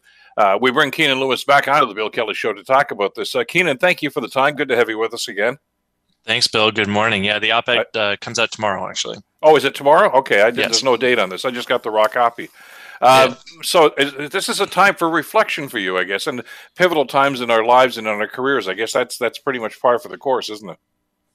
we 0.60 0.70
bring 0.70 0.90
Keanin 0.90 1.18
Loomis 1.18 1.44
back 1.44 1.68
onto 1.68 1.86
the 1.86 1.94
Bill 1.94 2.10
Kelly 2.10 2.34
Show 2.34 2.52
to 2.52 2.64
talk 2.64 2.90
about 2.90 3.14
this. 3.14 3.34
Keenan, 3.48 3.78
thank 3.78 4.02
you 4.02 4.10
for 4.10 4.20
the 4.20 4.28
time. 4.28 4.54
Good 4.54 4.68
to 4.68 4.76
have 4.76 4.88
you 4.88 4.98
with 4.98 5.14
us 5.14 5.28
again. 5.28 5.58
Thanks, 6.24 6.48
Bill. 6.48 6.72
Good 6.72 6.88
morning. 6.88 7.22
Yeah, 7.22 7.38
the 7.38 7.52
op-ed 7.52 8.20
comes 8.20 8.38
out 8.38 8.50
tomorrow, 8.50 8.88
actually. 8.88 9.18
Oh, 9.42 9.54
is 9.56 9.64
it 9.64 9.74
tomorrow? 9.74 10.10
Okay, 10.10 10.42
I 10.42 10.50
did, 10.50 10.58
yes. 10.58 10.70
there's 10.70 10.84
no 10.84 10.96
date 10.96 11.20
on 11.20 11.28
this. 11.28 11.44
I 11.44 11.50
just 11.52 11.68
got 11.68 11.82
the 11.82 11.90
raw 11.90 12.08
copy. 12.08 12.48
Uh, 13.00 13.28
yeah. 13.30 13.34
So 13.62 13.92
is, 13.96 14.30
this 14.30 14.48
is 14.48 14.60
a 14.60 14.66
time 14.66 14.94
for 14.94 15.08
reflection 15.08 15.68
for 15.68 15.78
you, 15.78 15.98
I 15.98 16.04
guess, 16.04 16.26
and 16.26 16.42
pivotal 16.76 17.06
times 17.06 17.40
in 17.40 17.50
our 17.50 17.64
lives 17.64 17.98
and 17.98 18.06
in 18.06 18.12
our 18.14 18.28
careers. 18.28 18.68
I 18.68 18.74
guess 18.74 18.92
that's 18.92 19.18
that's 19.18 19.38
pretty 19.38 19.58
much 19.58 19.80
par 19.80 19.98
for 19.98 20.08
the 20.08 20.18
course, 20.18 20.50
isn't 20.50 20.70
it? 20.70 20.78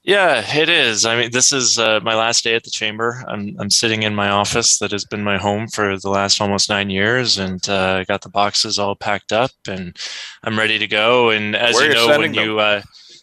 Yeah, 0.03 0.43
it 0.55 0.67
is. 0.67 1.05
I 1.05 1.15
mean, 1.15 1.29
this 1.31 1.53
is 1.53 1.77
uh, 1.77 1.99
my 2.01 2.15
last 2.15 2.43
day 2.43 2.55
at 2.55 2.63
the 2.63 2.71
chamber. 2.71 3.23
I'm 3.27 3.55
I'm 3.59 3.69
sitting 3.69 4.01
in 4.01 4.15
my 4.15 4.29
office 4.29 4.79
that 4.79 4.91
has 4.91 5.05
been 5.05 5.23
my 5.23 5.37
home 5.37 5.67
for 5.67 5.95
the 5.95 6.09
last 6.09 6.41
almost 6.41 6.69
nine 6.69 6.89
years, 6.89 7.37
and 7.37 7.67
uh, 7.69 7.97
I 7.99 8.03
got 8.05 8.21
the 8.21 8.29
boxes 8.29 8.79
all 8.79 8.95
packed 8.95 9.31
up, 9.31 9.51
and 9.67 9.95
I'm 10.43 10.57
ready 10.57 10.79
to 10.79 10.87
go. 10.87 11.29
And 11.29 11.55
as 11.55 11.75
Where 11.75 11.89
you 11.89 11.93
know, 11.93 12.17
when 12.17 12.31
them? 12.31 12.43
you 12.43 12.59
uh, 12.59 12.81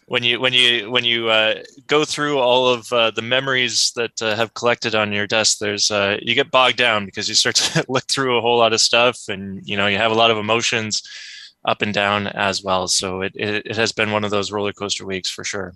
when 0.09 0.23
you 0.23 0.39
when 0.39 0.53
you 0.53 0.89
when 0.89 1.05
you 1.05 1.29
uh, 1.29 1.55
go 1.85 2.03
through 2.03 2.39
all 2.39 2.67
of 2.67 2.91
uh, 2.91 3.11
the 3.11 3.21
memories 3.21 3.91
that 3.95 4.19
uh, 4.21 4.35
have 4.35 4.55
collected 4.55 4.95
on 4.95 5.13
your 5.13 5.27
desk 5.27 5.59
there's 5.59 5.91
uh, 5.91 6.17
you 6.21 6.33
get 6.33 6.49
bogged 6.49 6.77
down 6.77 7.05
because 7.05 7.29
you 7.29 7.35
start 7.35 7.55
to 7.57 7.85
look 7.87 8.05
through 8.07 8.37
a 8.37 8.41
whole 8.41 8.57
lot 8.57 8.73
of 8.73 8.81
stuff 8.81 9.29
and 9.29 9.61
you 9.65 9.77
know 9.77 9.87
you 9.87 9.97
have 9.97 10.11
a 10.11 10.15
lot 10.15 10.31
of 10.31 10.37
emotions 10.37 11.03
up 11.65 11.81
and 11.81 11.93
down 11.93 12.27
as 12.27 12.63
well. 12.63 12.87
So 12.87 13.21
it, 13.21 13.33
it, 13.35 13.65
it 13.65 13.75
has 13.75 13.91
been 13.91 14.11
one 14.11 14.23
of 14.23 14.31
those 14.31 14.51
roller 14.51 14.71
coaster 14.71 15.05
weeks 15.05 15.29
for 15.29 15.43
sure 15.43 15.73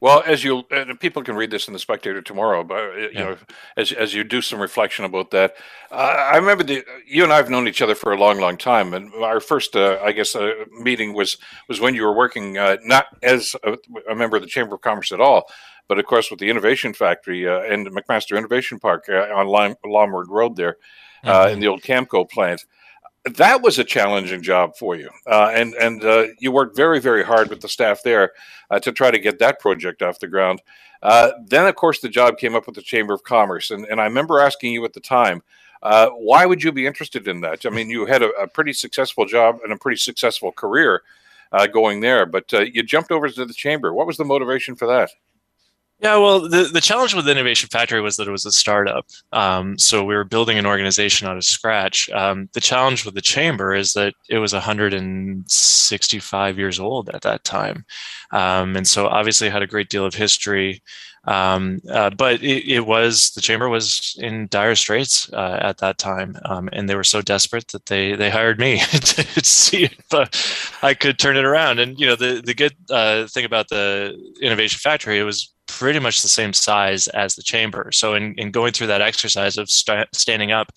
well, 0.00 0.22
as 0.26 0.44
you 0.44 0.64
and 0.70 0.98
people 0.98 1.22
can 1.22 1.36
read 1.36 1.50
this 1.50 1.66
in 1.66 1.72
the 1.72 1.78
Spectator 1.78 2.20
tomorrow, 2.20 2.64
but 2.64 2.76
uh, 2.76 2.96
you 2.96 3.10
yeah. 3.12 3.20
know, 3.20 3.36
as 3.76 3.92
as 3.92 4.14
you 4.14 4.24
do 4.24 4.40
some 4.40 4.60
reflection 4.60 5.04
about 5.04 5.30
that, 5.30 5.54
uh, 5.90 5.94
I 5.94 6.36
remember 6.36 6.64
the 6.64 6.84
you 7.06 7.24
and 7.24 7.32
I 7.32 7.36
have 7.36 7.50
known 7.50 7.68
each 7.68 7.82
other 7.82 7.94
for 7.94 8.12
a 8.12 8.18
long, 8.18 8.38
long 8.38 8.56
time, 8.56 8.94
and 8.94 9.12
our 9.14 9.40
first, 9.40 9.76
uh, 9.76 9.98
I 10.02 10.12
guess, 10.12 10.34
uh, 10.34 10.52
meeting 10.80 11.14
was 11.14 11.38
was 11.68 11.80
when 11.80 11.94
you 11.94 12.02
were 12.02 12.14
working 12.14 12.58
uh, 12.58 12.76
not 12.84 13.06
as 13.22 13.54
a, 13.64 13.76
a, 14.10 14.14
member 14.14 14.36
of 14.36 14.42
the 14.42 14.48
Chamber 14.48 14.74
of 14.74 14.80
Commerce 14.80 15.12
at 15.12 15.20
all, 15.20 15.44
but 15.88 15.98
of 15.98 16.06
course 16.06 16.30
with 16.30 16.40
the 16.40 16.50
Innovation 16.50 16.92
Factory 16.92 17.48
uh, 17.48 17.60
and 17.60 17.86
McMaster 17.88 18.36
Innovation 18.36 18.78
Park 18.78 19.08
on 19.08 19.46
Lime, 19.46 19.76
Road 19.84 20.56
there, 20.56 20.76
mm-hmm. 21.24 21.52
in 21.52 21.60
the 21.60 21.68
old 21.68 21.82
Camco 21.82 22.28
plant 22.28 22.64
that 23.24 23.62
was 23.62 23.78
a 23.78 23.84
challenging 23.84 24.42
job 24.42 24.76
for 24.76 24.96
you, 24.96 25.08
uh, 25.26 25.50
and 25.54 25.74
and 25.74 26.04
uh, 26.04 26.26
you 26.38 26.52
worked 26.52 26.76
very 26.76 27.00
very 27.00 27.24
hard 27.24 27.48
with 27.48 27.60
the 27.60 27.68
staff 27.68 28.02
there 28.02 28.32
uh, 28.70 28.78
to 28.80 28.92
try 28.92 29.10
to 29.10 29.18
get 29.18 29.38
that 29.38 29.60
project 29.60 30.02
off 30.02 30.18
the 30.18 30.28
ground. 30.28 30.60
Uh, 31.02 31.32
then, 31.46 31.66
of 31.66 31.74
course, 31.74 32.00
the 32.00 32.08
job 32.08 32.38
came 32.38 32.54
up 32.54 32.66
with 32.66 32.74
the 32.74 32.82
Chamber 32.82 33.14
of 33.14 33.24
Commerce, 33.24 33.70
and 33.70 33.86
and 33.86 34.00
I 34.00 34.04
remember 34.04 34.40
asking 34.40 34.72
you 34.72 34.84
at 34.84 34.92
the 34.92 35.00
time, 35.00 35.42
uh, 35.82 36.10
why 36.10 36.44
would 36.46 36.62
you 36.62 36.72
be 36.72 36.86
interested 36.86 37.26
in 37.26 37.40
that? 37.40 37.64
I 37.64 37.70
mean, 37.70 37.88
you 37.88 38.06
had 38.06 38.22
a, 38.22 38.30
a 38.32 38.46
pretty 38.46 38.72
successful 38.72 39.24
job 39.24 39.58
and 39.64 39.72
a 39.72 39.78
pretty 39.78 39.98
successful 39.98 40.52
career 40.52 41.02
uh, 41.52 41.66
going 41.66 42.00
there, 42.00 42.26
but 42.26 42.52
you 42.52 42.82
jumped 42.82 43.10
over 43.10 43.28
to 43.28 43.44
the 43.46 43.54
Chamber. 43.54 43.94
What 43.94 44.06
was 44.06 44.16
the 44.16 44.24
motivation 44.24 44.76
for 44.76 44.86
that? 44.88 45.10
Yeah, 46.04 46.18
well, 46.18 46.46
the, 46.46 46.64
the 46.64 46.82
challenge 46.82 47.14
with 47.14 47.26
Innovation 47.26 47.70
Factory 47.72 48.02
was 48.02 48.16
that 48.16 48.28
it 48.28 48.30
was 48.30 48.44
a 48.44 48.52
startup. 48.52 49.06
Um, 49.32 49.78
so 49.78 50.04
we 50.04 50.14
were 50.14 50.24
building 50.24 50.58
an 50.58 50.66
organization 50.66 51.26
out 51.26 51.38
of 51.38 51.44
scratch. 51.44 52.10
Um, 52.10 52.50
the 52.52 52.60
challenge 52.60 53.06
with 53.06 53.14
the 53.14 53.22
chamber 53.22 53.74
is 53.74 53.94
that 53.94 54.12
it 54.28 54.36
was 54.36 54.52
165 54.52 56.58
years 56.58 56.78
old 56.78 57.08
at 57.08 57.22
that 57.22 57.42
time. 57.44 57.86
Um, 58.32 58.76
and 58.76 58.86
so 58.86 59.06
obviously 59.06 59.48
had 59.48 59.62
a 59.62 59.66
great 59.66 59.88
deal 59.88 60.04
of 60.04 60.12
history. 60.12 60.82
Um, 61.26 61.80
uh, 61.90 62.10
but 62.10 62.42
it, 62.42 62.70
it, 62.70 62.86
was 62.86 63.30
the 63.30 63.40
chamber 63.40 63.70
was 63.70 64.14
in 64.20 64.46
dire 64.50 64.74
straits 64.74 65.32
uh, 65.32 65.58
at 65.62 65.78
that 65.78 65.96
time, 65.96 66.36
um, 66.44 66.68
and 66.70 66.86
they 66.86 66.96
were 66.96 67.02
so 67.02 67.22
desperate 67.22 67.68
that 67.68 67.86
they 67.86 68.14
they 68.14 68.28
hired 68.28 68.58
me 68.58 68.78
to 68.90 69.24
see 69.42 69.84
if 69.84 70.12
uh, 70.12 70.26
I 70.82 70.92
could 70.92 71.18
turn 71.18 71.38
it 71.38 71.46
around. 71.46 71.78
And 71.78 71.98
you 71.98 72.06
know 72.06 72.14
the 72.14 72.42
the 72.44 72.52
good 72.52 72.74
uh, 72.90 73.26
thing 73.26 73.46
about 73.46 73.70
the 73.70 74.14
Innovation 74.42 74.80
Factory, 74.80 75.18
it 75.18 75.22
was 75.22 75.53
pretty 75.66 75.98
much 75.98 76.22
the 76.22 76.28
same 76.28 76.52
size 76.52 77.08
as 77.08 77.34
the 77.34 77.42
chamber. 77.42 77.90
So 77.92 78.14
in, 78.14 78.34
in 78.36 78.50
going 78.50 78.72
through 78.72 78.88
that 78.88 79.00
exercise 79.00 79.56
of 79.56 79.70
st- 79.70 80.08
standing 80.14 80.52
up 80.52 80.72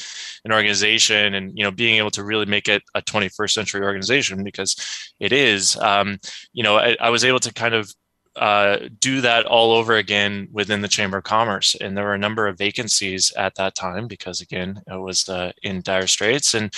an 0.46 0.52
organization 0.52 1.34
and 1.34 1.58
you 1.58 1.64
know 1.64 1.72
being 1.72 1.96
able 1.96 2.12
to 2.12 2.24
really 2.24 2.46
make 2.46 2.68
it 2.68 2.84
a 2.96 3.02
21st 3.02 3.52
century 3.52 3.84
organization 3.84 4.44
because 4.44 4.76
it 5.20 5.32
is, 5.34 5.78
um, 5.78 6.20
you 6.54 6.64
know, 6.64 6.78
I, 6.78 6.96
I 7.00 7.10
was 7.10 7.26
able 7.26 7.40
to 7.40 7.54
kind 7.54 7.74
of 7.74 7.92
uh, 8.38 8.88
do 9.00 9.20
that 9.22 9.46
all 9.48 9.72
over 9.72 9.96
again 9.96 10.48
within 10.52 10.82
the 10.82 10.88
Chamber 10.88 11.18
of 11.18 11.24
Commerce. 11.24 11.76
And 11.82 11.98
there 11.98 12.06
were 12.06 12.14
a 12.14 12.20
number 12.20 12.48
of 12.48 12.58
vacancies 12.58 13.32
at 13.36 13.56
that 13.56 13.74
time 13.74 14.08
because, 14.08 14.42
again, 14.42 14.80
it 14.88 15.00
was 15.00 15.28
uh, 15.28 15.52
in 15.64 15.82
dire 15.82 16.06
straits. 16.06 16.54
And 16.54 16.72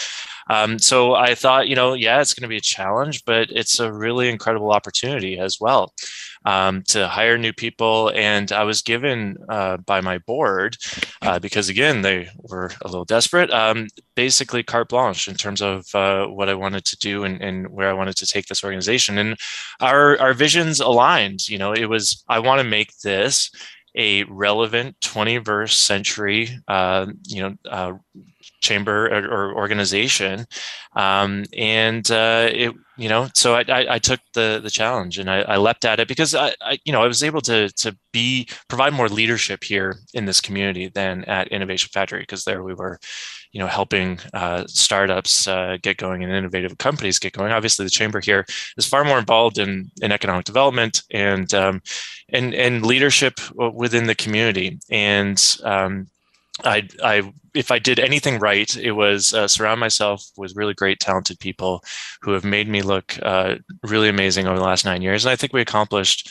um, 0.49 0.79
so 0.79 1.15
I 1.15 1.35
thought, 1.35 1.67
you 1.67 1.75
know, 1.75 1.93
yeah, 1.93 2.21
it's 2.21 2.33
going 2.33 2.43
to 2.43 2.47
be 2.47 2.57
a 2.57 2.61
challenge, 2.61 3.25
but 3.25 3.49
it's 3.51 3.79
a 3.79 3.91
really 3.91 4.29
incredible 4.29 4.71
opportunity 4.71 5.37
as 5.37 5.59
well 5.59 5.93
um, 6.45 6.83
to 6.89 7.07
hire 7.07 7.37
new 7.37 7.53
people. 7.53 8.11
And 8.15 8.51
I 8.51 8.63
was 8.63 8.81
given 8.81 9.37
uh, 9.49 9.77
by 9.77 10.01
my 10.01 10.17
board, 10.19 10.77
uh, 11.21 11.39
because 11.39 11.69
again, 11.69 12.01
they 12.01 12.29
were 12.37 12.71
a 12.81 12.87
little 12.87 13.05
desperate, 13.05 13.51
um, 13.51 13.87
basically 14.15 14.63
carte 14.63 14.89
blanche 14.89 15.27
in 15.27 15.35
terms 15.35 15.61
of 15.61 15.85
uh, 15.93 16.27
what 16.27 16.49
I 16.49 16.53
wanted 16.53 16.85
to 16.85 16.97
do 16.97 17.23
and, 17.23 17.41
and, 17.41 17.69
where 17.69 17.89
I 17.89 17.93
wanted 17.93 18.15
to 18.17 18.27
take 18.27 18.47
this 18.47 18.63
organization. 18.63 19.17
And 19.17 19.37
our, 19.79 20.19
our 20.19 20.33
visions 20.33 20.79
aligned. 20.79 21.47
You 21.47 21.57
know, 21.57 21.73
it 21.73 21.85
was, 21.85 22.23
I 22.27 22.39
want 22.39 22.59
to 22.59 22.63
make 22.63 22.97
this 22.99 23.51
a 23.95 24.23
relevant 24.25 24.99
21st 25.01 25.73
century, 25.73 26.49
uh, 26.67 27.07
you 27.27 27.41
know, 27.41 27.55
uh, 27.69 27.93
chamber 28.61 29.07
or, 29.07 29.25
or 29.25 29.55
organization, 29.55 30.45
um, 30.95 31.45
and 31.57 32.09
uh, 32.11 32.49
it, 32.51 32.73
you 32.97 33.07
know, 33.07 33.29
so 33.33 33.55
I, 33.55 33.63
I, 33.69 33.93
I, 33.95 33.99
took 33.99 34.19
the 34.33 34.59
the 34.61 34.69
challenge 34.69 35.17
and 35.19 35.29
I, 35.29 35.41
I 35.41 35.57
leapt 35.57 35.85
at 35.85 35.99
it 35.99 36.07
because 36.07 36.35
I, 36.35 36.53
I, 36.61 36.79
you 36.83 36.91
know, 36.91 37.01
I 37.01 37.07
was 37.07 37.23
able 37.23 37.41
to 37.41 37.69
to 37.69 37.97
be 38.11 38.49
provide 38.67 38.93
more 38.93 39.07
leadership 39.07 39.63
here 39.63 39.95
in 40.13 40.25
this 40.25 40.41
community 40.41 40.89
than 40.89 41.23
at 41.25 41.47
Innovation 41.47 41.89
Factory 41.93 42.21
because 42.21 42.43
there 42.43 42.61
we 42.63 42.73
were, 42.73 42.99
you 43.51 43.59
know, 43.59 43.67
helping 43.67 44.19
uh, 44.33 44.65
startups 44.67 45.47
uh, 45.47 45.77
get 45.81 45.97
going 45.97 46.23
and 46.23 46.33
innovative 46.33 46.77
companies 46.77 47.19
get 47.19 47.33
going. 47.33 47.53
Obviously, 47.53 47.85
the 47.85 47.91
chamber 47.91 48.19
here 48.19 48.45
is 48.75 48.85
far 48.85 49.05
more 49.05 49.19
involved 49.19 49.59
in 49.59 49.89
in 50.01 50.11
economic 50.11 50.45
development 50.45 51.03
and 51.11 51.53
um, 51.53 51.81
and 52.29 52.53
and 52.53 52.85
leadership 52.85 53.39
within 53.55 54.07
the 54.07 54.15
community 54.15 54.79
and 54.89 55.57
um, 55.63 56.07
I, 56.63 56.87
I, 57.03 57.33
if 57.53 57.71
I 57.71 57.79
did 57.79 57.99
anything 57.99 58.39
right, 58.39 58.75
it 58.77 58.91
was 58.91 59.33
uh, 59.33 59.47
surround 59.47 59.79
myself 59.79 60.23
with 60.37 60.55
really 60.55 60.73
great, 60.73 60.99
talented 60.99 61.39
people 61.39 61.83
who 62.21 62.31
have 62.31 62.43
made 62.43 62.67
me 62.67 62.81
look 62.81 63.17
uh, 63.21 63.55
really 63.83 64.09
amazing 64.09 64.47
over 64.47 64.57
the 64.57 64.65
last 64.65 64.85
nine 64.85 65.01
years. 65.01 65.25
And 65.25 65.31
I 65.31 65.35
think 65.35 65.53
we 65.53 65.61
accomplished 65.61 66.29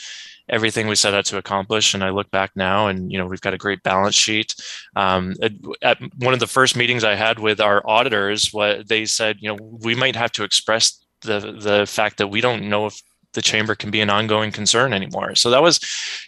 everything 0.49 0.87
we 0.87 0.95
set 0.95 1.13
out 1.13 1.25
to 1.25 1.37
accomplish. 1.37 1.93
And 1.93 2.03
I 2.03 2.09
look 2.09 2.29
back 2.31 2.51
now, 2.55 2.87
and 2.87 3.11
you 3.11 3.17
know, 3.17 3.27
we've 3.27 3.41
got 3.41 3.53
a 3.53 3.57
great 3.57 3.83
balance 3.83 4.15
sheet. 4.15 4.53
Um, 4.95 5.35
at, 5.41 5.51
at, 5.81 5.99
one 6.17 6.33
of 6.33 6.39
the 6.39 6.47
first 6.47 6.75
meetings 6.75 7.03
I 7.03 7.15
had 7.15 7.39
with 7.39 7.61
our 7.61 7.87
auditors, 7.87 8.49
what 8.51 8.87
they 8.87 9.05
said, 9.05 9.37
you 9.39 9.49
know, 9.49 9.57
we 9.83 9.95
might 9.95 10.15
have 10.15 10.31
to 10.33 10.43
express 10.43 11.03
the 11.21 11.39
the 11.59 11.85
fact 11.85 12.17
that 12.17 12.29
we 12.29 12.41
don't 12.41 12.69
know 12.69 12.85
if 12.85 13.01
the 13.33 13.41
chamber 13.41 13.75
can 13.75 13.91
be 13.91 14.01
an 14.01 14.09
ongoing 14.09 14.51
concern 14.51 14.93
anymore. 14.93 15.35
So 15.35 15.49
that 15.49 15.61
was, 15.61 15.79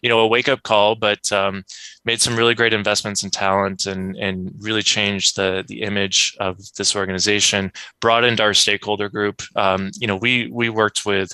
you 0.01 0.09
know, 0.09 0.19
a 0.19 0.27
wake 0.27 0.49
up 0.49 0.63
call, 0.63 0.95
but 0.95 1.31
um, 1.31 1.63
made 2.05 2.21
some 2.21 2.35
really 2.35 2.55
great 2.55 2.73
investments 2.73 3.23
in 3.23 3.29
talent 3.29 3.85
and 3.85 4.15
and 4.17 4.51
really 4.59 4.83
changed 4.83 5.35
the 5.35 5.63
the 5.67 5.81
image 5.81 6.35
of 6.39 6.57
this 6.77 6.95
organization. 6.95 7.71
Broadened 8.01 8.41
our 8.41 8.53
stakeholder 8.53 9.09
group. 9.09 9.41
Um, 9.55 9.91
you 9.99 10.07
know, 10.07 10.15
we 10.15 10.49
we 10.51 10.69
worked 10.69 11.05
with 11.05 11.33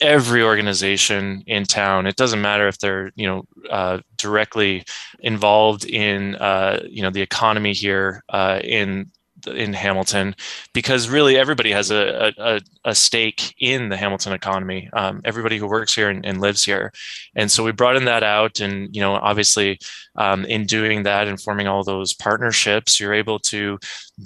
every 0.00 0.42
organization 0.42 1.42
in 1.46 1.64
town 1.64 2.06
it 2.06 2.16
doesn't 2.16 2.42
matter 2.42 2.68
if 2.68 2.78
they're 2.78 3.10
you 3.16 3.26
know 3.26 3.42
uh, 3.70 3.98
directly 4.18 4.84
involved 5.20 5.86
in 5.86 6.34
uh, 6.36 6.82
you 6.86 7.00
know 7.00 7.10
the 7.10 7.22
economy 7.22 7.72
here 7.72 8.22
uh, 8.28 8.60
in 8.62 9.10
in 9.46 9.72
Hamilton 9.72 10.34
because 10.72 11.08
really 11.08 11.36
everybody 11.36 11.70
has 11.70 11.90
a, 11.90 12.32
a, 12.38 12.60
a 12.84 12.94
stake 12.94 13.54
in 13.58 13.88
the 13.88 13.96
Hamilton 13.96 14.32
economy. 14.32 14.88
Um, 14.92 15.20
everybody 15.24 15.58
who 15.58 15.66
works 15.66 15.94
here 15.94 16.08
and, 16.08 16.24
and, 16.24 16.40
lives 16.40 16.64
here, 16.64 16.92
and 17.34 17.50
so 17.50 17.64
we 17.64 17.72
brought 17.72 17.96
in 17.96 18.04
that 18.04 18.22
out, 18.22 18.60
and 18.60 18.94
you 18.94 19.00
know, 19.00 19.14
obviously, 19.14 19.78
um, 20.16 20.44
in 20.44 20.66
doing 20.66 21.02
that 21.04 21.28
and 21.28 21.40
forming 21.40 21.66
all 21.66 21.84
those 21.84 22.14
partnerships, 22.14 23.00
you're 23.00 23.14
able 23.14 23.38
to 23.38 23.78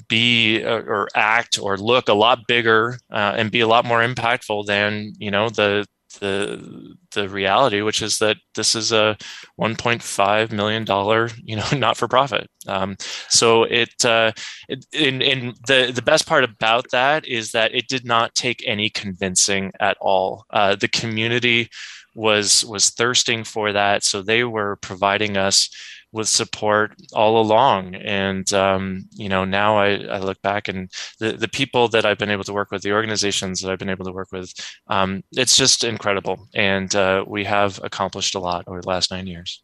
be 0.09 0.62
uh, 0.62 0.83
or 0.83 1.09
act 1.14 1.59
or 1.61 1.77
look 1.77 2.09
a 2.09 2.14
lot 2.14 2.47
bigger 2.47 2.99
uh, 3.11 3.35
and 3.37 3.51
be 3.51 3.61
a 3.61 3.66
lot 3.66 3.85
more 3.85 4.01
impactful 4.01 4.66
than 4.66 5.12
you 5.18 5.31
know 5.31 5.49
the 5.49 5.87
the 6.19 6.97
the 7.13 7.29
reality, 7.29 7.83
which 7.83 8.03
is 8.03 8.19
that 8.19 8.37
this 8.55 8.75
is 8.75 8.93
a 8.93 9.17
1.5 9.61 10.53
million 10.53 10.85
dollar, 10.85 11.31
you 11.43 11.57
know, 11.57 11.67
not 11.77 11.97
for 11.97 12.09
profit. 12.09 12.49
Um, 12.67 12.97
so 13.29 13.65
it, 13.65 14.05
uh, 14.05 14.33
it, 14.69 14.85
in 14.93 15.23
in 15.23 15.55
the 15.67 15.93
the 15.95 16.03
best 16.03 16.27
part 16.27 16.45
about 16.45 16.91
that 16.93 17.27
is 17.27 17.53
that 17.53 17.75
it 17.75 17.89
did 17.89 18.05
not 18.05 18.35
take 18.35 18.63
any 18.67 18.91
convincing 18.91 19.73
at 19.81 19.97
all. 20.01 20.45
Uh, 20.51 20.77
the 20.77 20.89
community 20.89 21.69
was 22.15 22.65
was 22.65 22.91
thirsting 22.91 23.45
for 23.45 23.73
that, 23.73 24.03
so 24.03 24.23
they 24.23 24.45
were 24.45 24.77
providing 24.77 25.37
us 25.37 25.69
with 26.13 26.29
support 26.29 26.93
all 27.13 27.41
along. 27.41 27.95
And 27.95 28.53
um, 28.53 29.09
you 29.13 29.29
know, 29.29 29.45
now 29.45 29.79
I, 29.79 29.97
I, 30.05 30.19
look 30.19 30.41
back 30.43 30.69
and 30.69 30.91
the 31.19 31.33
the 31.33 31.49
people 31.49 31.89
that 31.89 32.05
I've 32.05 32.19
been 32.19 32.31
able 32.31 32.45
to 32.45 32.53
work 32.53 32.71
with, 32.71 32.83
the 32.83 32.93
organizations 32.93 33.61
that 33.61 33.71
I've 33.71 33.79
been 33.79 33.89
able 33.89 34.05
to 34.05 34.13
work 34.13 34.29
with, 34.33 34.53
um, 34.89 35.23
it's 35.33 35.57
just 35.57 35.85
incredible. 35.85 36.49
And 36.55 36.95
uh, 36.95 37.25
we 37.27 37.45
have 37.45 37.81
accomplished 37.83 38.35
a 38.35 38.41
lot 38.41 38.65
over 38.67 38.81
the 38.81 38.89
last 38.89 39.11
nine 39.11 39.27
years. 39.27 39.63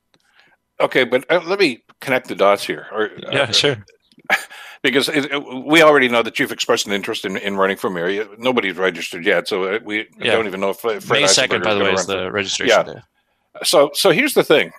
Okay, 0.81 1.05
but 1.05 1.31
uh, 1.31 1.41
let 1.47 1.59
me 1.59 1.85
connect 2.01 2.29
the 2.29 2.35
dots 2.35 2.65
here. 2.65 2.87
Or, 2.93 3.11
yeah, 3.33 3.43
uh, 3.43 3.53
sure. 3.53 3.77
because 4.83 5.09
it, 5.09 5.31
we 5.65 5.83
already 5.83 6.09
know 6.09 6.23
that 6.23 6.39
you've 6.39 6.53
expressed 6.53 6.87
an 6.87 6.93
interest 6.93 7.25
in, 7.25 7.37
in 7.39 7.57
running 7.57 7.77
for 7.77 7.91
mayor. 7.91 8.27
Nobody's 8.39 8.77
registered 8.77 9.25
yet, 9.25 9.49
so 9.49 9.65
uh, 9.65 9.79
we 9.85 10.07
yeah. 10.19 10.33
don't 10.33 10.47
even 10.47 10.61
know 10.61 10.71
if 10.71 10.79
Fred 10.79 11.09
May 11.09 11.27
second, 11.27 11.63
by 11.63 11.75
the 11.75 11.83
way, 11.83 11.93
is 11.93 12.07
the 12.07 12.31
registration 12.31 12.77
yeah. 12.77 12.95
day. 12.95 13.01
So, 13.63 13.91
so 13.95 14.11
here's 14.11 14.35
the 14.35 14.45
thing. 14.45 14.73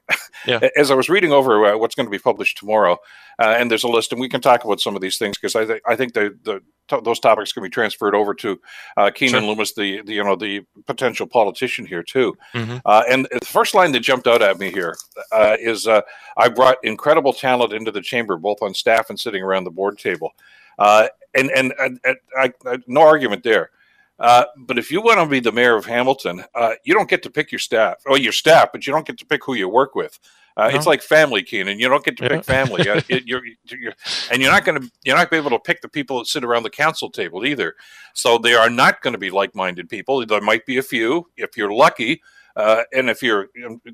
Yeah. 0.46 0.60
As 0.78 0.92
I 0.92 0.96
was 0.96 1.10
reading 1.10 1.32
over 1.32 1.66
uh, 1.66 1.78
what's 1.78 1.96
going 1.96 2.06
to 2.06 2.12
be 2.12 2.20
published 2.20 2.58
tomorrow, 2.58 2.98
uh, 3.40 3.56
and 3.58 3.70
there's 3.70 3.84
a 3.84 3.88
list, 3.88 4.12
and 4.12 4.22
we 4.22 4.30
can 4.30 4.40
talk 4.40 4.64
about 4.64 4.80
some 4.80 4.96
of 4.96 5.02
these 5.02 5.18
things 5.18 5.38
because 5.38 5.56
I 5.56 5.66
think 5.66 5.82
I 5.86 5.96
think 5.96 6.14
the, 6.14 6.38
the 6.44 6.62
t- 6.88 7.02
those 7.04 7.20
topics 7.20 7.52
can 7.52 7.64
be 7.64 7.70
transferred 7.70 8.16
over 8.16 8.34
to 8.36 8.60
uh, 8.96 9.12
Keanin 9.14 9.30
sure. 9.30 9.42
Loomis, 9.42 9.74
the, 9.74 10.02
the, 10.04 10.14
you 10.14 10.24
know 10.24 10.36
the 10.36 10.62
potential 10.86 11.28
politician 11.28 11.86
here 11.86 12.04
too. 12.04 12.38
Mm-hmm. 12.54 12.78
Uh, 12.86 13.04
and 13.10 13.28
the 13.32 13.46
first 13.46 13.74
line 13.74 13.92
that 13.92 14.00
jumped 14.00 14.28
out 14.28 14.42
at 14.42 14.60
me 14.60 14.72
here 14.72 14.96
uh, 15.32 15.58
is 15.60 15.88
uh, 15.88 16.02
I 16.38 16.50
brought 16.50 16.78
incredible 16.84 17.34
talent 17.34 17.74
into 17.74 17.92
the 17.92 18.02
chamber, 18.02 18.38
both 18.38 18.62
on 18.62 18.74
staff 18.74 19.10
and 19.10 19.20
sitting 19.20 19.44
around 19.44 19.66
the 19.66 19.72
board 19.72 19.98
table. 19.98 20.34
Uh, 20.80 21.08
and 21.36 21.52
and, 21.52 21.74
and, 21.80 22.00
and 22.04 22.18
I, 22.40 22.54
I, 22.66 22.78
no 22.88 23.02
argument 23.02 23.44
there. 23.44 23.72
Uh, 24.20 24.46
but 24.58 24.78
if 24.78 24.92
you 24.92 25.02
want 25.02 25.20
to 25.20 25.26
be 25.28 25.40
the 25.40 25.52
mayor 25.52 25.76
of 25.76 25.86
Hamilton, 25.86 26.44
uh, 26.56 26.74
you 26.84 26.94
don't 26.94 27.10
get 27.10 27.22
to 27.24 27.30
pick 27.30 27.52
your 27.52 27.60
staff. 27.60 27.98
Oh, 28.08 28.16
your 28.16 28.32
staff, 28.32 28.70
but 28.72 28.88
you 28.88 28.94
don't 28.94 29.06
get 29.06 29.18
to 29.20 29.26
pick 29.26 29.44
who 29.44 29.54
you 29.54 29.70
work 29.70 29.96
with. 29.96 30.20
Uh, 30.58 30.70
no. 30.70 30.76
It's 30.76 30.88
like 30.88 31.04
family, 31.04 31.44
Keanin. 31.44 31.80
You 31.80 31.88
don't 31.88 32.04
get 32.04 32.18
to 32.18 32.24
yeah. 32.24 32.30
pick 32.30 32.44
family, 32.44 32.90
uh, 32.90 33.00
it, 33.10 33.28
you're, 33.28 33.44
you're, 33.66 33.94
and 34.32 34.42
you're 34.42 34.52
not 34.52 34.66
going 34.66 34.82
to 34.82 34.92
you're 35.04 35.16
not 35.16 35.30
be 35.30 35.38
able 35.38 35.52
to 35.52 35.60
pick 35.60 35.82
the 35.82 35.88
people 35.88 36.18
that 36.18 36.26
sit 36.26 36.44
around 36.44 36.64
the 36.64 36.72
council 36.72 37.12
table 37.12 37.46
either. 37.46 37.76
So 38.14 38.40
they 38.40 38.56
are 38.56 38.70
not 38.70 39.02
going 39.04 39.14
to 39.14 39.20
be 39.20 39.30
like-minded 39.30 39.88
people. 39.88 40.26
There 40.26 40.42
might 40.42 40.66
be 40.66 40.78
a 40.78 40.84
few, 40.84 41.30
if 41.38 41.56
you're 41.56 41.72
lucky, 41.72 42.24
uh, 42.56 42.84
and 42.92 43.08
if 43.08 43.22
you're 43.22 43.50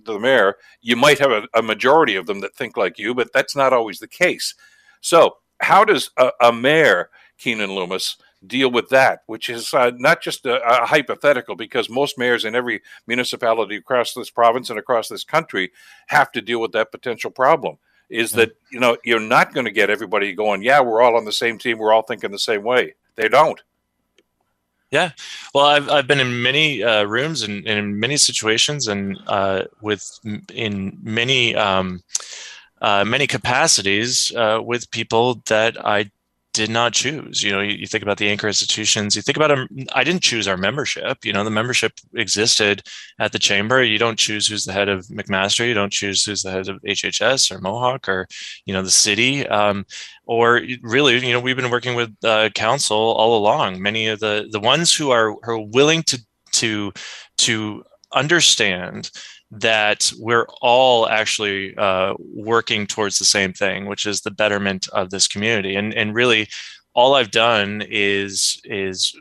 the 0.06 0.18
mayor, 0.18 0.56
you 0.82 0.96
might 0.96 1.20
have 1.20 1.32
a, 1.32 1.46
a, 1.54 1.62
majority 1.62 2.16
of 2.16 2.28
them 2.28 2.40
that 2.40 2.56
think 2.56 2.78
like 2.78 2.98
you, 2.98 3.14
but 3.14 3.34
that's 3.34 3.58
not 3.58 3.74
always 3.74 4.00
the 4.00 4.08
case. 4.08 4.56
So 5.02 5.36
how 5.60 5.84
does 5.84 6.12
a, 6.16 6.32
a 6.40 6.54
mayor, 6.54 7.10
Keanin 7.38 7.76
Loomis? 7.76 8.16
Deal 8.46 8.72
with 8.72 8.90
that, 8.90 9.24
which 9.28 9.50
is 9.50 9.74
uh, 9.74 9.92
not 9.98 10.22
just 10.22 10.46
a, 10.46 10.62
a, 10.62 10.86
hypothetical, 10.86 11.56
because 11.56 11.90
most 11.90 12.18
mayors 12.18 12.46
in 12.46 12.56
every 12.56 12.82
municipality 13.08 13.76
across 13.76 14.14
this 14.14 14.30
province 14.30 14.70
and 14.70 14.80
across 14.80 15.08
this 15.08 15.24
country 15.24 15.72
have 16.08 16.32
to 16.32 16.42
deal 16.42 16.60
with 16.60 16.72
that 16.74 16.92
potential 16.92 17.32
problem. 17.32 17.78
Is 18.10 18.32
that 18.34 18.52
you 18.70 18.80
know 18.80 18.98
you're 19.04 19.20
not 19.20 19.54
going 19.54 19.66
to 19.66 19.72
get 19.72 19.90
everybody 19.90 20.34
going? 20.34 20.62
Yeah, 20.62 20.82
we're 20.82 21.02
all 21.02 21.16
on 21.16 21.26
the 21.26 21.32
same 21.32 21.58
team. 21.58 21.78
We're 21.78 21.94
all 21.94 22.04
thinking 22.04 22.32
the 22.32 22.40
same 22.40 22.64
way. 22.64 22.96
They 23.16 23.28
don't. 23.28 23.62
Yeah, 24.92 25.12
well, 25.56 25.66
I've 25.66 25.90
I've 25.90 26.06
been 26.06 26.20
in 26.20 26.44
many 26.44 26.84
uh, 26.84 27.06
rooms 27.06 27.42
and, 27.42 27.66
and, 27.68 27.80
in 27.80 28.00
many 28.00 28.18
situations, 28.18 28.88
and 28.88 29.18
uh, 29.26 29.64
with 29.82 30.20
in 30.54 31.00
many 31.02 31.56
um, 31.56 32.04
uh, 32.84 33.04
many 33.04 33.26
capacities 33.26 34.32
uh, 34.36 34.60
with 34.64 34.92
people 34.92 35.42
that 35.48 35.84
I 35.84 36.12
did 36.54 36.70
not 36.70 36.94
choose. 36.94 37.42
You 37.42 37.52
know, 37.52 37.62
you, 37.62 37.76
you, 37.76 37.88
think 37.88 38.04
about 38.04 38.18
the 38.18 38.30
anchor 38.30 38.48
institutions, 38.48 39.16
you 39.16 39.22
think 39.22 39.38
about 39.38 39.48
them. 39.48 39.68
I 39.94 40.04
didn't 40.04 40.22
choose 40.22 40.48
our 40.48 40.56
membership. 40.56 41.26
You 41.26 41.34
know, 41.34 41.44
the 41.44 41.50
membership 41.50 41.94
existed 42.16 42.84
at 43.20 43.32
the 43.32 43.40
chamber. 43.40 43.84
You 43.84 43.98
don't 43.98 44.20
choose 44.20 44.48
who's 44.48 44.64
the 44.64 44.72
head 44.72 44.88
of 44.88 45.06
McMaster. 45.08 45.68
You 45.68 45.74
don't 45.74 45.92
choose 45.92 46.24
who's 46.24 46.44
the 46.44 46.52
head 46.52 46.70
of 46.70 46.82
HHS 46.84 47.52
or 47.52 47.60
Mohawk 47.60 48.08
or, 48.08 48.28
you 48.66 48.74
know, 48.74 48.84
the 48.84 48.92
city. 48.92 49.48
Um, 49.48 49.86
or 50.26 50.62
really, 50.82 51.26
you 51.26 51.34
know, 51.34 51.40
we've 51.40 51.56
been 51.56 51.72
working 51.72 51.96
with 51.96 52.16
uh, 52.24 52.50
council 52.54 52.98
all 52.98 53.38
along. 53.38 53.82
Many 53.82 54.08
of 54.08 54.20
the 54.20 54.48
the 54.52 54.60
ones 54.60 54.96
who 54.96 55.12
are 55.12 55.36
who 55.44 55.52
are 55.52 55.60
willing 55.60 56.04
to 56.04 56.24
to 56.54 56.94
to 57.40 57.84
understand 58.14 59.10
that 59.60 60.12
we're 60.20 60.48
all 60.62 61.08
actually 61.08 61.76
uh, 61.78 62.14
working 62.20 62.88
towards 62.88 63.20
the 63.20 63.26
same 63.26 63.54
thing, 63.54 63.86
which 63.86 64.06
is 64.06 64.22
the 64.22 64.32
betterment 64.32 64.88
of 64.94 65.10
this 65.10 65.28
community. 65.28 65.76
And 65.76 65.94
and 65.94 66.16
really, 66.16 66.48
all 66.94 67.16
I've 67.16 67.32
done 67.32 67.84
is 67.90 68.60
is 68.64 69.16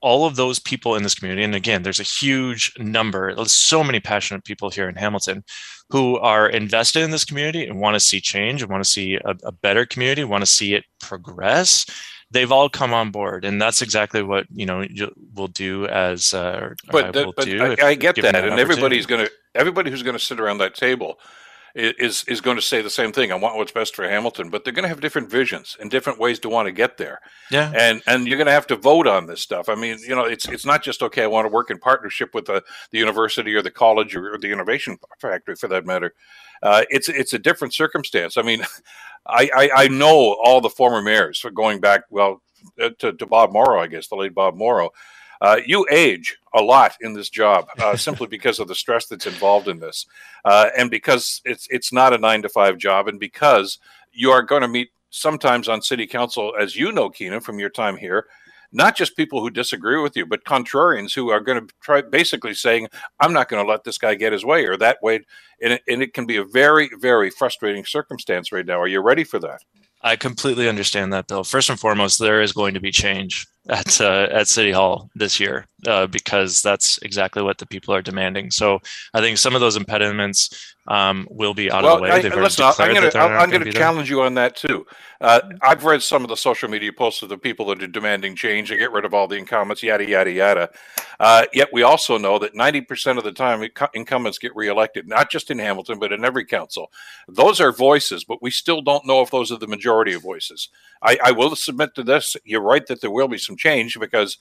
all 0.00 0.26
of 0.26 0.36
those 0.36 0.58
people 0.58 0.96
in 0.96 1.02
this 1.04 1.14
community, 1.14 1.44
and 1.44 1.54
again, 1.54 1.82
there's 1.82 2.00
a 2.00 2.02
huge 2.02 2.72
number, 2.78 3.34
there's 3.34 3.52
so 3.52 3.84
many 3.84 4.00
passionate 4.00 4.44
people 4.44 4.68
here 4.68 4.88
in 4.88 4.96
Hamilton 4.96 5.44
who 5.90 6.18
are 6.18 6.48
invested 6.48 7.02
in 7.02 7.12
this 7.12 7.24
community 7.24 7.66
and 7.66 7.78
want 7.78 7.94
to 7.94 8.00
see 8.00 8.20
change 8.20 8.62
and 8.62 8.70
want 8.70 8.82
to 8.82 8.90
see 8.90 9.14
a, 9.14 9.36
a 9.44 9.52
better 9.52 9.86
community, 9.86 10.24
want 10.24 10.42
to 10.42 10.50
see 10.50 10.74
it 10.74 10.84
progress 11.00 11.86
they've 12.32 12.50
all 12.50 12.68
come 12.68 12.92
on 12.92 13.10
board, 13.10 13.44
and 13.44 13.60
that's 13.60 13.82
exactly 13.82 14.22
what 14.22 14.46
you 14.52 14.66
know 14.66 14.84
we'll 15.34 15.48
do 15.48 15.86
as. 15.86 16.34
Uh, 16.34 16.74
but, 16.90 17.16
I, 17.16 17.24
but 17.36 17.48
I, 17.48 17.88
I, 17.88 17.94
get 17.94 18.16
that, 18.16 18.34
and 18.34 18.58
everybody's 18.58 19.06
going 19.06 19.26
to 19.26 19.32
everybody 19.54 19.90
who's 19.90 20.02
going 20.02 20.16
to 20.16 20.24
sit 20.24 20.40
around 20.40 20.58
that 20.58 20.74
table 20.74 21.18
is 21.74 22.24
is 22.28 22.40
going 22.40 22.56
to 22.56 22.62
say 22.62 22.82
the 22.82 22.90
same 22.90 23.12
thing. 23.12 23.32
I 23.32 23.36
want 23.36 23.56
what's 23.56 23.72
best 23.72 23.96
for 23.96 24.08
Hamilton, 24.08 24.50
but 24.50 24.64
they're 24.64 24.72
going 24.72 24.84
to 24.84 24.88
have 24.88 25.00
different 25.00 25.30
visions 25.30 25.76
and 25.80 25.90
different 25.90 26.18
ways 26.18 26.38
to 26.40 26.48
want 26.48 26.66
to 26.66 26.72
get 26.72 26.98
there. 26.98 27.20
Yeah, 27.50 27.72
and 27.74 28.02
and 28.06 28.26
you're 28.26 28.36
going 28.36 28.46
to 28.46 28.52
have 28.52 28.66
to 28.68 28.76
vote 28.76 29.06
on 29.06 29.26
this 29.26 29.40
stuff. 29.40 29.68
I 29.68 29.74
mean, 29.74 29.98
you 30.06 30.14
know, 30.14 30.24
it's 30.24 30.48
it's 30.48 30.66
not 30.66 30.82
just 30.82 31.02
okay. 31.02 31.22
I 31.22 31.28
want 31.28 31.46
to 31.46 31.52
work 31.52 31.70
in 31.70 31.78
partnership 31.78 32.34
with 32.34 32.46
the 32.46 32.62
the 32.90 32.98
university 32.98 33.54
or 33.54 33.62
the 33.62 33.70
college 33.70 34.14
or, 34.14 34.38
the 34.38 34.52
innovation 34.52 34.98
factory 35.18 35.56
for 35.56 35.68
that 35.68 35.86
matter. 35.86 36.14
Uh, 36.62 36.84
it's 36.90 37.08
it's 37.08 37.32
a 37.32 37.38
different 37.38 37.74
circumstance. 37.74 38.36
I 38.36 38.42
mean, 38.42 38.62
I, 39.26 39.50
I, 39.54 39.70
I 39.84 39.88
know 39.88 40.36
all 40.42 40.60
the 40.60 40.70
former 40.70 41.00
mayors 41.00 41.44
going 41.54 41.80
back 41.80 42.02
well 42.10 42.42
uh, 42.80 42.90
to, 42.98 43.12
to 43.12 43.26
Bob 43.26 43.52
Morrow, 43.52 43.80
I 43.80 43.86
guess 43.86 44.08
the 44.08 44.16
late 44.16 44.34
Bob 44.34 44.56
Morrow. 44.56 44.90
Uh, 45.42 45.56
you 45.66 45.84
age 45.90 46.38
a 46.54 46.62
lot 46.62 46.96
in 47.00 47.14
this 47.14 47.28
job 47.28 47.66
uh, 47.80 47.96
simply 48.08 48.28
because 48.28 48.60
of 48.60 48.68
the 48.68 48.74
stress 48.76 49.06
that's 49.06 49.26
involved 49.26 49.66
in 49.66 49.80
this, 49.80 50.06
uh, 50.44 50.70
and 50.78 50.88
because 50.88 51.42
it's 51.44 51.66
it's 51.68 51.92
not 51.92 52.14
a 52.14 52.18
nine 52.18 52.40
to 52.42 52.48
five 52.48 52.78
job, 52.78 53.08
and 53.08 53.18
because 53.18 53.78
you 54.12 54.30
are 54.30 54.42
going 54.42 54.62
to 54.62 54.68
meet 54.68 54.90
sometimes 55.10 55.68
on 55.68 55.82
city 55.82 56.06
council, 56.06 56.54
as 56.58 56.76
you 56.76 56.92
know, 56.92 57.10
Keanin, 57.10 57.42
from 57.42 57.58
your 57.58 57.70
time 57.70 57.96
here, 57.96 58.26
not 58.70 58.96
just 58.96 59.16
people 59.16 59.40
who 59.40 59.50
disagree 59.50 60.00
with 60.00 60.16
you, 60.16 60.24
but 60.24 60.44
contrarians 60.44 61.12
who 61.12 61.30
are 61.30 61.40
going 61.40 61.66
to 61.66 61.74
try 61.80 62.02
basically 62.02 62.54
saying, 62.54 62.86
"I'm 63.18 63.32
not 63.32 63.48
going 63.48 63.64
to 63.64 63.68
let 63.68 63.82
this 63.82 63.98
guy 63.98 64.14
get 64.14 64.32
his 64.32 64.44
way," 64.44 64.64
or 64.66 64.76
that 64.76 65.02
way, 65.02 65.16
and 65.60 65.72
it, 65.72 65.82
and 65.88 66.04
it 66.04 66.14
can 66.14 66.24
be 66.24 66.36
a 66.36 66.44
very 66.44 66.88
very 67.00 67.30
frustrating 67.30 67.84
circumstance 67.84 68.52
right 68.52 68.64
now. 68.64 68.80
Are 68.80 68.86
you 68.86 69.00
ready 69.00 69.24
for 69.24 69.40
that? 69.40 69.64
I 70.02 70.14
completely 70.14 70.68
understand 70.68 71.12
that, 71.12 71.26
Bill. 71.26 71.42
First 71.42 71.68
and 71.68 71.80
foremost, 71.80 72.20
there 72.20 72.42
is 72.42 72.52
going 72.52 72.74
to 72.74 72.80
be 72.80 72.92
change 72.92 73.48
at 73.68 74.00
uh, 74.00 74.28
at 74.30 74.48
City 74.48 74.72
Hall 74.72 75.10
this 75.14 75.38
year 75.38 75.66
uh, 75.86 76.06
because 76.06 76.62
that's 76.62 76.98
exactly 77.02 77.42
what 77.42 77.58
the 77.58 77.66
people 77.66 77.94
are 77.94 78.02
demanding. 78.02 78.50
So 78.50 78.80
I 79.14 79.20
think 79.20 79.38
some 79.38 79.54
of 79.54 79.60
those 79.60 79.76
impediments 79.76 80.74
um, 80.88 81.28
will 81.30 81.54
be 81.54 81.70
out 81.70 81.84
well, 81.84 81.94
of 81.94 81.98
the 81.98 82.02
way. 82.02 82.10
I, 82.10 82.20
listen, 82.20 82.64
I'm 82.64 82.94
going 82.94 83.10
to 83.10 83.18
I'm 83.18 83.50
going 83.50 83.64
to 83.64 83.72
challenge 83.72 84.10
you 84.10 84.22
on 84.22 84.34
that 84.34 84.56
too. 84.56 84.86
Uh, 85.20 85.40
I've 85.62 85.84
read 85.84 86.02
some 86.02 86.22
of 86.24 86.28
the 86.28 86.36
social 86.36 86.68
media 86.68 86.92
posts 86.92 87.22
of 87.22 87.28
the 87.28 87.38
people 87.38 87.66
that 87.66 87.80
are 87.80 87.86
demanding 87.86 88.34
change 88.34 88.72
and 88.72 88.80
get 88.80 88.90
rid 88.90 89.04
of 89.04 89.14
all 89.14 89.28
the 89.28 89.36
incumbents, 89.36 89.82
yada 89.82 90.04
yada 90.04 90.32
yada. 90.32 90.70
Uh, 91.20 91.44
yet 91.52 91.68
we 91.72 91.82
also 91.82 92.18
know 92.18 92.40
that 92.40 92.54
90% 92.54 93.18
of 93.18 93.22
the 93.22 93.30
time 93.30 93.68
incumbents 93.94 94.38
get 94.38 94.54
reelected, 94.56 95.06
not 95.06 95.30
just 95.30 95.52
in 95.52 95.60
Hamilton 95.60 96.00
but 96.00 96.12
in 96.12 96.24
every 96.24 96.44
council. 96.44 96.90
Those 97.28 97.60
are 97.60 97.70
voices, 97.70 98.24
but 98.24 98.42
we 98.42 98.50
still 98.50 98.82
don't 98.82 99.06
know 99.06 99.22
if 99.22 99.30
those 99.30 99.52
are 99.52 99.58
the 99.58 99.68
majority 99.68 100.14
of 100.14 100.22
voices. 100.22 100.68
I, 101.00 101.18
I 101.24 101.30
will 101.30 101.54
submit 101.54 101.94
to 101.94 102.02
this. 102.02 102.36
You're 102.44 102.60
right 102.60 102.84
that 102.88 103.00
there 103.00 103.10
will 103.10 103.28
be 103.28 103.38
some 103.38 103.51
change 103.56 103.98
because 103.98 104.38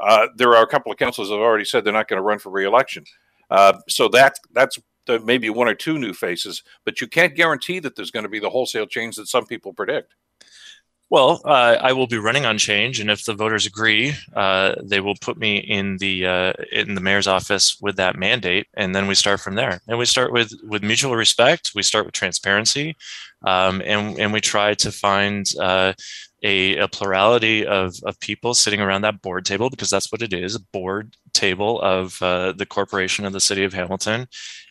uh, 0.00 0.28
there 0.36 0.54
are 0.54 0.62
a 0.62 0.66
couple 0.66 0.90
of 0.90 0.98
councils 0.98 1.28
that 1.28 1.34
have 1.34 1.42
already 1.42 1.64
said 1.64 1.84
they're 1.84 1.92
not 1.92 2.08
going 2.08 2.18
to 2.18 2.22
run 2.22 2.38
for 2.38 2.50
reelection. 2.50 3.04
Uh, 3.50 3.78
so 3.88 4.08
that 4.08 4.38
that's 4.52 4.78
maybe 5.22 5.50
one 5.50 5.68
or 5.68 5.74
two 5.74 5.98
new 5.98 6.12
faces, 6.12 6.62
but 6.84 7.00
you 7.00 7.06
can't 7.06 7.36
guarantee 7.36 7.78
that 7.78 7.94
there's 7.94 8.10
going 8.10 8.22
to 8.22 8.28
be 8.28 8.40
the 8.40 8.50
wholesale 8.50 8.86
change 8.86 9.16
that 9.16 9.28
some 9.28 9.46
people 9.46 9.72
predict. 9.72 10.14
Well, 11.10 11.42
uh, 11.44 11.76
I 11.80 11.92
will 11.92 12.06
be 12.06 12.16
running 12.16 12.46
on 12.46 12.56
change, 12.56 12.98
and 12.98 13.10
if 13.10 13.24
the 13.24 13.34
voters 13.34 13.66
agree, 13.66 14.14
uh, 14.34 14.74
they 14.82 15.00
will 15.00 15.14
put 15.20 15.36
me 15.36 15.58
in 15.58 15.98
the 15.98 16.26
uh, 16.26 16.52
in 16.72 16.94
the 16.94 17.00
mayor's 17.00 17.28
office 17.28 17.78
with 17.80 17.96
that 17.96 18.16
mandate, 18.16 18.66
and 18.74 18.94
then 18.94 19.06
we 19.06 19.14
start 19.14 19.40
from 19.40 19.54
there. 19.54 19.80
And 19.86 19.98
we 19.98 20.06
start 20.06 20.32
with 20.32 20.52
with 20.64 20.82
mutual 20.82 21.14
respect. 21.14 21.72
We 21.74 21.82
start 21.82 22.06
with 22.06 22.14
transparency, 22.14 22.96
um, 23.46 23.82
and 23.84 24.18
and 24.18 24.32
we 24.32 24.40
try 24.40 24.74
to 24.74 24.90
find 24.90 25.46
uh, 25.60 25.92
a, 26.44 26.76
a 26.76 26.86
plurality 26.86 27.66
of, 27.66 27.96
of 28.04 28.20
people 28.20 28.54
sitting 28.54 28.80
around 28.80 29.02
that 29.02 29.22
board 29.22 29.44
table 29.44 29.70
because 29.70 29.90
that's 29.90 30.12
what 30.12 30.22
it 30.22 30.32
is 30.32 30.54
a 30.54 30.60
board 30.60 31.16
table 31.32 31.80
of 31.80 32.22
uh, 32.22 32.52
the 32.52 32.66
corporation 32.66 33.24
of 33.24 33.32
the 33.32 33.40
city 33.40 33.64
of 33.64 33.72
Hamilton 33.72 34.28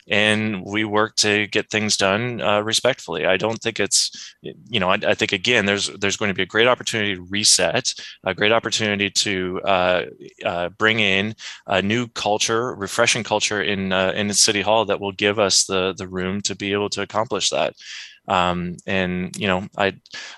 and 0.08 0.62
we 0.64 0.84
work 0.84 1.16
to 1.16 1.46
get 1.46 1.70
things 1.70 1.96
done 1.96 2.40
uh, 2.42 2.60
respectfully. 2.60 3.24
I 3.24 3.36
don't 3.36 3.60
think 3.60 3.80
it's, 3.80 4.34
you 4.42 4.78
know, 4.78 4.90
I, 4.90 4.98
I, 5.06 5.14
think 5.14 5.32
again, 5.32 5.64
there's 5.64 5.88
there's 5.88 6.16
going 6.16 6.28
to 6.28 6.34
be 6.34 6.42
a 6.42 6.46
great 6.46 6.66
opportunity 6.66 7.14
to 7.14 7.22
reset, 7.22 7.94
a 8.24 8.34
great 8.34 8.52
opportunity 8.52 9.08
to 9.10 9.60
uh, 9.64 10.04
uh, 10.44 10.68
bring 10.70 11.00
in 11.00 11.34
a 11.66 11.80
new 11.80 12.08
culture, 12.08 12.74
refreshing 12.74 13.24
culture 13.24 13.62
in 13.62 13.92
uh, 13.92 14.12
in 14.14 14.32
City 14.34 14.60
Hall 14.60 14.84
that 14.84 15.00
will 15.00 15.12
give 15.12 15.38
us 15.38 15.64
the 15.64 15.94
the 15.96 16.08
room 16.08 16.42
to 16.42 16.54
be 16.54 16.72
able 16.72 16.90
to 16.90 17.02
accomplish 17.02 17.50
that. 17.50 17.74
Um, 18.26 18.76
and 18.86 19.36
you 19.36 19.46
know, 19.46 19.68
I 19.76 19.94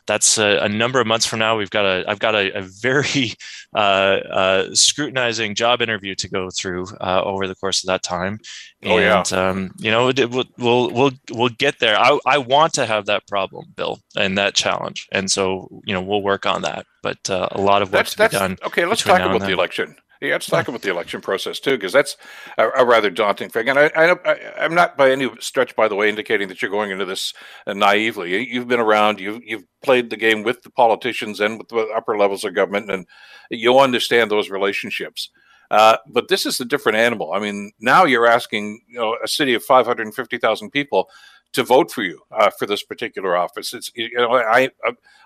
that's 0.06 0.38
a, 0.38 0.58
a, 0.58 0.68
number 0.68 1.00
of 1.00 1.06
months 1.06 1.24
from 1.24 1.38
now. 1.38 1.56
We've 1.56 1.70
got 1.70 1.84
a 1.84 2.04
I've 2.08 2.18
got 2.18 2.34
a, 2.34 2.58
a 2.58 2.62
very 2.62 3.34
uh, 3.74 3.78
uh, 3.78 4.74
scrutinizing 4.74 5.54
job 5.54 5.80
interview 5.80 6.14
to 6.16 6.28
go 6.28 6.50
through 6.50 6.86
uh, 7.00 7.22
over 7.24 7.46
the 7.46 7.54
course 7.54 7.84
of 7.84 7.88
that 7.88 8.02
time. 8.02 8.40
Oh 8.84 8.98
yeah. 8.98 9.22
Um, 9.30 9.70
you 9.78 9.90
know, 9.90 10.12
we'll, 10.12 10.44
we'll 10.58 10.90
we'll 10.90 11.12
we'll 11.30 11.48
get 11.50 11.78
there. 11.78 11.96
I 11.96 12.18
I 12.26 12.38
want 12.38 12.74
to 12.74 12.86
have 12.86 13.06
that 13.06 13.26
problem, 13.28 13.66
Bill, 13.76 14.00
and 14.16 14.36
that 14.36 14.54
challenge, 14.54 15.06
and 15.12 15.30
so 15.30 15.68
you 15.84 15.94
know 15.94 16.02
we'll 16.02 16.22
work 16.22 16.44
on 16.44 16.62
that. 16.62 16.86
But 17.02 17.30
uh, 17.30 17.48
a 17.52 17.60
lot 17.60 17.82
of 17.82 17.92
work 17.92 18.08
that's, 18.08 18.14
to 18.14 18.28
be 18.28 18.28
done. 18.28 18.58
Okay, 18.64 18.84
let's 18.84 19.02
talk 19.02 19.20
about 19.20 19.42
the 19.42 19.52
election. 19.52 19.96
Yeah, 20.20 20.32
let's 20.32 20.46
talk 20.46 20.68
about 20.68 20.82
the 20.82 20.90
election 20.90 21.20
process 21.20 21.60
too, 21.60 21.72
because 21.72 21.92
that's 21.92 22.16
a, 22.56 22.68
a, 22.68 22.84
rather 22.84 23.10
daunting 23.10 23.50
thing. 23.50 23.68
And 23.68 23.78
I, 23.78 23.90
I, 23.94 24.64
am 24.64 24.74
not 24.74 24.96
by 24.96 25.10
any 25.10 25.30
stretch, 25.40 25.76
by 25.76 25.88
the 25.88 25.94
way, 25.94 26.08
indicating 26.08 26.48
that 26.48 26.62
you're 26.62 26.70
going 26.70 26.90
into 26.90 27.04
this 27.04 27.34
uh, 27.66 27.74
naively. 27.74 28.50
You've 28.50 28.68
been 28.68 28.80
around, 28.80 29.20
you've 29.20 29.40
you've 29.44 29.64
played 29.82 30.10
the 30.10 30.16
game 30.16 30.42
with 30.42 30.62
the 30.62 30.70
politicians 30.70 31.40
and 31.40 31.58
with 31.58 31.68
the 31.68 31.88
upper 31.94 32.16
levels 32.16 32.44
of 32.44 32.54
government, 32.54 32.90
and 32.90 33.06
you'll 33.50 33.78
understand 33.78 34.30
those 34.30 34.48
relationships. 34.48 35.30
Uh, 35.70 35.96
but 36.06 36.28
this 36.28 36.46
is 36.46 36.60
a 36.60 36.64
different 36.64 36.98
animal. 36.98 37.32
I 37.32 37.40
mean, 37.40 37.72
now 37.80 38.04
you're 38.04 38.26
asking 38.26 38.80
you 38.88 38.98
know, 38.98 39.16
a 39.22 39.28
city 39.28 39.54
of 39.54 39.64
550,000 39.64 40.70
people 40.70 41.10
to 41.56 41.64
vote 41.64 41.90
for 41.90 42.02
you 42.02 42.20
uh, 42.30 42.50
for 42.50 42.66
this 42.66 42.82
particular 42.82 43.34
office. 43.34 43.72
It's 43.72 43.90
you 43.94 44.10
know 44.14 44.34
I 44.34 44.68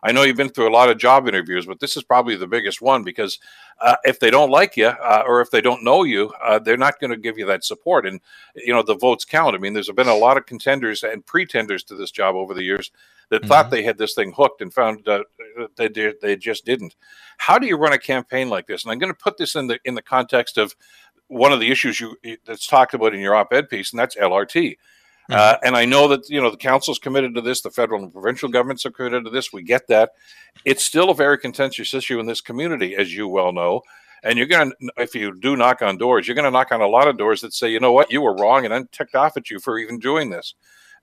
I 0.03 0.13
know 0.13 0.23
you've 0.23 0.37
been 0.37 0.49
through 0.49 0.69
a 0.69 0.73
lot 0.73 0.89
of 0.89 0.97
job 0.97 1.27
interviews, 1.27 1.67
but 1.67 1.81
this 1.81 1.97
is 1.97 2.05
probably 2.05 2.37
the 2.37 2.47
biggest 2.47 2.81
one 2.81 3.03
because 3.03 3.41
uh, 3.81 3.97
if 4.05 4.21
they 4.21 4.31
don't 4.31 4.51
like 4.51 4.77
you 4.77 4.87
uh, 4.87 5.25
or 5.27 5.41
if 5.41 5.51
they 5.51 5.61
don't 5.61 5.83
know 5.83 6.05
you, 6.05 6.33
uh, 6.43 6.61
they're 6.61 6.77
not 6.77 7.01
going 7.01 7.11
to 7.11 7.17
give 7.17 7.37
you 7.37 7.47
that 7.47 7.65
support. 7.65 8.07
And 8.07 8.21
you 8.55 8.73
know 8.73 8.83
the 8.83 8.95
votes 8.95 9.25
count. 9.25 9.57
I 9.57 9.59
mean, 9.59 9.75
there's 9.75 9.91
been 9.91 10.07
a 10.07 10.15
lot 10.15 10.37
of 10.37 10.47
contenders 10.47 11.03
and 11.03 11.27
pretenders 11.27 11.83
to 11.85 11.97
this 11.97 12.13
job 12.13 12.37
over 12.37 12.55
the 12.55 12.63
years 12.63 12.93
that 13.31 13.43
mm-hmm. 13.43 13.49
thought 13.49 13.71
they 13.71 13.83
had 13.83 13.99
this 13.99 14.15
thing 14.15 14.33
hooked 14.37 14.63
and 14.63 14.73
found 14.73 15.07
uh, 15.09 15.25
they 15.77 15.89
did, 15.89 16.21
they 16.23 16.37
just 16.37 16.65
didn't. 16.65 16.95
How 17.39 17.59
do 17.59 17.67
you 17.67 17.77
run 17.77 17.93
a 17.93 17.99
campaign 17.99 18.49
like 18.49 18.69
this? 18.69 18.85
And 18.85 18.93
I'm 18.93 18.99
going 18.99 19.13
to 19.13 19.19
put 19.19 19.37
this 19.37 19.57
in 19.57 19.67
the 19.67 19.81
in 19.85 19.97
the 19.97 20.03
context 20.03 20.59
of 20.59 20.77
one 21.27 21.53
of 21.53 21.59
the 21.59 21.73
issues 21.73 22.01
you 22.01 22.17
that's 22.45 22.69
talked 22.69 22.95
about 22.95 23.15
in 23.15 23.21
your 23.21 23.35
op-ed 23.35 23.69
piece, 23.69 23.93
and 23.93 23.99
that's 23.99 24.17
LRT. 24.17 24.77
Mm-hmm. 25.31 25.39
Uh, 25.39 25.57
and 25.63 25.77
I 25.77 25.85
know 25.85 26.09
that 26.09 26.29
you 26.29 26.41
know 26.41 26.51
the 26.51 26.57
council's 26.57 26.99
committed 26.99 27.35
to 27.37 27.41
this, 27.41 27.61
the 27.61 27.71
federal 27.71 28.03
and 28.03 28.13
provincial 28.13 28.49
governments 28.49 28.85
are 28.85 28.91
committed 28.91 29.25
to 29.25 29.31
this. 29.31 29.53
We 29.53 29.63
get 29.63 29.87
that. 29.89 30.11
It's 30.65 30.85
still 30.85 31.11
a 31.11 31.15
very 31.15 31.39
contentious 31.39 31.95
issue 31.95 32.19
in 32.19 32.27
this 32.27 32.41
community, 32.41 32.97
as 32.97 33.15
you 33.15 33.29
well 33.29 33.53
know. 33.53 33.83
And 34.23 34.37
you're 34.37 34.49
going 34.49 34.71
to, 34.71 34.91
if 34.99 35.15
you 35.15 35.39
do 35.39 35.57
knock 35.57 35.83
on 35.83 35.97
doors, 35.97 36.27
you're 36.27 36.35
going 36.35 36.45
to 36.45 36.51
knock 36.51 36.73
on 36.73 36.83
a 36.83 36.87
lot 36.87 37.09
of 37.09 37.17
doors 37.17 37.41
that 37.41 37.55
say, 37.55 37.71
you 37.71 37.81
know 37.81 37.93
what, 37.93 38.11
you 38.11 38.21
were 38.21 38.37
wrong, 38.37 38.65
and 38.65 38.75
I'm 38.75 38.89
ticked 38.93 39.15
off 39.15 39.37
at 39.37 39.51
you 39.51 39.61
for 39.61 39.79
even 39.79 39.99
doing 39.99 40.31
this. 40.31 40.55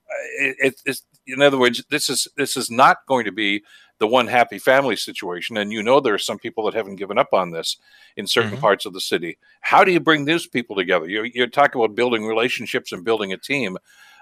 Uh, 0.10 0.52
it, 0.60 0.82
it, 0.86 1.02
in 1.26 1.42
other 1.42 1.58
words, 1.58 1.84
this 1.90 2.10
is 2.10 2.28
this 2.36 2.58
is 2.58 2.70
not 2.70 2.98
going 3.08 3.26
to 3.26 3.32
be 3.32 3.64
the 4.00 4.08
one 4.08 4.28
happy 4.28 4.60
family 4.60 4.96
situation. 4.96 5.58
And 5.58 5.72
you 5.72 5.82
know 5.82 6.00
there 6.00 6.14
are 6.14 6.20
some 6.20 6.38
people 6.38 6.66
that 6.66 6.74
haven't 6.74 6.98
given 6.98 7.18
up 7.18 7.34
on 7.34 7.52
this 7.52 7.78
in 8.16 8.28
certain 8.28 8.52
mm-hmm. 8.52 8.62
parts 8.62 8.86
of 8.86 8.94
the 8.94 9.02
city. 9.02 9.38
How 9.62 9.84
do 9.84 9.92
you 9.92 10.00
bring 10.00 10.26
those 10.26 10.48
people 10.48 10.76
together? 10.76 11.10
You 11.10 11.24
you 11.24 11.48
talk 11.48 11.76
about 11.76 11.96
building 11.96 12.26
relationships 12.26 12.92
and 12.92 13.04
building 13.04 13.34
a 13.34 13.38
team 13.38 13.78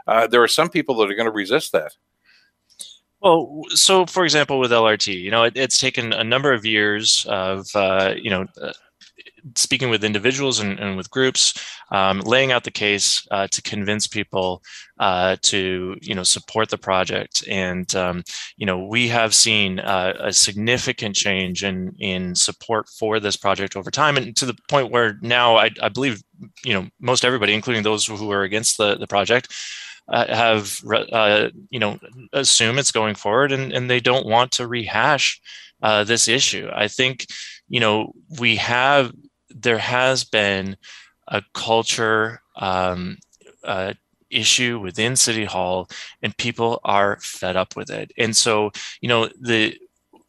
uh, 0.08 0.28
there 0.28 0.44
are 0.44 0.48
some 0.48 0.70
people 0.70 0.96
that 0.96 1.10
are 1.10 1.16
going 1.16 1.28
to 1.28 1.32
resist 1.32 1.72
that. 1.72 1.94
Well, 3.22 3.64
so 3.70 4.06
for 4.06 4.24
example, 4.24 4.60
with 4.60 4.72
LRT, 4.72 5.20
you 5.20 5.32
know, 5.32 5.44
it, 5.44 5.54
it's 5.56 5.80
taken 5.80 6.14
a 6.14 6.24
number 6.24 6.54
of 6.54 6.66
years 6.66 7.26
of, 7.28 7.68
uh, 7.74 8.14
you 8.16 8.30
know, 8.30 8.46
uh, 8.62 8.74
speaking 9.56 9.90
with 9.90 10.04
individuals 10.04 10.60
and, 10.60 10.80
and 10.80 10.98
with 10.98 11.10
groups, 11.12 11.54
um, 11.92 12.20
laying 12.22 12.52
out 12.52 12.64
the 12.64 12.72
case 12.72 13.26
uh, 13.32 13.48
to 13.48 13.62
convince 13.62 14.08
people 14.08 14.64
uh, 15.00 15.36
to 15.44 15.96
you 16.02 16.16
know 16.16 16.24
support 16.24 16.70
the 16.70 16.78
project. 16.78 17.44
And 17.48 17.94
um, 17.96 18.24
you 18.58 18.66
know 18.66 18.86
we 18.86 19.08
have 19.10 19.34
seen 19.34 19.80
uh, 19.80 20.14
a 20.20 20.34
significant 20.34 21.16
change 21.16 21.64
in 21.64 21.96
in 22.00 22.36
support 22.36 22.90
for 22.90 23.20
this 23.20 23.38
project 23.38 23.76
over 23.76 23.92
time, 23.92 24.18
and 24.18 24.36
to 24.38 24.46
the 24.46 24.58
point 24.70 24.92
where 24.92 25.18
now 25.22 25.58
I, 25.58 25.70
I 25.82 25.90
believe 25.90 26.24
you 26.64 26.74
know 26.74 26.88
most 27.00 27.24
everybody, 27.24 27.54
including 27.54 27.84
those 27.84 28.06
who 28.06 28.32
are 28.32 28.44
against 28.44 28.78
the 28.78 28.96
the 28.96 29.08
project, 29.08 29.54
uh, 30.08 30.34
have 30.34 30.82
uh, 31.12 31.50
you 31.70 31.80
know 31.80 32.00
assume 32.34 32.78
it's 32.78 32.92
going 32.92 33.16
forward 33.16 33.52
and, 33.52 33.74
and 33.74 33.90
they 33.90 34.00
don't 34.00 34.26
want 34.26 34.52
to 34.52 34.68
rehash 34.68 35.42
uh, 35.82 36.04
this 36.04 36.28
issue. 36.28 36.70
I 36.74 36.88
think 36.88 37.26
you 37.68 37.80
know 37.80 38.14
we 38.40 38.58
have 38.58 39.12
there 39.50 39.80
has 39.80 40.24
been 40.24 40.78
a 41.28 41.42
culture 41.54 42.42
um, 42.56 43.18
uh, 43.64 43.94
issue 44.30 44.80
within 44.80 45.16
city 45.16 45.46
hall 45.46 45.90
and 46.22 46.38
people 46.38 46.80
are 46.84 47.18
fed 47.22 47.56
up 47.56 47.76
with 47.76 47.90
it. 47.90 48.12
And 48.18 48.36
so 48.36 48.72
you 49.02 49.10
know 49.10 49.30
the 49.40 49.78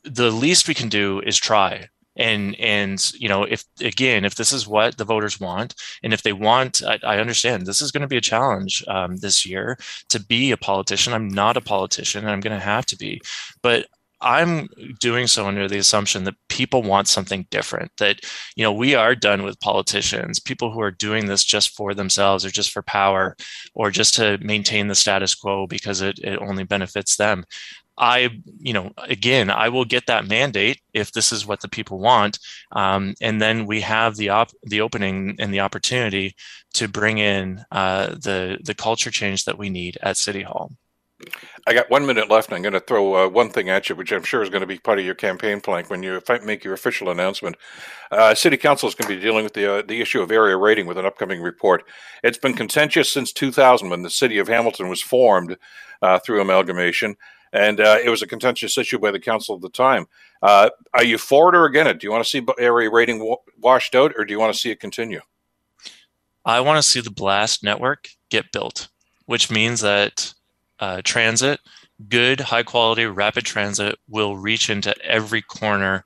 the 0.05 0.31
least 0.31 0.69
we 0.69 0.75
can 0.75 0.89
do 0.89 1.21
is 1.21 1.37
try 1.37 1.89
and 2.17 2.59
and 2.59 3.13
you 3.15 3.29
know 3.29 3.45
if 3.45 3.65
again 3.81 4.25
if 4.25 4.35
this 4.35 4.53
is 4.53 4.67
what 4.67 4.97
the 4.97 5.05
voters 5.05 5.41
want 5.41 5.75
and 6.03 6.13
if 6.13 6.23
they 6.23 6.33
want 6.33 6.83
i, 6.85 6.99
I 7.03 7.19
understand 7.19 7.67
this 7.67 7.83
is 7.83 7.93
going 7.93 8.03
to 8.03 8.09
be 8.09 8.17
a 8.17 8.23
challenge 8.23 8.85
um, 8.89 9.17
this 9.17 9.47
year 9.47 9.79
to 10.09 10.21
be 10.21 10.51
a 10.51 10.57
politician 10.57 11.13
i'm 11.13 11.29
not 11.29 11.57
a 11.57 11.61
politician 11.61 12.25
and 12.25 12.31
i'm 12.31 12.41
going 12.41 12.59
to 12.59 12.65
have 12.65 12.87
to 12.87 12.97
be 12.97 13.21
but 13.63 13.87
I'm 14.21 14.69
doing 14.99 15.27
so 15.27 15.47
under 15.47 15.69
the 15.69 15.79
assumption 15.79 16.25
that 16.25 16.37
people 16.49 16.83
want 16.83 17.07
something 17.09 17.47
different. 17.51 17.93
That 17.99 18.21
you 18.57 18.65
know 18.65 18.73
we 18.73 18.95
are 18.95 19.15
done 19.15 19.43
with 19.43 19.61
politicians, 19.61 20.41
people 20.41 20.73
who 20.73 20.81
are 20.81 20.91
doing 20.91 21.27
this 21.27 21.45
just 21.45 21.77
for 21.77 21.93
themselves 21.93 22.45
or 22.45 22.51
just 22.51 22.71
for 22.71 22.83
power, 22.83 23.37
or 23.75 23.91
just 23.91 24.15
to 24.15 24.39
maintain 24.41 24.89
the 24.89 24.95
status 24.95 25.35
quo 25.35 25.67
because 25.67 26.01
it, 26.01 26.19
it 26.21 26.39
only 26.41 26.65
benefits 26.65 27.17
them. 27.17 27.45
I, 27.99 28.31
you 28.59 28.73
know, 28.73 28.93
again, 28.99 29.51
I 29.51 29.69
will 29.69 29.85
get 29.85 30.07
that 30.07 30.27
mandate 30.27 30.81
if 30.93 31.13
this 31.13 31.33
is 31.33 31.47
what 31.47 31.61
the 31.61 31.69
people 31.69 31.99
want, 31.99 32.39
um, 32.73 33.15
and 33.21 33.41
then 33.41 33.67
we 33.67 33.81
have 33.81 34.17
the 34.17 34.31
op- 34.31 34.53
the 34.65 34.81
opening 34.81 35.37
and 35.39 35.53
the 35.53 35.61
opportunity 35.61 36.35
to 36.75 36.89
bring 36.89 37.19
in 37.19 37.65
uh, 37.73 38.09
the 38.09 38.59
the 38.63 38.75
culture 38.75 39.11
change 39.11 39.45
that 39.45 39.59
we 39.59 39.71
need 39.71 39.99
at 40.03 40.17
City 40.17 40.43
Hall. 40.43 40.73
I 41.67 41.73
got 41.73 41.91
one 41.91 42.05
minute 42.05 42.31
left, 42.31 42.49
and 42.49 42.57
I'm 42.57 42.63
going 42.63 42.75
to 42.75 42.81
throw 42.81 43.15
uh, 43.15 43.29
one 43.29 43.49
thing 43.49 43.71
at 43.71 43.89
you, 43.89 43.97
which 43.97 44.13
I'm 44.13 44.23
sure 44.23 44.43
is 44.43 44.51
going 44.51 44.61
to 44.61 44.67
be 44.67 44.79
part 44.79 44.99
of 44.99 45.05
your 45.05 45.15
campaign 45.15 45.61
plank 45.61 45.89
when 45.89 46.03
you 46.03 46.21
make 46.45 46.63
your 46.63 46.75
official 46.75 47.09
announcement. 47.09 47.57
Uh, 48.11 48.35
City 48.35 48.59
Council 48.59 48.89
is 48.89 48.95
going 48.95 49.09
to 49.09 49.17
be 49.17 49.23
dealing 49.23 49.43
with 49.43 49.55
the 49.55 49.79
uh, 49.79 49.83
the 49.83 50.01
issue 50.01 50.21
of 50.21 50.31
area 50.31 50.57
rating 50.57 50.87
with 50.87 50.99
an 50.99 51.07
upcoming 51.07 51.41
report. 51.41 51.85
It's 52.23 52.39
been 52.39 52.55
contentious 52.55 53.11
since 53.11 53.33
2000 53.33 53.89
when 53.89 54.03
the 54.03 54.11
city 54.11 54.39
of 54.39 54.49
Hamilton 54.49 54.89
was 54.89 55.01
formed 55.01 55.57
uh, 56.03 56.19
through 56.19 56.43
amalgamation 56.43 57.17
and 57.53 57.81
uh, 57.81 57.99
it 58.03 58.11
was 58.11 58.23
a 58.23 58.27
contentious 58.27 58.77
issue 58.79 58.99
by 58.99 59.11
the 59.11 59.21
council 59.21 59.55
at 59.55 59.63
the 59.63 59.69
time. 59.69 60.07
Uh, 60.43 60.71
are 60.95 61.05
you 61.05 61.19
for 61.19 61.49
it 61.49 61.57
or 61.57 61.65
against 61.65 61.91
it? 61.91 62.01
Do 62.01 62.07
you 62.07 62.11
want 62.11 62.25
to 62.25 62.31
see 62.31 62.45
area 62.59 62.91
rating 62.91 63.19
w- 63.19 63.37
washed 63.59 63.95
out, 63.95 64.13
or 64.17 64.25
do 64.25 64.33
you 64.33 64.41
want 64.41 64.53
to 64.53 64.59
see 64.59 64.71
it 64.71 64.81
continue? 64.81 65.21
I 66.45 66.61
want 66.61 66.79
to 66.79 66.89
see 66.89 67.01
the 67.01 67.11
BLAST 67.11 67.65
network 67.65 68.09
get 68.31 68.53
built, 68.53 68.89
which 69.25 69.51
means 69.51 69.81
that 69.81 70.33
uh, 70.79 71.03
transit, 71.03 71.61
good, 72.09 72.41
high 72.41 72.63
quality, 72.63 73.07
rapid 73.07 73.45
transit, 73.45 73.99
will 74.09 74.37
reach 74.37 74.71
into 74.71 74.95
every 75.03 75.43
corner 75.43 76.05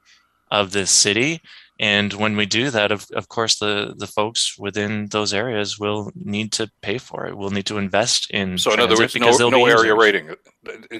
of 0.51 0.72
this 0.72 0.91
city 0.91 1.41
and 1.81 2.12
when 2.12 2.37
we 2.37 2.45
do 2.45 2.68
that, 2.68 2.93
of, 2.93 3.07
of 3.14 3.31
course, 3.31 3.59
the, 3.59 3.95
the 3.97 4.07
folks 4.07 4.59
within 4.59 5.07
those 5.07 5.33
areas 5.33 5.78
will 5.78 6.12
need 6.14 6.53
to 6.53 6.70
pay 6.83 6.99
for 6.99 7.26
it. 7.26 7.39
We'll 7.39 7.49
need 7.49 7.64
to 7.66 7.78
invest 7.78 8.31
in. 8.31 8.59
So, 8.59 8.74
in 8.74 8.81
other 8.81 8.97
words, 8.99 9.16
no, 9.16 9.31
no 9.49 9.64
area 9.64 9.95
rating. 9.95 10.35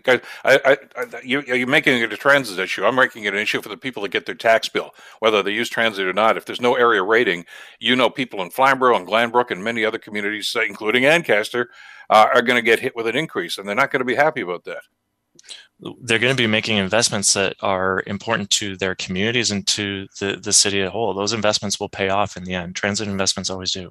I, 0.07 0.21
I, 0.43 0.79
I, 0.97 1.07
you, 1.23 1.43
you're 1.43 1.67
making 1.67 2.01
it 2.01 2.15
a 2.15 2.17
transit 2.17 2.59
issue. 2.59 2.87
I'm 2.87 2.95
making 2.95 3.25
it 3.25 3.35
an 3.35 3.41
issue 3.41 3.61
for 3.61 3.69
the 3.69 3.77
people 3.77 4.03
that 4.05 4.09
get 4.09 4.25
their 4.25 4.35
tax 4.35 4.71
bill, 4.71 4.93
whether 5.19 5.43
they 5.43 5.53
use 5.53 5.69
transit 5.69 6.07
or 6.07 6.15
not. 6.15 6.39
If 6.39 6.47
there's 6.47 6.63
no 6.63 6.77
area 6.77 7.03
rating, 7.03 7.45
you 7.79 7.95
know, 7.95 8.09
people 8.09 8.41
in 8.41 8.49
Flamborough 8.49 8.97
and 8.97 9.07
Glanbrook 9.07 9.51
and 9.51 9.63
many 9.63 9.85
other 9.85 9.99
communities, 9.99 10.57
including 10.67 11.05
Ancaster, 11.05 11.69
uh, 12.09 12.29
are 12.33 12.41
going 12.41 12.57
to 12.57 12.63
get 12.63 12.81
hit 12.81 12.97
with 12.97 13.07
an 13.07 13.17
increase, 13.17 13.59
and 13.59 13.69
they're 13.69 13.75
not 13.75 13.91
going 13.91 14.01
to 14.01 14.07
be 14.07 14.15
happy 14.15 14.41
about 14.41 14.65
that 14.65 14.81
they're 16.03 16.19
going 16.19 16.35
to 16.35 16.43
be 16.43 16.47
making 16.47 16.77
investments 16.77 17.33
that 17.35 17.57
are 17.61 18.03
important 18.07 18.51
to 18.51 18.77
their 18.77 18.95
communities 18.95 19.51
and 19.51 19.67
to 19.69 20.07
the, 20.21 20.37
the 20.37 20.53
city 20.53 20.81
as 20.81 20.89
a 20.89 20.91
whole. 20.91 21.15
Those 21.15 21.33
investments 21.33 21.81
will 21.81 21.89
pay 21.89 22.09
off 22.11 22.37
in 22.37 22.45
the 22.45 22.55
end. 22.55 22.77
Transit 22.77 23.09
investments 23.09 23.51
always 23.51 23.73
do. 23.73 23.91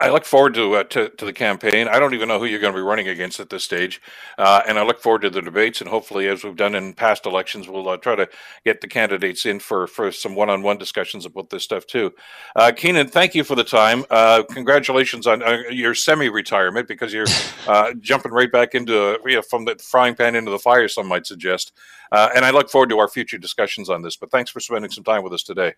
I 0.00 0.10
look 0.10 0.24
forward 0.24 0.54
to, 0.54 0.74
uh, 0.76 0.84
to 0.84 1.10
to 1.10 1.24
the 1.26 1.32
campaign. 1.32 1.88
I 1.88 1.98
don't 1.98 2.14
even 2.14 2.28
know 2.28 2.38
who 2.38 2.46
you're 2.46 2.60
going 2.60 2.72
to 2.72 2.78
be 2.78 2.82
running 2.82 3.08
against 3.08 3.40
at 3.40 3.50
this 3.50 3.64
stage, 3.64 4.00
uh, 4.38 4.62
and 4.66 4.78
I 4.78 4.84
look 4.84 5.00
forward 5.00 5.22
to 5.22 5.30
the 5.30 5.42
debates. 5.42 5.80
And 5.80 5.90
hopefully, 5.90 6.28
as 6.28 6.44
we've 6.44 6.56
done 6.56 6.74
in 6.74 6.94
past 6.94 7.26
elections, 7.26 7.68
we'll 7.68 7.88
uh, 7.88 7.96
try 7.98 8.16
to 8.16 8.28
get 8.64 8.80
the 8.80 8.88
candidates 8.88 9.46
in 9.46 9.60
for 9.60 9.86
for 9.86 10.12
some 10.12 10.36
one-on-one 10.36 10.78
discussions 10.78 11.26
about 11.26 11.50
this 11.50 11.64
stuff 11.64 11.86
too. 11.86 12.12
Uh, 12.56 12.72
Keanin, 12.74 13.10
thank 13.10 13.34
you 13.34 13.44
for 13.44 13.56
the 13.56 13.64
time. 13.64 14.04
Uh, 14.10 14.42
congratulations 14.50 15.26
on 15.26 15.42
uh, 15.42 15.62
your 15.70 15.94
semi-retirement 15.94 16.88
because 16.88 17.12
you're 17.12 17.26
jumping 18.00 18.32
right 18.32 18.52
back 18.52 18.74
into 18.74 19.18
you 19.26 19.36
know, 19.36 19.42
from 19.42 19.66
the 19.66 19.76
frying 19.76 20.14
pan 20.14 20.34
into 20.34 20.50
the 20.50 20.58
fire. 20.60 20.88
Some 20.88 21.08
might 21.08 21.26
suggest, 21.26 21.72
and 22.12 22.44
I 22.44 22.50
look 22.50 22.70
forward 22.70 22.90
to 22.90 22.98
our 23.00 23.08
future 23.08 23.38
discussions 23.38 23.90
on 23.90 24.02
this. 24.02 24.16
But 24.16 24.30
thanks 24.30 24.50
for 24.50 24.60
spending 24.60 24.90
some 24.90 25.04
time 25.04 25.24
with 25.24 25.34
us 25.34 25.42
today. 25.42 25.74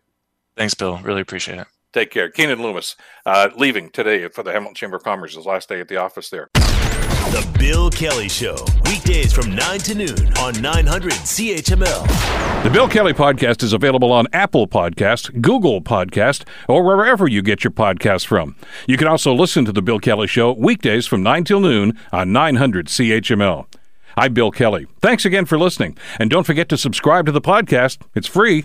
Thanks, 0.57 0.75
Bill. 0.75 0.99
Really 0.99 1.23
appreciate 1.23 1.59
it. 1.61 1.67
Take 1.97 2.11
care. 2.11 2.29
Keanin 2.29 2.61
Loomis, 2.61 2.95
uh, 3.25 3.49
leaving 3.57 3.89
today 3.89 4.29
for 4.29 4.43
the 4.43 4.53
Hamilton 4.53 4.75
Chamber 4.75 4.99
of 4.99 5.03
Commerce, 5.03 5.35
his 5.35 5.47
last 5.47 5.71
day 5.71 5.81
at 5.81 5.89
the 5.89 5.97
office 5.97 6.29
there. 6.29 6.51
The 6.53 7.57
Bill 7.59 7.89
Kelly 7.89 8.29
Show, 8.29 8.55
weekdays 8.85 9.33
from 9.33 9.55
9 9.55 9.79
to 9.79 9.95
noon 9.95 10.33
on 10.39 10.61
900 10.61 11.13
CHML. 11.13 12.63
The 12.65 12.69
Bill 12.69 12.87
Kelly 12.87 13.15
Podcast 13.15 13.63
is 13.63 13.73
available 13.73 14.13
on 14.13 14.27
Apple 14.35 14.69
Podcast, 14.69 15.41
Google 15.41 15.81
Podcast, 15.81 16.47
or 16.69 16.85
wherever 16.85 17.27
you 17.27 17.41
get 17.41 17.65
your 17.65 17.71
podcasts 17.71 18.27
from. 18.27 18.57
You 18.87 18.99
can 18.99 19.09
also 19.09 19.33
listen 19.33 19.65
to 19.65 19.73
The 19.73 19.81
Bill 19.81 19.99
Kelly 19.99 20.27
Show 20.27 20.53
weekdays 20.53 21.07
from 21.07 21.23
9 21.23 21.45
till 21.45 21.61
noon 21.61 21.99
on 22.13 22.31
900 22.31 22.89
CHML. 22.89 23.65
I'm 24.19 24.33
Bill 24.33 24.51
Kelly. 24.51 24.87
Thanks 25.01 25.27
again 25.27 25.45
for 25.45 25.59
listening. 25.59 25.97
And 26.19 26.31
don't 26.31 26.45
forget 26.45 26.71
to 26.71 26.79
subscribe 26.79 27.27
to 27.27 27.33
the 27.33 27.41
podcast. 27.41 27.99
It's 28.15 28.27
free, 28.27 28.65